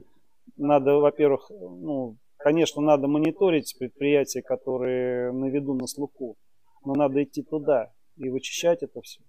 [0.57, 6.37] надо, во-первых, ну, конечно, надо мониторить предприятия, которые на виду, на слуху,
[6.85, 9.23] но надо идти туда и вычищать это все.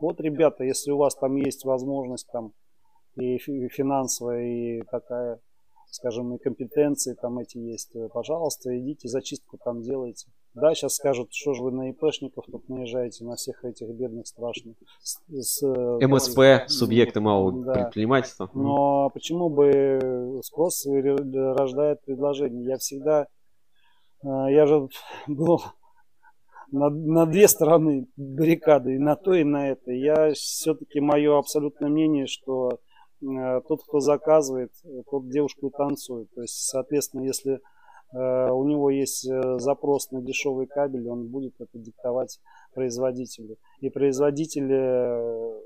[0.00, 2.52] Вот, ребята, если у вас там есть возможность там
[3.16, 5.40] и фи- финансовая, и такая,
[5.94, 10.26] скажем, и компетенции там эти есть, э, пожалуйста, идите зачистку там делайте.
[10.52, 14.74] Да, сейчас скажут, что же вы на ИПшников тут наезжаете, на всех этих бедных страшных.
[15.00, 17.72] С- с, э, МСП, субъекты малого Да.
[17.74, 18.50] предпринимательства.
[18.54, 22.64] но почему бы спрос рождает предложение?
[22.64, 23.28] Я всегда,
[24.24, 24.88] э, я же
[25.28, 25.62] был
[26.72, 29.92] на, на две стороны баррикады, и на то, и на это.
[29.92, 32.80] Я все-таки мое абсолютное мнение, что
[33.68, 36.28] тот, кто заказывает, э, тот девушку танцует.
[36.34, 37.60] То есть, соответственно, если
[38.12, 42.40] э, у него есть э, запрос на дешевый кабель, он будет это диктовать
[42.74, 43.56] производителю.
[43.80, 45.60] И производители э,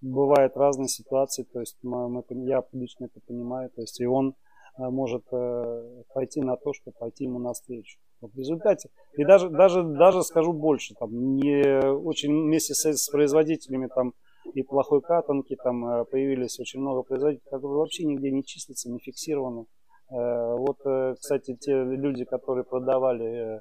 [0.00, 4.34] бывают разные ситуации, то есть я лично это понимаю, то есть и он
[4.78, 7.98] э, может э, пойти на то, что пойти ему навстречу.
[8.20, 13.10] Вот в результате, и даже, даже, даже скажу больше, там, не очень вместе с, с
[13.10, 14.14] производителями там
[14.54, 18.98] и плохой катанки там э, появились очень много производителей, которые вообще нигде не числятся, не
[18.98, 19.66] фиксированы.
[20.10, 23.60] Э, Вот, э, кстати, те люди, которые продавали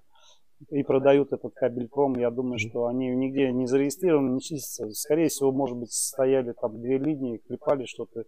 [0.70, 4.90] и продают этот кабельпром, я думаю, что они нигде не зарегистрированы, не числятся.
[4.92, 8.24] Скорее всего, может быть, стояли там две линии, клепали что-то.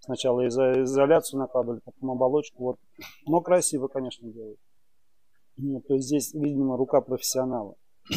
[0.00, 2.64] Сначала изо- изоляцию накладывали, потом оболочку.
[2.64, 2.76] Вот.
[3.26, 4.58] Но красиво, конечно, делают.
[5.56, 7.76] Ну, то есть здесь, видимо, рука профессионала.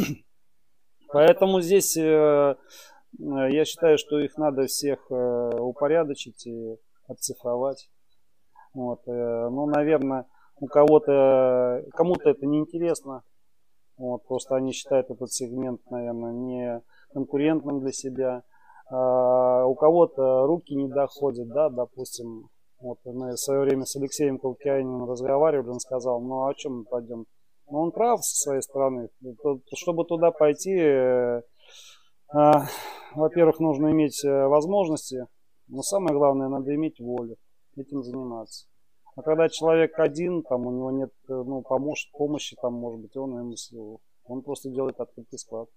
[1.14, 2.56] Поэтому здесь э,
[3.20, 6.78] я считаю, что их надо всех э, упорядочить и
[7.08, 7.90] отцифровать.
[8.74, 10.26] Вот, э, ну, наверное,
[10.60, 13.24] у кого-то, кому-то это неинтересно.
[13.98, 16.82] Вот, просто они считают этот сегмент, наверное, не
[17.14, 18.44] конкурентным для себя.
[18.90, 22.50] А у кого-то руки не доходят, да, допустим.
[22.80, 26.84] Вот мы в свое время с Алексеем Калкианиным разговаривали, он сказал, ну о чем мы
[26.84, 27.26] пойдем?
[27.70, 29.10] Ну он прав со своей стороны.
[29.42, 31.42] То- Чтобы туда пойти, э, а,
[33.16, 35.28] во-первых, нужно иметь э, возможности,
[35.68, 37.38] но самое главное, надо иметь волю
[37.76, 38.66] этим заниматься.
[39.16, 43.16] А когда человек один, там у него нет э, ну, помощ, помощи, там, может быть,
[43.16, 43.72] он, с-
[44.26, 45.70] он просто делает открытый склад.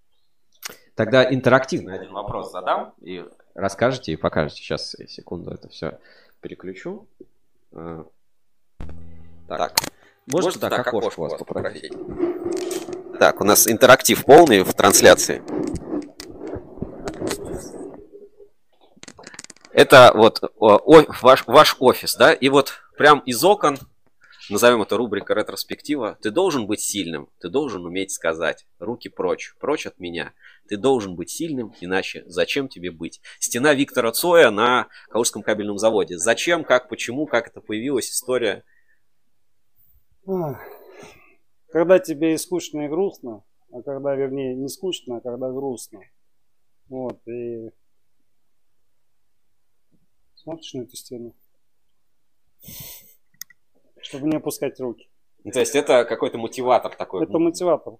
[0.95, 3.23] Тогда интерактивно один вопрос задам и
[3.55, 4.63] расскажете и покажете.
[4.63, 5.99] Сейчас, секунду, это все
[6.41, 7.07] переключу.
[7.73, 8.07] А.
[9.47, 9.75] Так,
[10.27, 11.93] можно так окошко у вас попросить?
[13.19, 15.43] Так, у нас интерактив полный в трансляции.
[19.77, 20.81] Это вот о,
[21.21, 23.77] ваш, ваш офис, да, и вот прям из окон,
[24.49, 29.87] назовем это рубрика ретроспектива, ты должен быть сильным, ты должен уметь сказать, руки прочь, прочь
[29.87, 30.33] от меня.
[30.67, 33.21] Ты должен быть сильным, иначе зачем тебе быть?
[33.39, 36.17] Стена Виктора Цоя на Калужском кабельном заводе.
[36.17, 38.65] Зачем, как, почему, как это появилась история?
[41.71, 46.01] Когда тебе и скучно, и грустно, а когда, вернее, не скучно, а когда грустно.
[46.89, 47.73] Вот, и
[50.47, 51.35] смотришь на эту стену,
[54.01, 55.11] чтобы не опускать руки.
[55.43, 57.25] Ну, То есть это какой-то мотиватор такой.
[57.25, 57.95] Это мотиватор.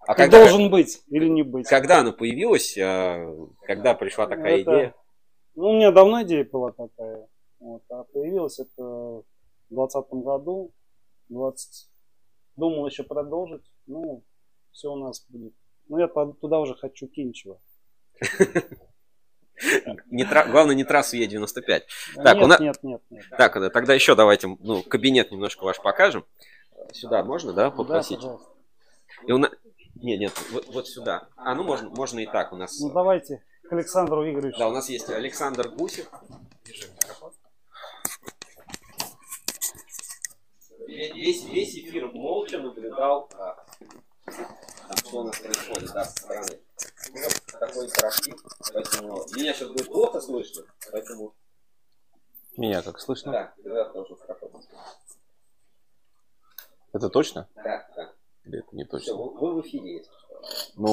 [0.00, 1.68] а Ты когда, должен быть или не быть.
[1.68, 3.32] когда она появилась, э,
[3.62, 4.94] когда пришла такая Это- идея?
[5.54, 7.28] Ну, у меня давно идея была такая.
[7.60, 9.24] Вот, а появилась это в
[9.70, 10.72] двадцатом году.
[11.28, 11.90] 20...
[12.56, 13.70] Думал еще продолжить.
[13.86, 14.24] Ну,
[14.72, 15.54] все у нас будет.
[15.88, 17.60] Ну, я туда уже хочу Кинчева.
[20.10, 20.44] Не тра...
[20.46, 21.82] Главное, не трассу Е95.
[22.16, 22.60] Так, нет, у нас...
[22.60, 23.24] нет, нет, нет.
[23.36, 26.24] Так, тогда еще давайте ну, кабинет немножко ваш покажем.
[26.92, 28.20] Сюда можно, да, ну попросить?
[28.20, 28.38] Да.
[29.26, 29.50] И у нас...
[29.96, 31.28] Нет, нет, вот, вот сюда.
[31.36, 32.78] А ну можно, можно и так у нас.
[32.78, 34.58] Ну давайте к Александру Игоревичу.
[34.58, 36.08] Да, у нас есть Александр Гусев.
[40.86, 43.56] Весь, весь эфир молча наблюдал, а,
[44.88, 46.60] а что у нас происходит да, со стороны.
[47.58, 51.34] Такой интерактив, поэтому меня сейчас будет плохо слышно, поэтому...
[52.56, 53.32] Меня как слышно?
[53.32, 54.50] Да, тогда тоже хорошо.
[56.92, 57.48] Это точно?
[57.54, 58.12] Да, да.
[58.44, 59.14] Или это не Все, точно?
[59.14, 60.10] вы, вы в эфире есть.
[60.76, 60.92] Ну,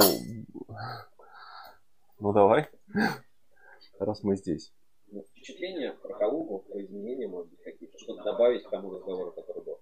[2.20, 2.70] ну давай,
[4.00, 4.74] раз мы здесь.
[5.08, 9.64] Ну, Впечатления про Калугу, про изменения, может быть, какие-то, что-то добавить к тому разговору, который
[9.64, 9.80] был.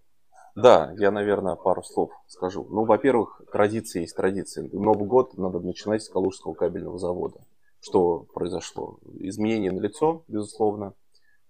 [0.56, 2.68] Да, я, наверное, пару слов скажу.
[2.70, 4.70] Ну, во-первых, традиции есть традиции.
[4.72, 7.40] Новый год надо начинать с Калужского кабельного завода.
[7.82, 9.00] Что произошло?
[9.16, 10.94] Изменения на лицо, безусловно, э,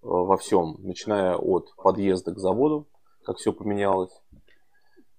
[0.01, 2.87] во всем, начиная от подъезда к заводу,
[3.25, 4.11] как все поменялось.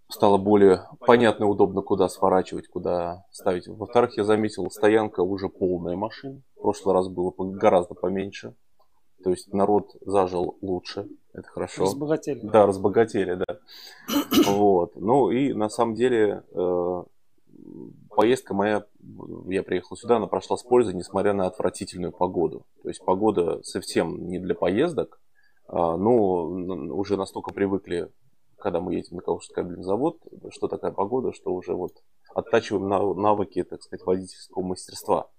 [0.09, 3.69] Стало более понятно и удобно, куда сворачивать, куда ставить.
[3.69, 6.43] Во-вторых, я заметил, стоянка уже полная машин.
[6.57, 8.55] В прошлый раз было гораздо поменьше.
[9.25, 11.09] То есть народ зажил лучше.
[11.33, 11.85] Это хорошо.
[11.85, 12.41] Разбогатели.
[12.43, 13.59] Да, разбогатели, да.
[14.47, 14.95] Вот.
[14.97, 17.03] Ну и на самом деле э,
[18.11, 18.85] поездка моя,
[19.47, 22.67] я приехал сюда, она прошла с пользой, несмотря на отвратительную погоду.
[22.83, 25.19] То есть погода совсем не для поездок.
[25.67, 28.11] А, ну, уже настолько привыкли,
[28.59, 30.19] когда мы едем на Калужский завод,
[30.51, 31.93] что такая погода, что уже вот
[32.35, 35.31] оттачиваем нав- навыки, так сказать, водительского мастерства.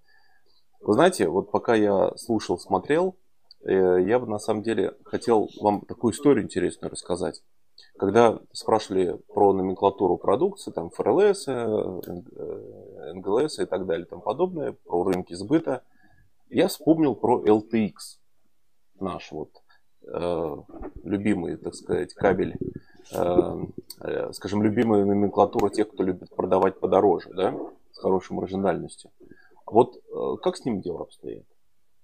[0.82, 3.24] Вы знаете, вот пока я слушал, смотрел, э,
[3.65, 7.41] я бы на самом деле хотел вам такую историю интересную рассказать.
[7.97, 14.73] Когда спрашивали про номенклатуру продукции, там ФРЛС, э, э, НГЛС и так далее тому подобное,
[14.73, 15.81] про рынки сбыта,
[16.49, 17.93] я вспомнил про LTX,
[18.99, 19.49] наш вот
[20.07, 20.55] э,
[21.03, 22.57] любимый, так сказать, кабель,
[23.13, 23.55] э,
[24.01, 27.57] э, скажем, любимая номенклатура тех, кто любит продавать подороже, да,
[27.93, 29.09] с хорошей маржинальностью.
[29.65, 31.45] Вот э, как с ним дела обстоят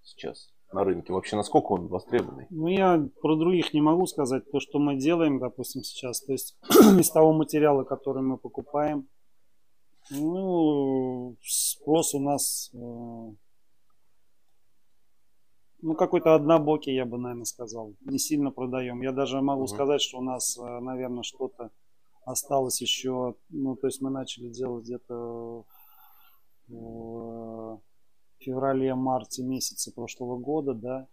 [0.03, 1.13] сейчас на рынке?
[1.13, 2.47] Вообще, насколько он востребованный?
[2.49, 4.49] Ну, я про других не могу сказать.
[4.51, 6.57] То, что мы делаем, допустим, сейчас, то есть
[6.99, 9.07] из того материала, который мы покупаем,
[10.09, 13.35] ну, спрос у нас, э, ну,
[15.95, 17.93] какой-то однобокий, я бы, наверное, сказал.
[18.01, 19.01] Не сильно продаем.
[19.01, 19.67] Я даже могу Мгм.
[19.67, 21.71] сказать, что у нас, э, наверное, что-то
[22.25, 25.65] осталось еще, ну, то есть мы начали делать где-то
[26.67, 27.81] в
[28.41, 31.07] феврале-марте месяце прошлого года, да,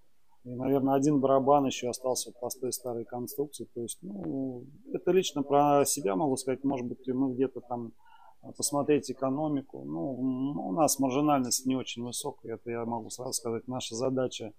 [0.45, 3.69] и, наверное, один барабан еще остался по той старой конструкции.
[3.75, 6.65] То есть, ну, это лично про себя могу сказать.
[6.65, 7.93] Может быть, мы где-то там
[8.41, 9.85] а, посмотреть экономику.
[9.85, 12.55] Ну, у нас маржинальность не очень высокая.
[12.55, 13.67] Это я могу сразу сказать.
[13.69, 14.53] Наша задача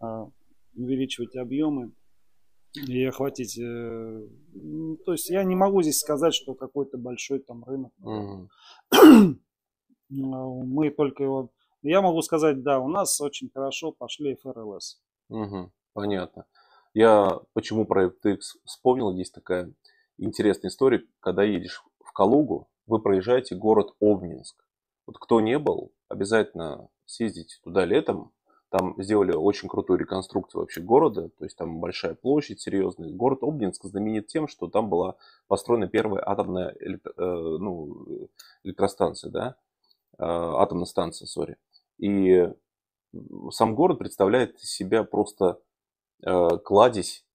[0.00, 0.28] а,
[0.74, 1.92] увеличивать объемы
[2.74, 3.58] и охватить.
[3.58, 4.26] э,
[5.04, 7.92] То есть я не могу здесь сказать, что какой-то большой там рынок.
[7.98, 8.48] Ну,
[10.10, 11.50] Мы только его...
[11.88, 15.00] Я могу сказать, да, у нас очень хорошо пошли ФРЛС.
[15.30, 16.44] Мгм, понятно.
[16.92, 19.72] Я почему про FTX вспомнил, есть такая
[20.18, 24.62] интересная история, когда едешь в Калугу, вы проезжаете город Обнинск.
[25.06, 28.32] Вот кто не был, обязательно съездите туда летом.
[28.68, 33.14] Там сделали очень крутую реконструкцию вообще города, то есть там большая площадь, серьезный.
[33.14, 35.16] Город Обнинск знаменит тем, что там была
[35.46, 38.28] построена первая атомная электро- э, ну,
[38.62, 39.56] электростанция, да,
[40.18, 41.56] Э, атомная станция, сори.
[41.98, 42.48] И
[43.50, 45.60] сам город представляет из себя просто
[46.24, 47.26] э, кладезь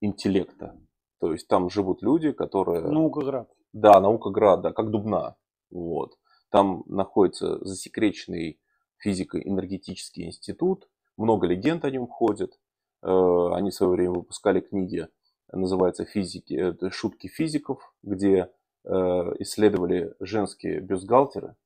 [0.00, 0.78] интеллекта.
[1.20, 2.82] То есть там живут люди, которые...
[2.82, 3.50] Наукоград.
[3.72, 5.36] Да, Наукоград, да, как Дубна.
[5.70, 6.18] Вот.
[6.50, 8.60] Там находится засекреченный
[8.98, 10.88] физико-энергетический институт.
[11.16, 12.58] Много легенд о нем ходит.
[13.02, 13.08] Э,
[13.52, 15.08] Они в свое время выпускали книги,
[15.52, 18.50] называется «Физики», «Шутки физиков», где
[18.84, 18.90] э,
[19.38, 21.56] исследовали женские бюстгальтеры,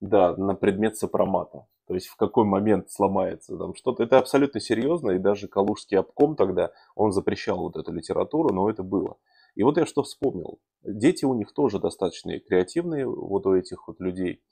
[0.00, 1.66] да, на предмет сопромата.
[1.86, 4.02] То есть в какой момент сломается там что-то.
[4.02, 8.82] Это абсолютно серьезно, и даже Калужский обком тогда, он запрещал вот эту литературу, но это
[8.82, 9.16] было.
[9.54, 10.58] И вот я что вспомнил.
[10.82, 14.42] Дети у них тоже достаточно креативные, вот у этих вот людей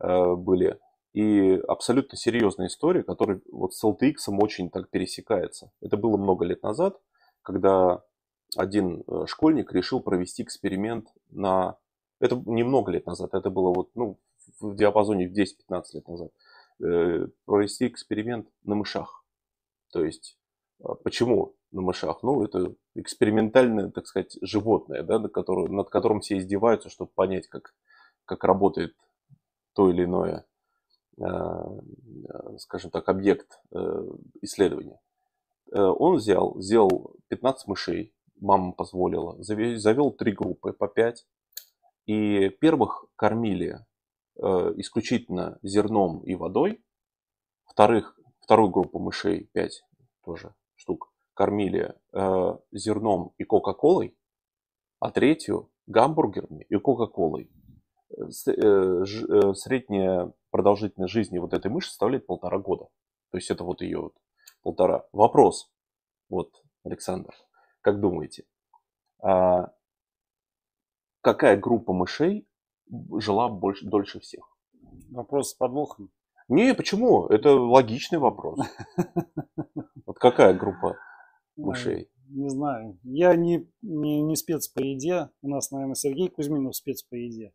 [0.00, 0.78] э, были.
[1.12, 5.70] И абсолютно серьезная история, которая вот с LTX очень так пересекается.
[5.80, 7.00] Это было много лет назад,
[7.42, 8.02] когда
[8.56, 11.76] один э, школьник решил провести эксперимент на...
[12.20, 14.18] Это не много лет назад, это было вот, ну,
[14.60, 16.30] в диапазоне в 10-15 лет назад.
[16.82, 19.24] Э, провести эксперимент на мышах.
[19.92, 20.38] То есть,
[20.82, 22.22] а, почему на мышах?
[22.22, 27.48] Ну, это экспериментальное, так сказать, животное, да, над, которым, над которым все издеваются, чтобы понять,
[27.48, 27.74] как,
[28.26, 28.94] как работает
[29.72, 30.44] то или иное,
[31.18, 34.04] э, э, скажем так, объект э,
[34.42, 35.00] исследования.
[35.72, 41.26] Э, Он взял, сделал 15 мышей, мама позволила, заве- завел три группы по 5,
[42.04, 43.78] и первых кормили
[44.38, 46.84] исключительно зерном и водой,
[47.64, 49.82] вторых, вторую группу мышей, 5
[50.24, 54.16] тоже штук, кормили э, зерном и кока-колой,
[55.00, 57.50] а третью гамбургерами и кока-колой.
[58.10, 62.86] Э, э, э, Средняя продолжительность жизни вот этой мыши составляет полтора года.
[63.30, 64.14] То есть это вот ее вот
[64.62, 65.06] полтора.
[65.12, 65.70] Вопрос.
[66.28, 67.34] Вот, Александр,
[67.82, 68.44] как думаете,
[69.20, 69.72] а
[71.20, 72.48] какая группа мышей
[73.18, 74.44] жила больше, дольше всех?
[75.10, 76.10] Вопрос с подвохом.
[76.48, 77.26] Не, почему?
[77.26, 78.58] Это логичный вопрос.
[80.06, 80.96] Вот какая группа
[81.56, 82.08] мышей?
[82.28, 82.98] Не знаю.
[83.04, 85.28] Я не, не, не спец по еде.
[85.42, 87.52] У нас, наверное, Сергей Кузьминов спец по еде.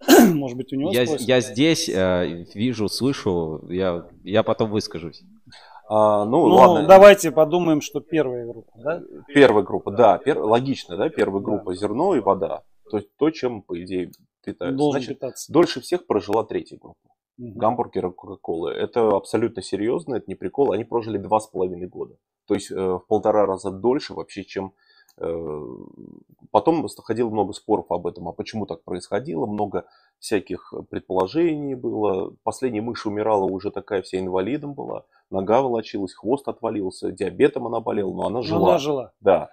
[0.34, 1.28] Может быть, у него Я, спросят?
[1.28, 5.22] я здесь э, вижу, слышу, я, я потом выскажусь.
[5.88, 6.88] А, ну, Ну, ладно.
[6.88, 9.02] давайте подумаем, что первая группа, да?
[9.28, 11.44] Первая группа, да, пер- логично, да, первая Да.
[11.44, 12.62] группа зерно и вода.
[12.90, 14.10] То есть то, чем, по идее,
[14.42, 14.76] питаются.
[14.78, 15.52] Должен Значит, питаться.
[15.52, 16.98] дольше всех прожила третья группа.
[17.38, 17.58] Мгм.
[17.58, 18.72] Гамбургеры, кока-колы.
[18.72, 20.72] Это абсолютно серьезно, это не прикол.
[20.72, 22.16] Они прожили два с половиной года.
[22.46, 24.74] То есть э, в полтора раза дольше вообще, чем...
[25.18, 25.66] э,
[26.50, 29.46] Потом ходило много споров об этом, а почему так происходило.
[29.46, 29.86] Много
[30.18, 32.36] всяких предположений было.
[32.42, 35.06] Последняя мышь умирала уже такая вся инвалидом была.
[35.30, 38.68] Нога волочилась, хвост отвалился, диабетом она болела, но она жила.
[38.70, 39.12] она жила.
[39.20, 39.50] Да.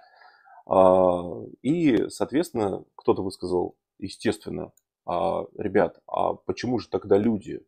[0.66, 1.22] А,
[1.62, 4.72] И, соответственно, кто-то высказал, естественно,
[5.06, 7.64] а, ребят, а почему же тогда люди?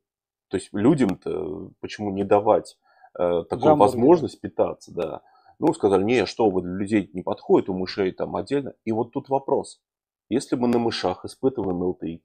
[0.49, 2.77] То есть людям-то почему не давать
[3.15, 3.77] э, такую Гамбургеры.
[3.79, 5.23] возможность питаться, да?
[5.59, 8.75] Ну, сказали, не, что вы, для людей не подходит, у мышей там отдельно.
[8.85, 9.81] И вот тут вопрос.
[10.29, 12.21] Если мы на мышах испытываем LTX,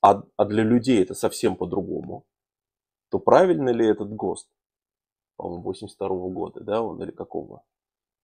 [0.00, 2.24] а, а для людей это совсем по-другому,
[3.10, 4.48] то правильно ли этот ГОСТ?
[5.36, 7.62] По-моему, 82 года, да, он или какого?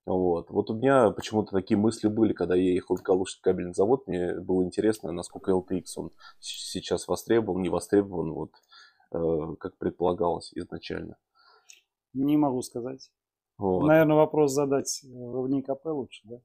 [0.08, 0.48] Вот.
[0.50, 4.06] вот у меня почему-то такие мысли были, когда я ехал в Калужский кабельный завод.
[4.06, 8.52] Мне было интересно, насколько LTX он сейчас востребован, не востребован, вот,
[9.12, 11.18] э, как предполагалось изначально.
[12.14, 13.10] Не могу сказать.
[13.58, 13.86] Вот.
[13.86, 16.36] Наверное, вопрос задать э, в НИКП лучше, да?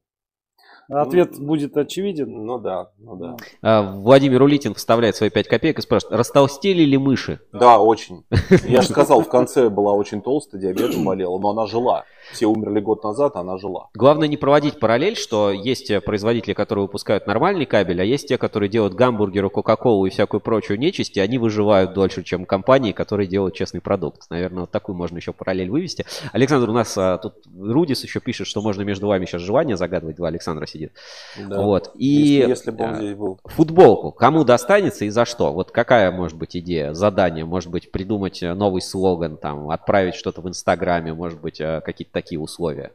[0.88, 2.44] Ответ Ну, будет очевиден.
[2.44, 3.36] Ну да, ну да.
[3.62, 7.40] А, Владимир Улитин вставляет свои 5 копеек и спрашивает, растолстели ли мыши?
[7.52, 8.24] Да, очень.
[8.64, 12.04] Я же сказал, в конце была очень толстая, диабетом болела, но она жила.
[12.32, 13.88] Все умерли год назад, а она жила.
[13.94, 18.70] Главное не проводить параллель, что есть производители, которые выпускают нормальный кабель, а есть те, которые
[18.70, 23.54] делают гамбургеры, кока-колу и всякую прочую нечисть, и они выживают дольше, чем компании, которые делают
[23.54, 24.22] честный продукт.
[24.30, 26.06] Наверное, вот такую можно еще параллель вывести.
[26.32, 30.16] Александр, у нас а, тут Рудис еще пишет, что можно между вами сейчас желание загадывать.
[30.16, 30.92] Два Александра сидит.
[31.36, 31.60] Да.
[31.60, 31.92] Вот.
[31.96, 33.40] И Если, если бы он а, здесь был.
[33.44, 35.52] футболку кому достанется и за что?
[35.52, 37.44] Вот какая может быть идея, задание?
[37.44, 42.12] Может быть, придумать э, новый слоган, там, отправить что-то в Инстаграме, может быть, э, какие-то
[42.12, 42.92] такие условия.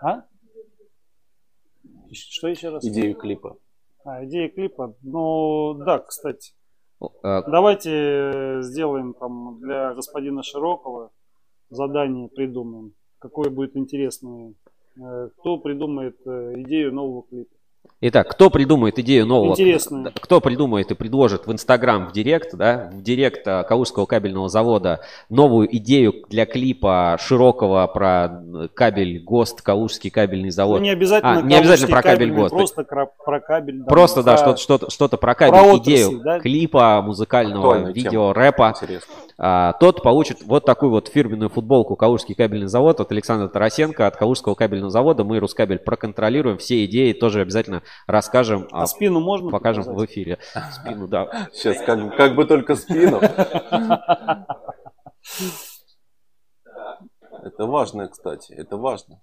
[0.00, 0.24] А?
[2.12, 2.84] Что еще раз?
[2.84, 3.56] Идею клипа.
[4.04, 4.94] А, идея клипа.
[5.02, 6.52] Ну, да, кстати.
[7.00, 11.10] Э, Давайте э, сделаем там для господина Широкого
[11.70, 12.94] задание придумаем.
[13.22, 14.54] Какое будет интересное.
[15.00, 17.54] Э, Кто придумает э, идею нового клипа?
[18.04, 19.52] Итак, кто придумает идею нового?
[19.52, 20.04] Интересную.
[20.06, 24.48] Да, Кто придумает и предложит в Инстаграм, в Директ, да, в Директ а, Калужского кабельного
[24.48, 30.78] завода новую идею для клипа широкого про э, кабель ГОСТ, Калужский кабельный завод.
[30.80, 32.50] Ну, не обязательно, А, не обязательно про кабель ГОСТ.
[32.54, 32.82] Просто
[33.24, 33.78] про кабель.
[33.82, 36.40] да, Просто, да, про- что-то, что-то, что-то про кабель, про отрасль, идею да?
[36.40, 38.34] клипа, музыкального, Актуальная видео, тема.
[38.34, 38.74] рэпа.
[38.76, 39.14] Интересно.
[39.38, 44.16] А, тот получит вот такую вот фирменную футболку Калужский кабельный завод от Александра Тарасенко от
[44.16, 45.22] Калужского кабельного завода.
[45.22, 47.71] Мы Рускабель проконтролируем, все идеи тоже обязательно
[48.06, 50.10] расскажем, А а, спину можно покажем в показать?
[50.10, 50.38] эфире.
[50.72, 51.48] Спину, да.
[51.52, 53.20] Сейчас, как, как бы только спину.
[57.42, 59.20] Это важно, кстати, это важно.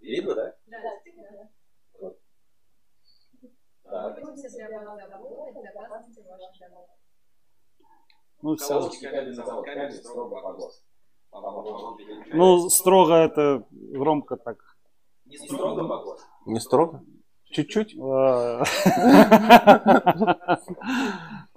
[0.00, 0.54] Видно, да?
[8.42, 8.90] Ну, все.
[12.32, 14.58] Ну, строго это громко так.
[16.46, 17.02] Не строго?
[17.44, 17.96] Чуть-чуть?
[18.00, 18.64] А.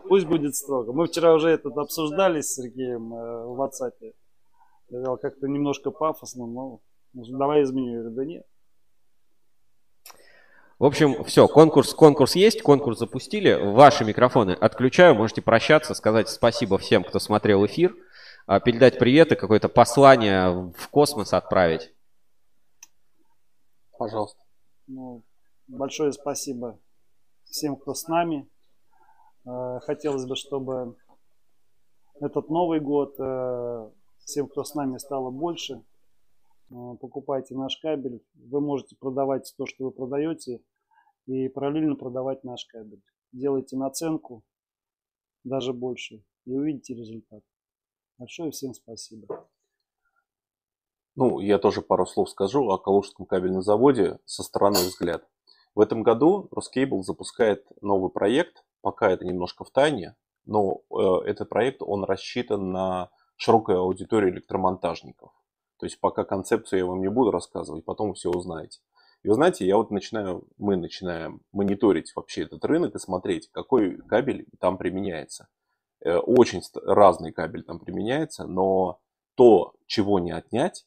[0.07, 0.94] Пусть будет строго.
[0.94, 3.94] Мы вчера уже это обсуждали с Сергеем э, в WhatsApp.
[4.02, 6.80] Я говорил, как-то немножко пафосно, но
[7.14, 7.94] давай изменим.
[7.94, 8.45] Я говорю, да нет.
[10.77, 13.53] В общем, все, конкурс, конкурс есть, конкурс запустили.
[13.53, 17.95] Ваши микрофоны отключаю, можете прощаться, сказать спасибо всем, кто смотрел эфир,
[18.45, 21.93] а, передать привет и какое-то послание в космос отправить.
[23.97, 24.41] Пожалуйста.
[24.88, 25.23] Ну,
[25.68, 26.77] большое спасибо
[27.45, 28.49] всем, кто с нами.
[29.45, 30.97] Э, Хотелось бы, чтобы
[32.19, 33.89] этот Новый год э,
[34.26, 35.81] всем, кто с нами, стало больше.
[36.72, 38.24] Э, Покупайте наш кабель.
[38.34, 40.62] Вы можете продавать то, что вы продаете,
[41.26, 43.02] и параллельно продавать наш кабель.
[43.32, 44.44] Делайте наценку.
[45.44, 47.44] даже больше, и увидите результат.
[48.18, 49.48] Большое всем спасибо.
[51.16, 55.30] Ну, я тоже пару слов скажу о Калужском кабельном заводе со стороны взгляд.
[55.76, 60.16] В этом году Роскейбл запускает новый проект, пока это немножко в тайне,
[60.46, 65.32] но э, этот проект, он рассчитан на широкую аудиторию электромонтажников.
[65.77, 68.80] То есть пока концепцию я вам не буду рассказывать, потом все узнаете.
[69.23, 73.97] И вы знаете, я вот начинаю, мы начинаем мониторить вообще этот рынок и смотреть, какой
[73.97, 75.47] кабель там применяется.
[76.02, 78.99] Э, очень разный кабель там применяется, но
[79.35, 80.85] то, чего не отнять,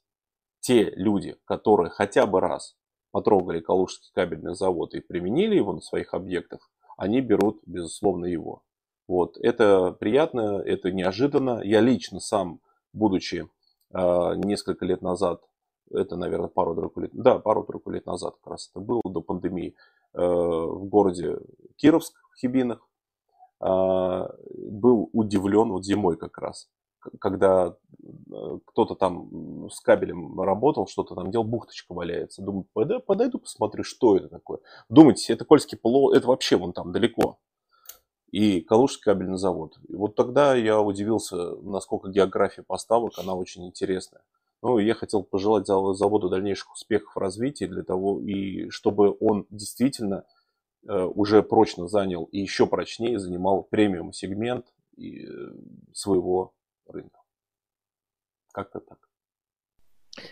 [0.60, 2.76] те люди, которые хотя бы раз
[3.10, 8.62] потрогали Калужский кабельный завод и применили его на своих объектах, они берут, безусловно, его.
[9.08, 9.38] Вот.
[9.38, 11.60] Это приятно, это неожиданно.
[11.64, 12.60] Я лично сам,
[12.92, 13.48] будучи
[13.92, 15.42] несколько лет назад
[15.90, 19.74] это, наверное, пару-тройку лет, да, пару-тройку лет назад как раз это было, до пандемии,
[20.14, 21.38] э, в городе
[21.76, 22.86] Кировск, в Хибинах,
[23.60, 26.68] а, был удивлен, вот зимой как раз,
[27.20, 32.42] когда э, кто-то там с кабелем работал, что-то там делал, бухточка валяется.
[32.42, 34.60] Думаю, подойду посмотрю, что это такое.
[34.88, 37.38] Думаете, это Кольский полуостров, это вообще вон там далеко.
[38.30, 39.78] И Калужский кабельный завод.
[39.88, 44.22] И вот тогда я удивился, насколько география поставок, она очень интересная.
[44.60, 50.24] Ну, я хотел пожелать заводу дальнейших успехов в развитии для того, и чтобы он действительно
[50.86, 54.66] э, уже прочно занял и еще прочнее занимал премиум сегмент
[54.98, 55.02] э,
[55.92, 56.54] своего
[56.86, 57.20] рынка.
[58.52, 58.98] Как-то так.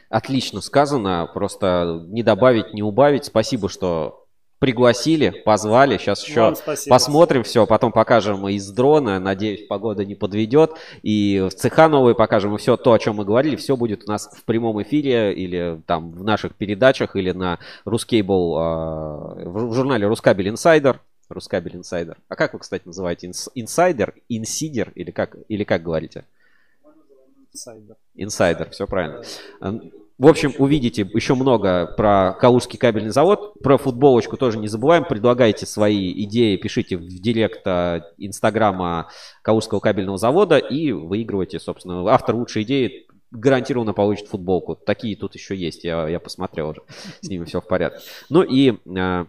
[0.09, 3.27] Отлично сказано, просто не добавить, не убавить.
[3.27, 4.26] Спасибо, что
[4.59, 5.99] пригласили, позвали.
[5.99, 6.55] Сейчас еще
[6.89, 9.19] посмотрим все, потом покажем из дрона.
[9.19, 10.73] Надеюсь, погода не подведет.
[11.03, 12.55] И в цеха новые покажем.
[12.55, 15.81] И все то, о чем мы говорили, все будет у нас в прямом эфире или
[15.87, 21.01] там в наших передачах, или на RusCable, э, в журнале RusCable Insider.
[21.29, 22.17] RusCable Insider.
[22.29, 23.31] А как вы, кстати, называете?
[23.55, 24.15] Инсайдер?
[24.29, 24.93] Инсидер?
[24.95, 26.25] Или как, или как говорите?
[27.53, 27.97] Инсайдер.
[28.15, 29.23] Инсайдер, все правильно.
[30.19, 33.53] В общем, увидите еще много про Калужский кабельный завод.
[33.63, 35.05] Про футболочку тоже не забываем.
[35.05, 39.09] Предлагайте свои идеи, пишите в директ а, инстаграма
[39.43, 42.09] Калужского кабельного завода и выигрывайте, собственно.
[42.09, 44.75] Автор лучшей идеи гарантированно получит футболку.
[44.75, 46.83] Такие тут еще есть, я, я посмотрел уже.
[47.21, 48.01] С ними все в порядке.
[48.31, 49.27] Ну и а,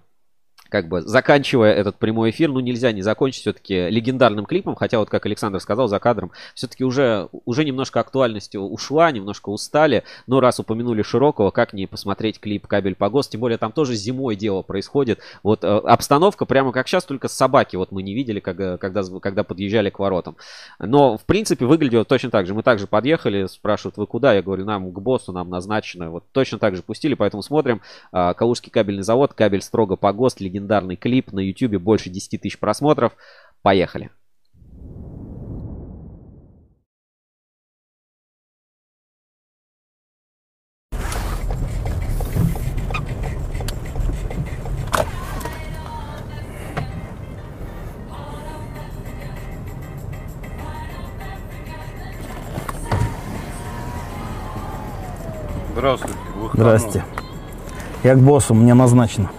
[0.70, 5.10] как бы заканчивая этот прямой эфир, ну нельзя не закончить все-таки легендарным клипом, хотя вот
[5.10, 10.60] как Александр сказал за кадром, все-таки уже, уже немножко актуальность ушла, немножко устали, но раз
[10.60, 14.62] упомянули Широкого, как не посмотреть клип «Кабель по ГОСТ», тем более там тоже зимой дело
[14.62, 19.04] происходит, вот э, обстановка прямо как сейчас, только собаки вот мы не видели, когда, когда,
[19.22, 20.38] когда подъезжали к воротам,
[20.80, 24.66] но в принципе выглядело точно так же, мы также подъехали, спрашивают, вы куда, я говорю,
[24.66, 27.82] нам к боссу, нам назначено, вот точно так же пустили, поэтому смотрим,
[28.12, 32.42] э, Калужский кабельный завод, кабель строго по ГОСТ, легендарный легендарный клип на YouTube, больше 10
[32.42, 33.14] тысяч просмотров.
[33.62, 34.10] Поехали!
[55.74, 56.18] Здравствуйте.
[56.54, 57.06] Здрасте.
[58.04, 59.30] Я к боссу, мне назначено.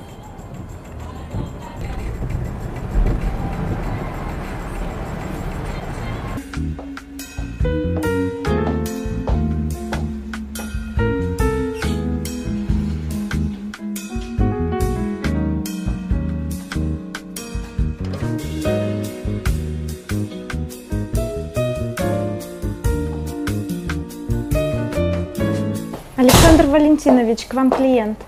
[27.08, 28.18] Валентинович, к вам клиент.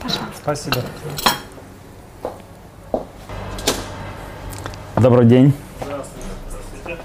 [0.00, 0.32] Пожалуйста.
[0.40, 0.76] Спасибо.
[4.96, 5.52] Добрый день.
[5.82, 6.98] Здравствуйте.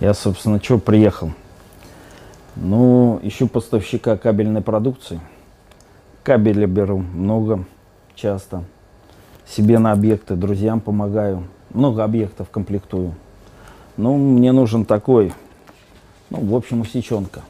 [0.00, 1.32] Я, собственно, что приехал?
[2.56, 5.18] Ну, ищу поставщика кабельной продукции.
[6.24, 7.64] Кабеля беру много,
[8.14, 8.64] часто.
[9.46, 11.44] Себе на объекты, друзьям помогаю.
[11.70, 13.14] Много объектов комплектую.
[13.96, 15.32] Ну, мне нужен такой
[16.30, 17.40] ну, в общем, усеченка.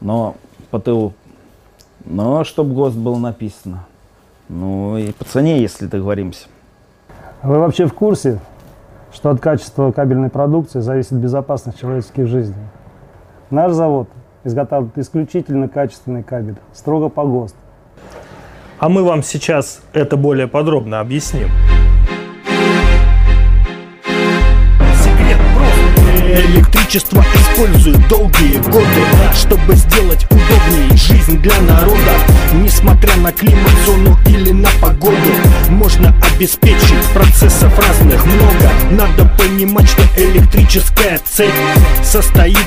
[0.00, 0.36] Но
[0.70, 1.12] по ТУ.
[2.04, 3.86] Но чтобы ГОСТ было написано.
[4.48, 6.48] Ну и по цене, если договоримся.
[7.42, 8.40] Вы вообще в курсе,
[9.12, 12.66] что от качества кабельной продукции зависит безопасность человеческих жизней?
[13.50, 14.08] Наш завод
[14.44, 17.56] изготавливает исключительно качественный кабель, строго по ГОСТ.
[18.78, 21.48] А мы вам сейчас это более подробно объясним.
[26.34, 28.84] Электричество используют долгие годы
[29.36, 32.12] Чтобы сделать удобнее жизнь для народа.
[32.54, 35.16] Не несмотря на климат, зону или на погоду
[35.68, 38.70] Можно обеспечить процессов разных много.
[38.90, 41.54] Надо понимать, что электрическая цепь
[42.02, 42.58] состоит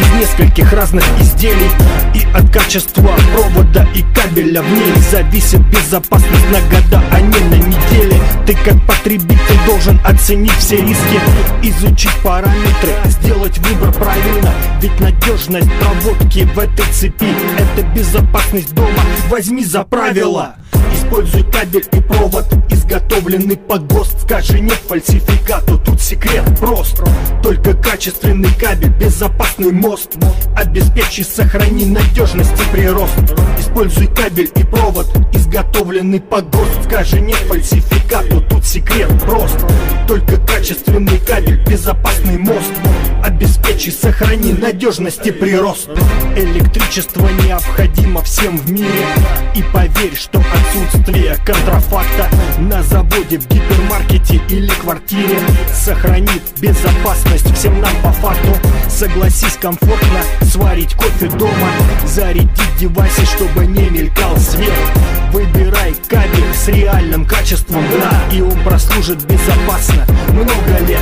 [0.00, 1.70] из нескольких разных изделий.
[2.14, 7.54] И от качества провода и кабеля в ней Зависит безопасность на года, а не на
[7.54, 8.20] недели.
[8.46, 11.20] Ты как потребитель должен оценить все риски
[11.62, 14.52] Изучить параметры, сделать выбор правильно.
[14.80, 20.56] Ведь надежность проводки в этой цепи Это безопасность дома, возьми за правило
[21.12, 27.02] Используй кабель и провод, изготовленный по ГОСТ Скажи нет фальсификату, тут секрет прост.
[27.42, 30.12] Только качественный кабель, безопасный мост.
[30.56, 33.12] Обеспечи, сохрани надежность и прирост.
[33.58, 36.84] Используй кабель и провод, изготовленный по ГОСТ.
[36.86, 39.58] Скажи нет фальсификату, тут секрет прост.
[40.08, 42.72] Только качественный кабель, безопасный мост.
[43.22, 45.90] Обеспечи, сохрани надежность и прирост.
[46.36, 48.88] Электричество необходимо всем в мире.
[49.54, 51.01] И поверь, что отсутствие
[51.44, 55.40] контрафакта На заводе, в гипермаркете или квартире.
[55.72, 58.56] Сохранит безопасность всем нам по факту.
[58.88, 61.68] Согласись комфортно сварить кофе дома.
[62.06, 64.72] Зарядить девайсы, чтобы не мелькал свет.
[65.32, 71.00] Выбирай кабель с реальным качеством Да, и он прослужит безопасно много лет.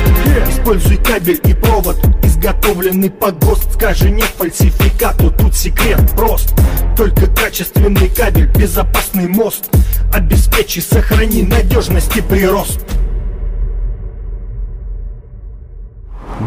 [0.49, 3.73] Используй кабель и провод, изготовленный по ГОСТ.
[3.73, 6.53] Скажи нет фальсификату, тут секрет прост.
[6.95, 9.69] Только качественный кабель, безопасный мост
[10.13, 12.85] Обеспечи, сохрани надежность и прирост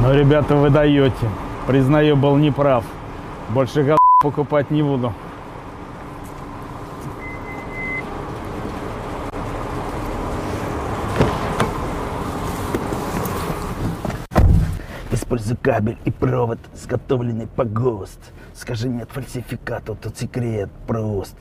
[0.04, 1.30] Но, ребята, вы даете.
[1.66, 2.84] Признаю, был неправ.
[3.48, 5.14] Больше гад покупать не буду.
[15.10, 18.20] Используй кабель и провод, изготовленный по ГОСТ.
[18.54, 21.34] Скажи нет фальсификату, тут секрет прост.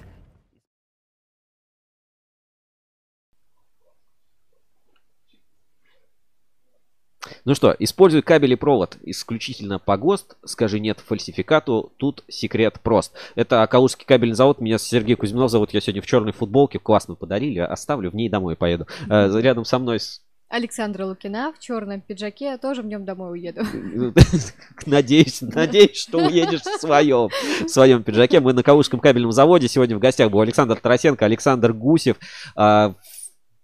[7.46, 10.36] Ну что, используй кабель и провод исключительно по ГОСТ.
[10.46, 13.14] Скажи нет фальсификату, тут секрет прост.
[13.36, 14.60] Это Калужский кабельный завод.
[14.60, 15.74] Меня Сергей Кузьминов зовут.
[15.74, 16.80] Я сегодня в черной футболке.
[16.80, 17.60] Классно подарили.
[17.60, 18.88] Оставлю, в ней домой поеду.
[19.10, 20.22] Э, Рядом со мной с
[20.54, 23.66] Александра Лукина в черном пиджаке, тоже в нем домой уеду.
[24.86, 27.30] Надеюсь, надеюсь, что уедешь в своем,
[27.66, 28.40] в своем пиджаке.
[28.40, 29.68] Мы на Калужском кабельном заводе.
[29.68, 32.18] Сегодня в гостях был Александр Тарасенко, Александр Гусев.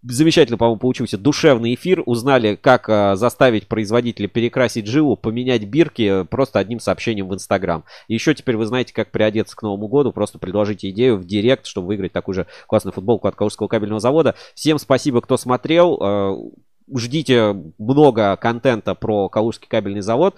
[0.01, 2.03] Замечательно, по-моему, получился душевный эфир.
[2.05, 7.83] Узнали, как а, заставить производителя перекрасить жилу, поменять бирки просто одним сообщением в Инстаграм.
[8.07, 10.13] Еще теперь вы знаете, как приодеться к Новому году.
[10.13, 14.35] Просто предложите идею в директ, чтобы выиграть такую же классную футболку от Калужского кабельного завода.
[14.55, 15.99] Всем спасибо, кто смотрел.
[16.01, 16.33] А,
[16.95, 20.35] Ждите много контента про Калужский кабельный завод.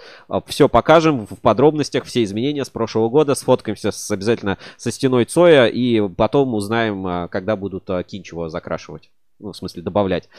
[0.48, 3.36] Все покажем в подробностях, все изменения с прошлого года.
[3.36, 9.12] Сфоткаемся с, обязательно со стеной Цоя и потом узнаем, когда будут а, Кинчево закрашивать.
[9.42, 10.30] Ну, в смысле, добавлять.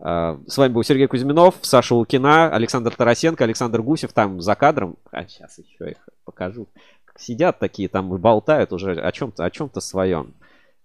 [0.00, 4.96] А, С вами был Сергей Кузьминов, Саша Лукина, Александр Тарасенко, Александр Гусев там за кадром.
[5.10, 6.66] А сейчас еще их покажу.
[7.18, 10.34] Сидят такие там болтают уже о чем-то, о чем-то своем.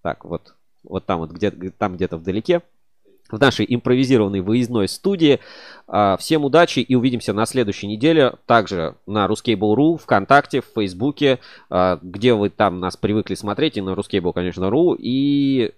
[0.02, 2.62] Так, вот, вот там вот где там где-то вдалеке
[3.30, 5.40] в нашей импровизированной выездной студии.
[5.88, 8.34] А, Всем удачи и увидимся на следующей неделе.
[8.46, 11.40] Также на Ruskable.ru, ВКонтакте, в Фейсбуке,
[11.70, 13.78] а, где вы там нас привыкли смотреть.
[13.78, 14.96] И на Ruskable, конечно, .ru.
[14.98, 15.74] И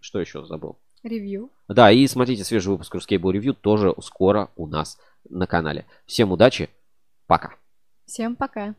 [0.00, 0.76] что еще забыл?
[1.04, 1.50] Ревью.
[1.68, 4.98] Да, и смотрите свежий выпуск Ruskable Review тоже скоро у нас
[5.28, 5.86] на канале.
[6.06, 6.68] Всем удачи,
[7.26, 7.54] пока.
[8.06, 8.74] Всем пока.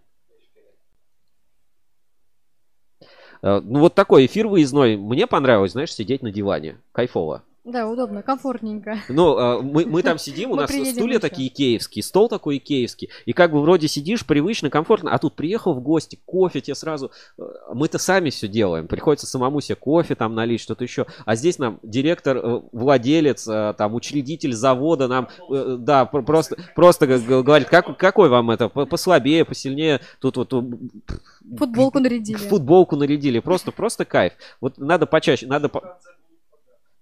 [3.42, 4.98] Э, Ну вот такой эфир выездной.
[4.98, 6.78] Мне понравилось, знаешь, сидеть на диване.
[6.92, 7.44] Кайфово.
[7.66, 9.00] Да, удобно, комфортненько.
[9.10, 11.20] Ну, э, мы, мы там сидим, у нас стулья еще.
[11.20, 13.10] такие икеевские, стол такой икеевский.
[13.26, 17.10] И как бы вроде сидишь привычно, комфортно, а тут приехал в гости, кофе тебе сразу...
[17.40, 17.44] э,
[17.74, 18.88] Мы-то сами все делаем.
[18.88, 21.08] Приходится самому себе кофе там налить, что-то еще.
[21.26, 26.58] А здесь нам директор, э, владелец, э, там, учредитель завода нам, э, да, пр- просто,
[26.76, 30.02] просто говорит, как, какой вам это, По- послабее, посильнее.
[30.22, 30.54] Тут вот...
[30.54, 30.62] э,
[31.58, 32.38] Футболку нарядили.
[32.38, 33.40] Футболку нарядили.
[33.40, 34.34] Просто, просто кайф.
[34.62, 35.72] Вот надо почаще, надо...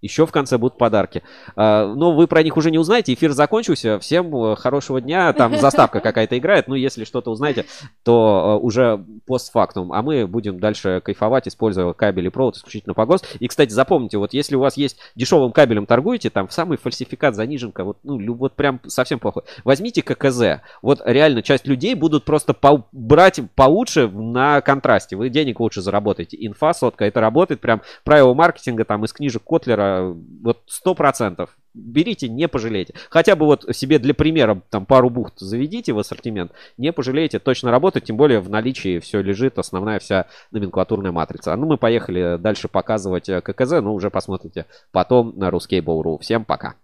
[0.04, 1.24] Еще в конце будут подарки.
[1.56, 3.14] А, Но вы про них уже не узнаете.
[3.14, 4.00] Эфир закончился.
[4.00, 5.32] Всем э, хорошего дня.
[5.32, 6.68] Там заставка какая-то играет.
[6.68, 7.66] Ну, если что-то узнаете,
[8.04, 9.94] то э, уже постфактум.
[9.94, 13.38] А мы будем дальше кайфовать, используя кабель и провод исключительно по ГОСТ.
[13.40, 17.86] И, кстати, запомните, вот если у вас есть дешевым кабелем торгуете, там самый фальсификат, заниженка,
[17.86, 19.44] вот, ну, вот прям совсем плохой.
[19.64, 20.62] Возьмите ККЗ.
[20.82, 25.16] Вот реально часть людей будут просто по- брать получше на контрасте.
[25.16, 26.36] Вы денег лучше заработаете.
[26.46, 27.62] Инфа, сотка, это работает.
[27.62, 31.56] Прям правила маркетинга там из книжек Котлера вот сто процентов.
[31.74, 32.94] берите, не пожалеете.
[33.10, 37.72] Хотя бы вот себе для примера там пару бухт заведите в ассортимент, не пожалеете, точно
[37.72, 41.54] работает, тем более в наличии все лежит, основная вся номенклатурная матрица.
[41.54, 46.20] А ну мы поехали дальше показывать э, ККЗ, ну уже посмотрите потом на Ruskable.ru.
[46.20, 46.76] Всем пока.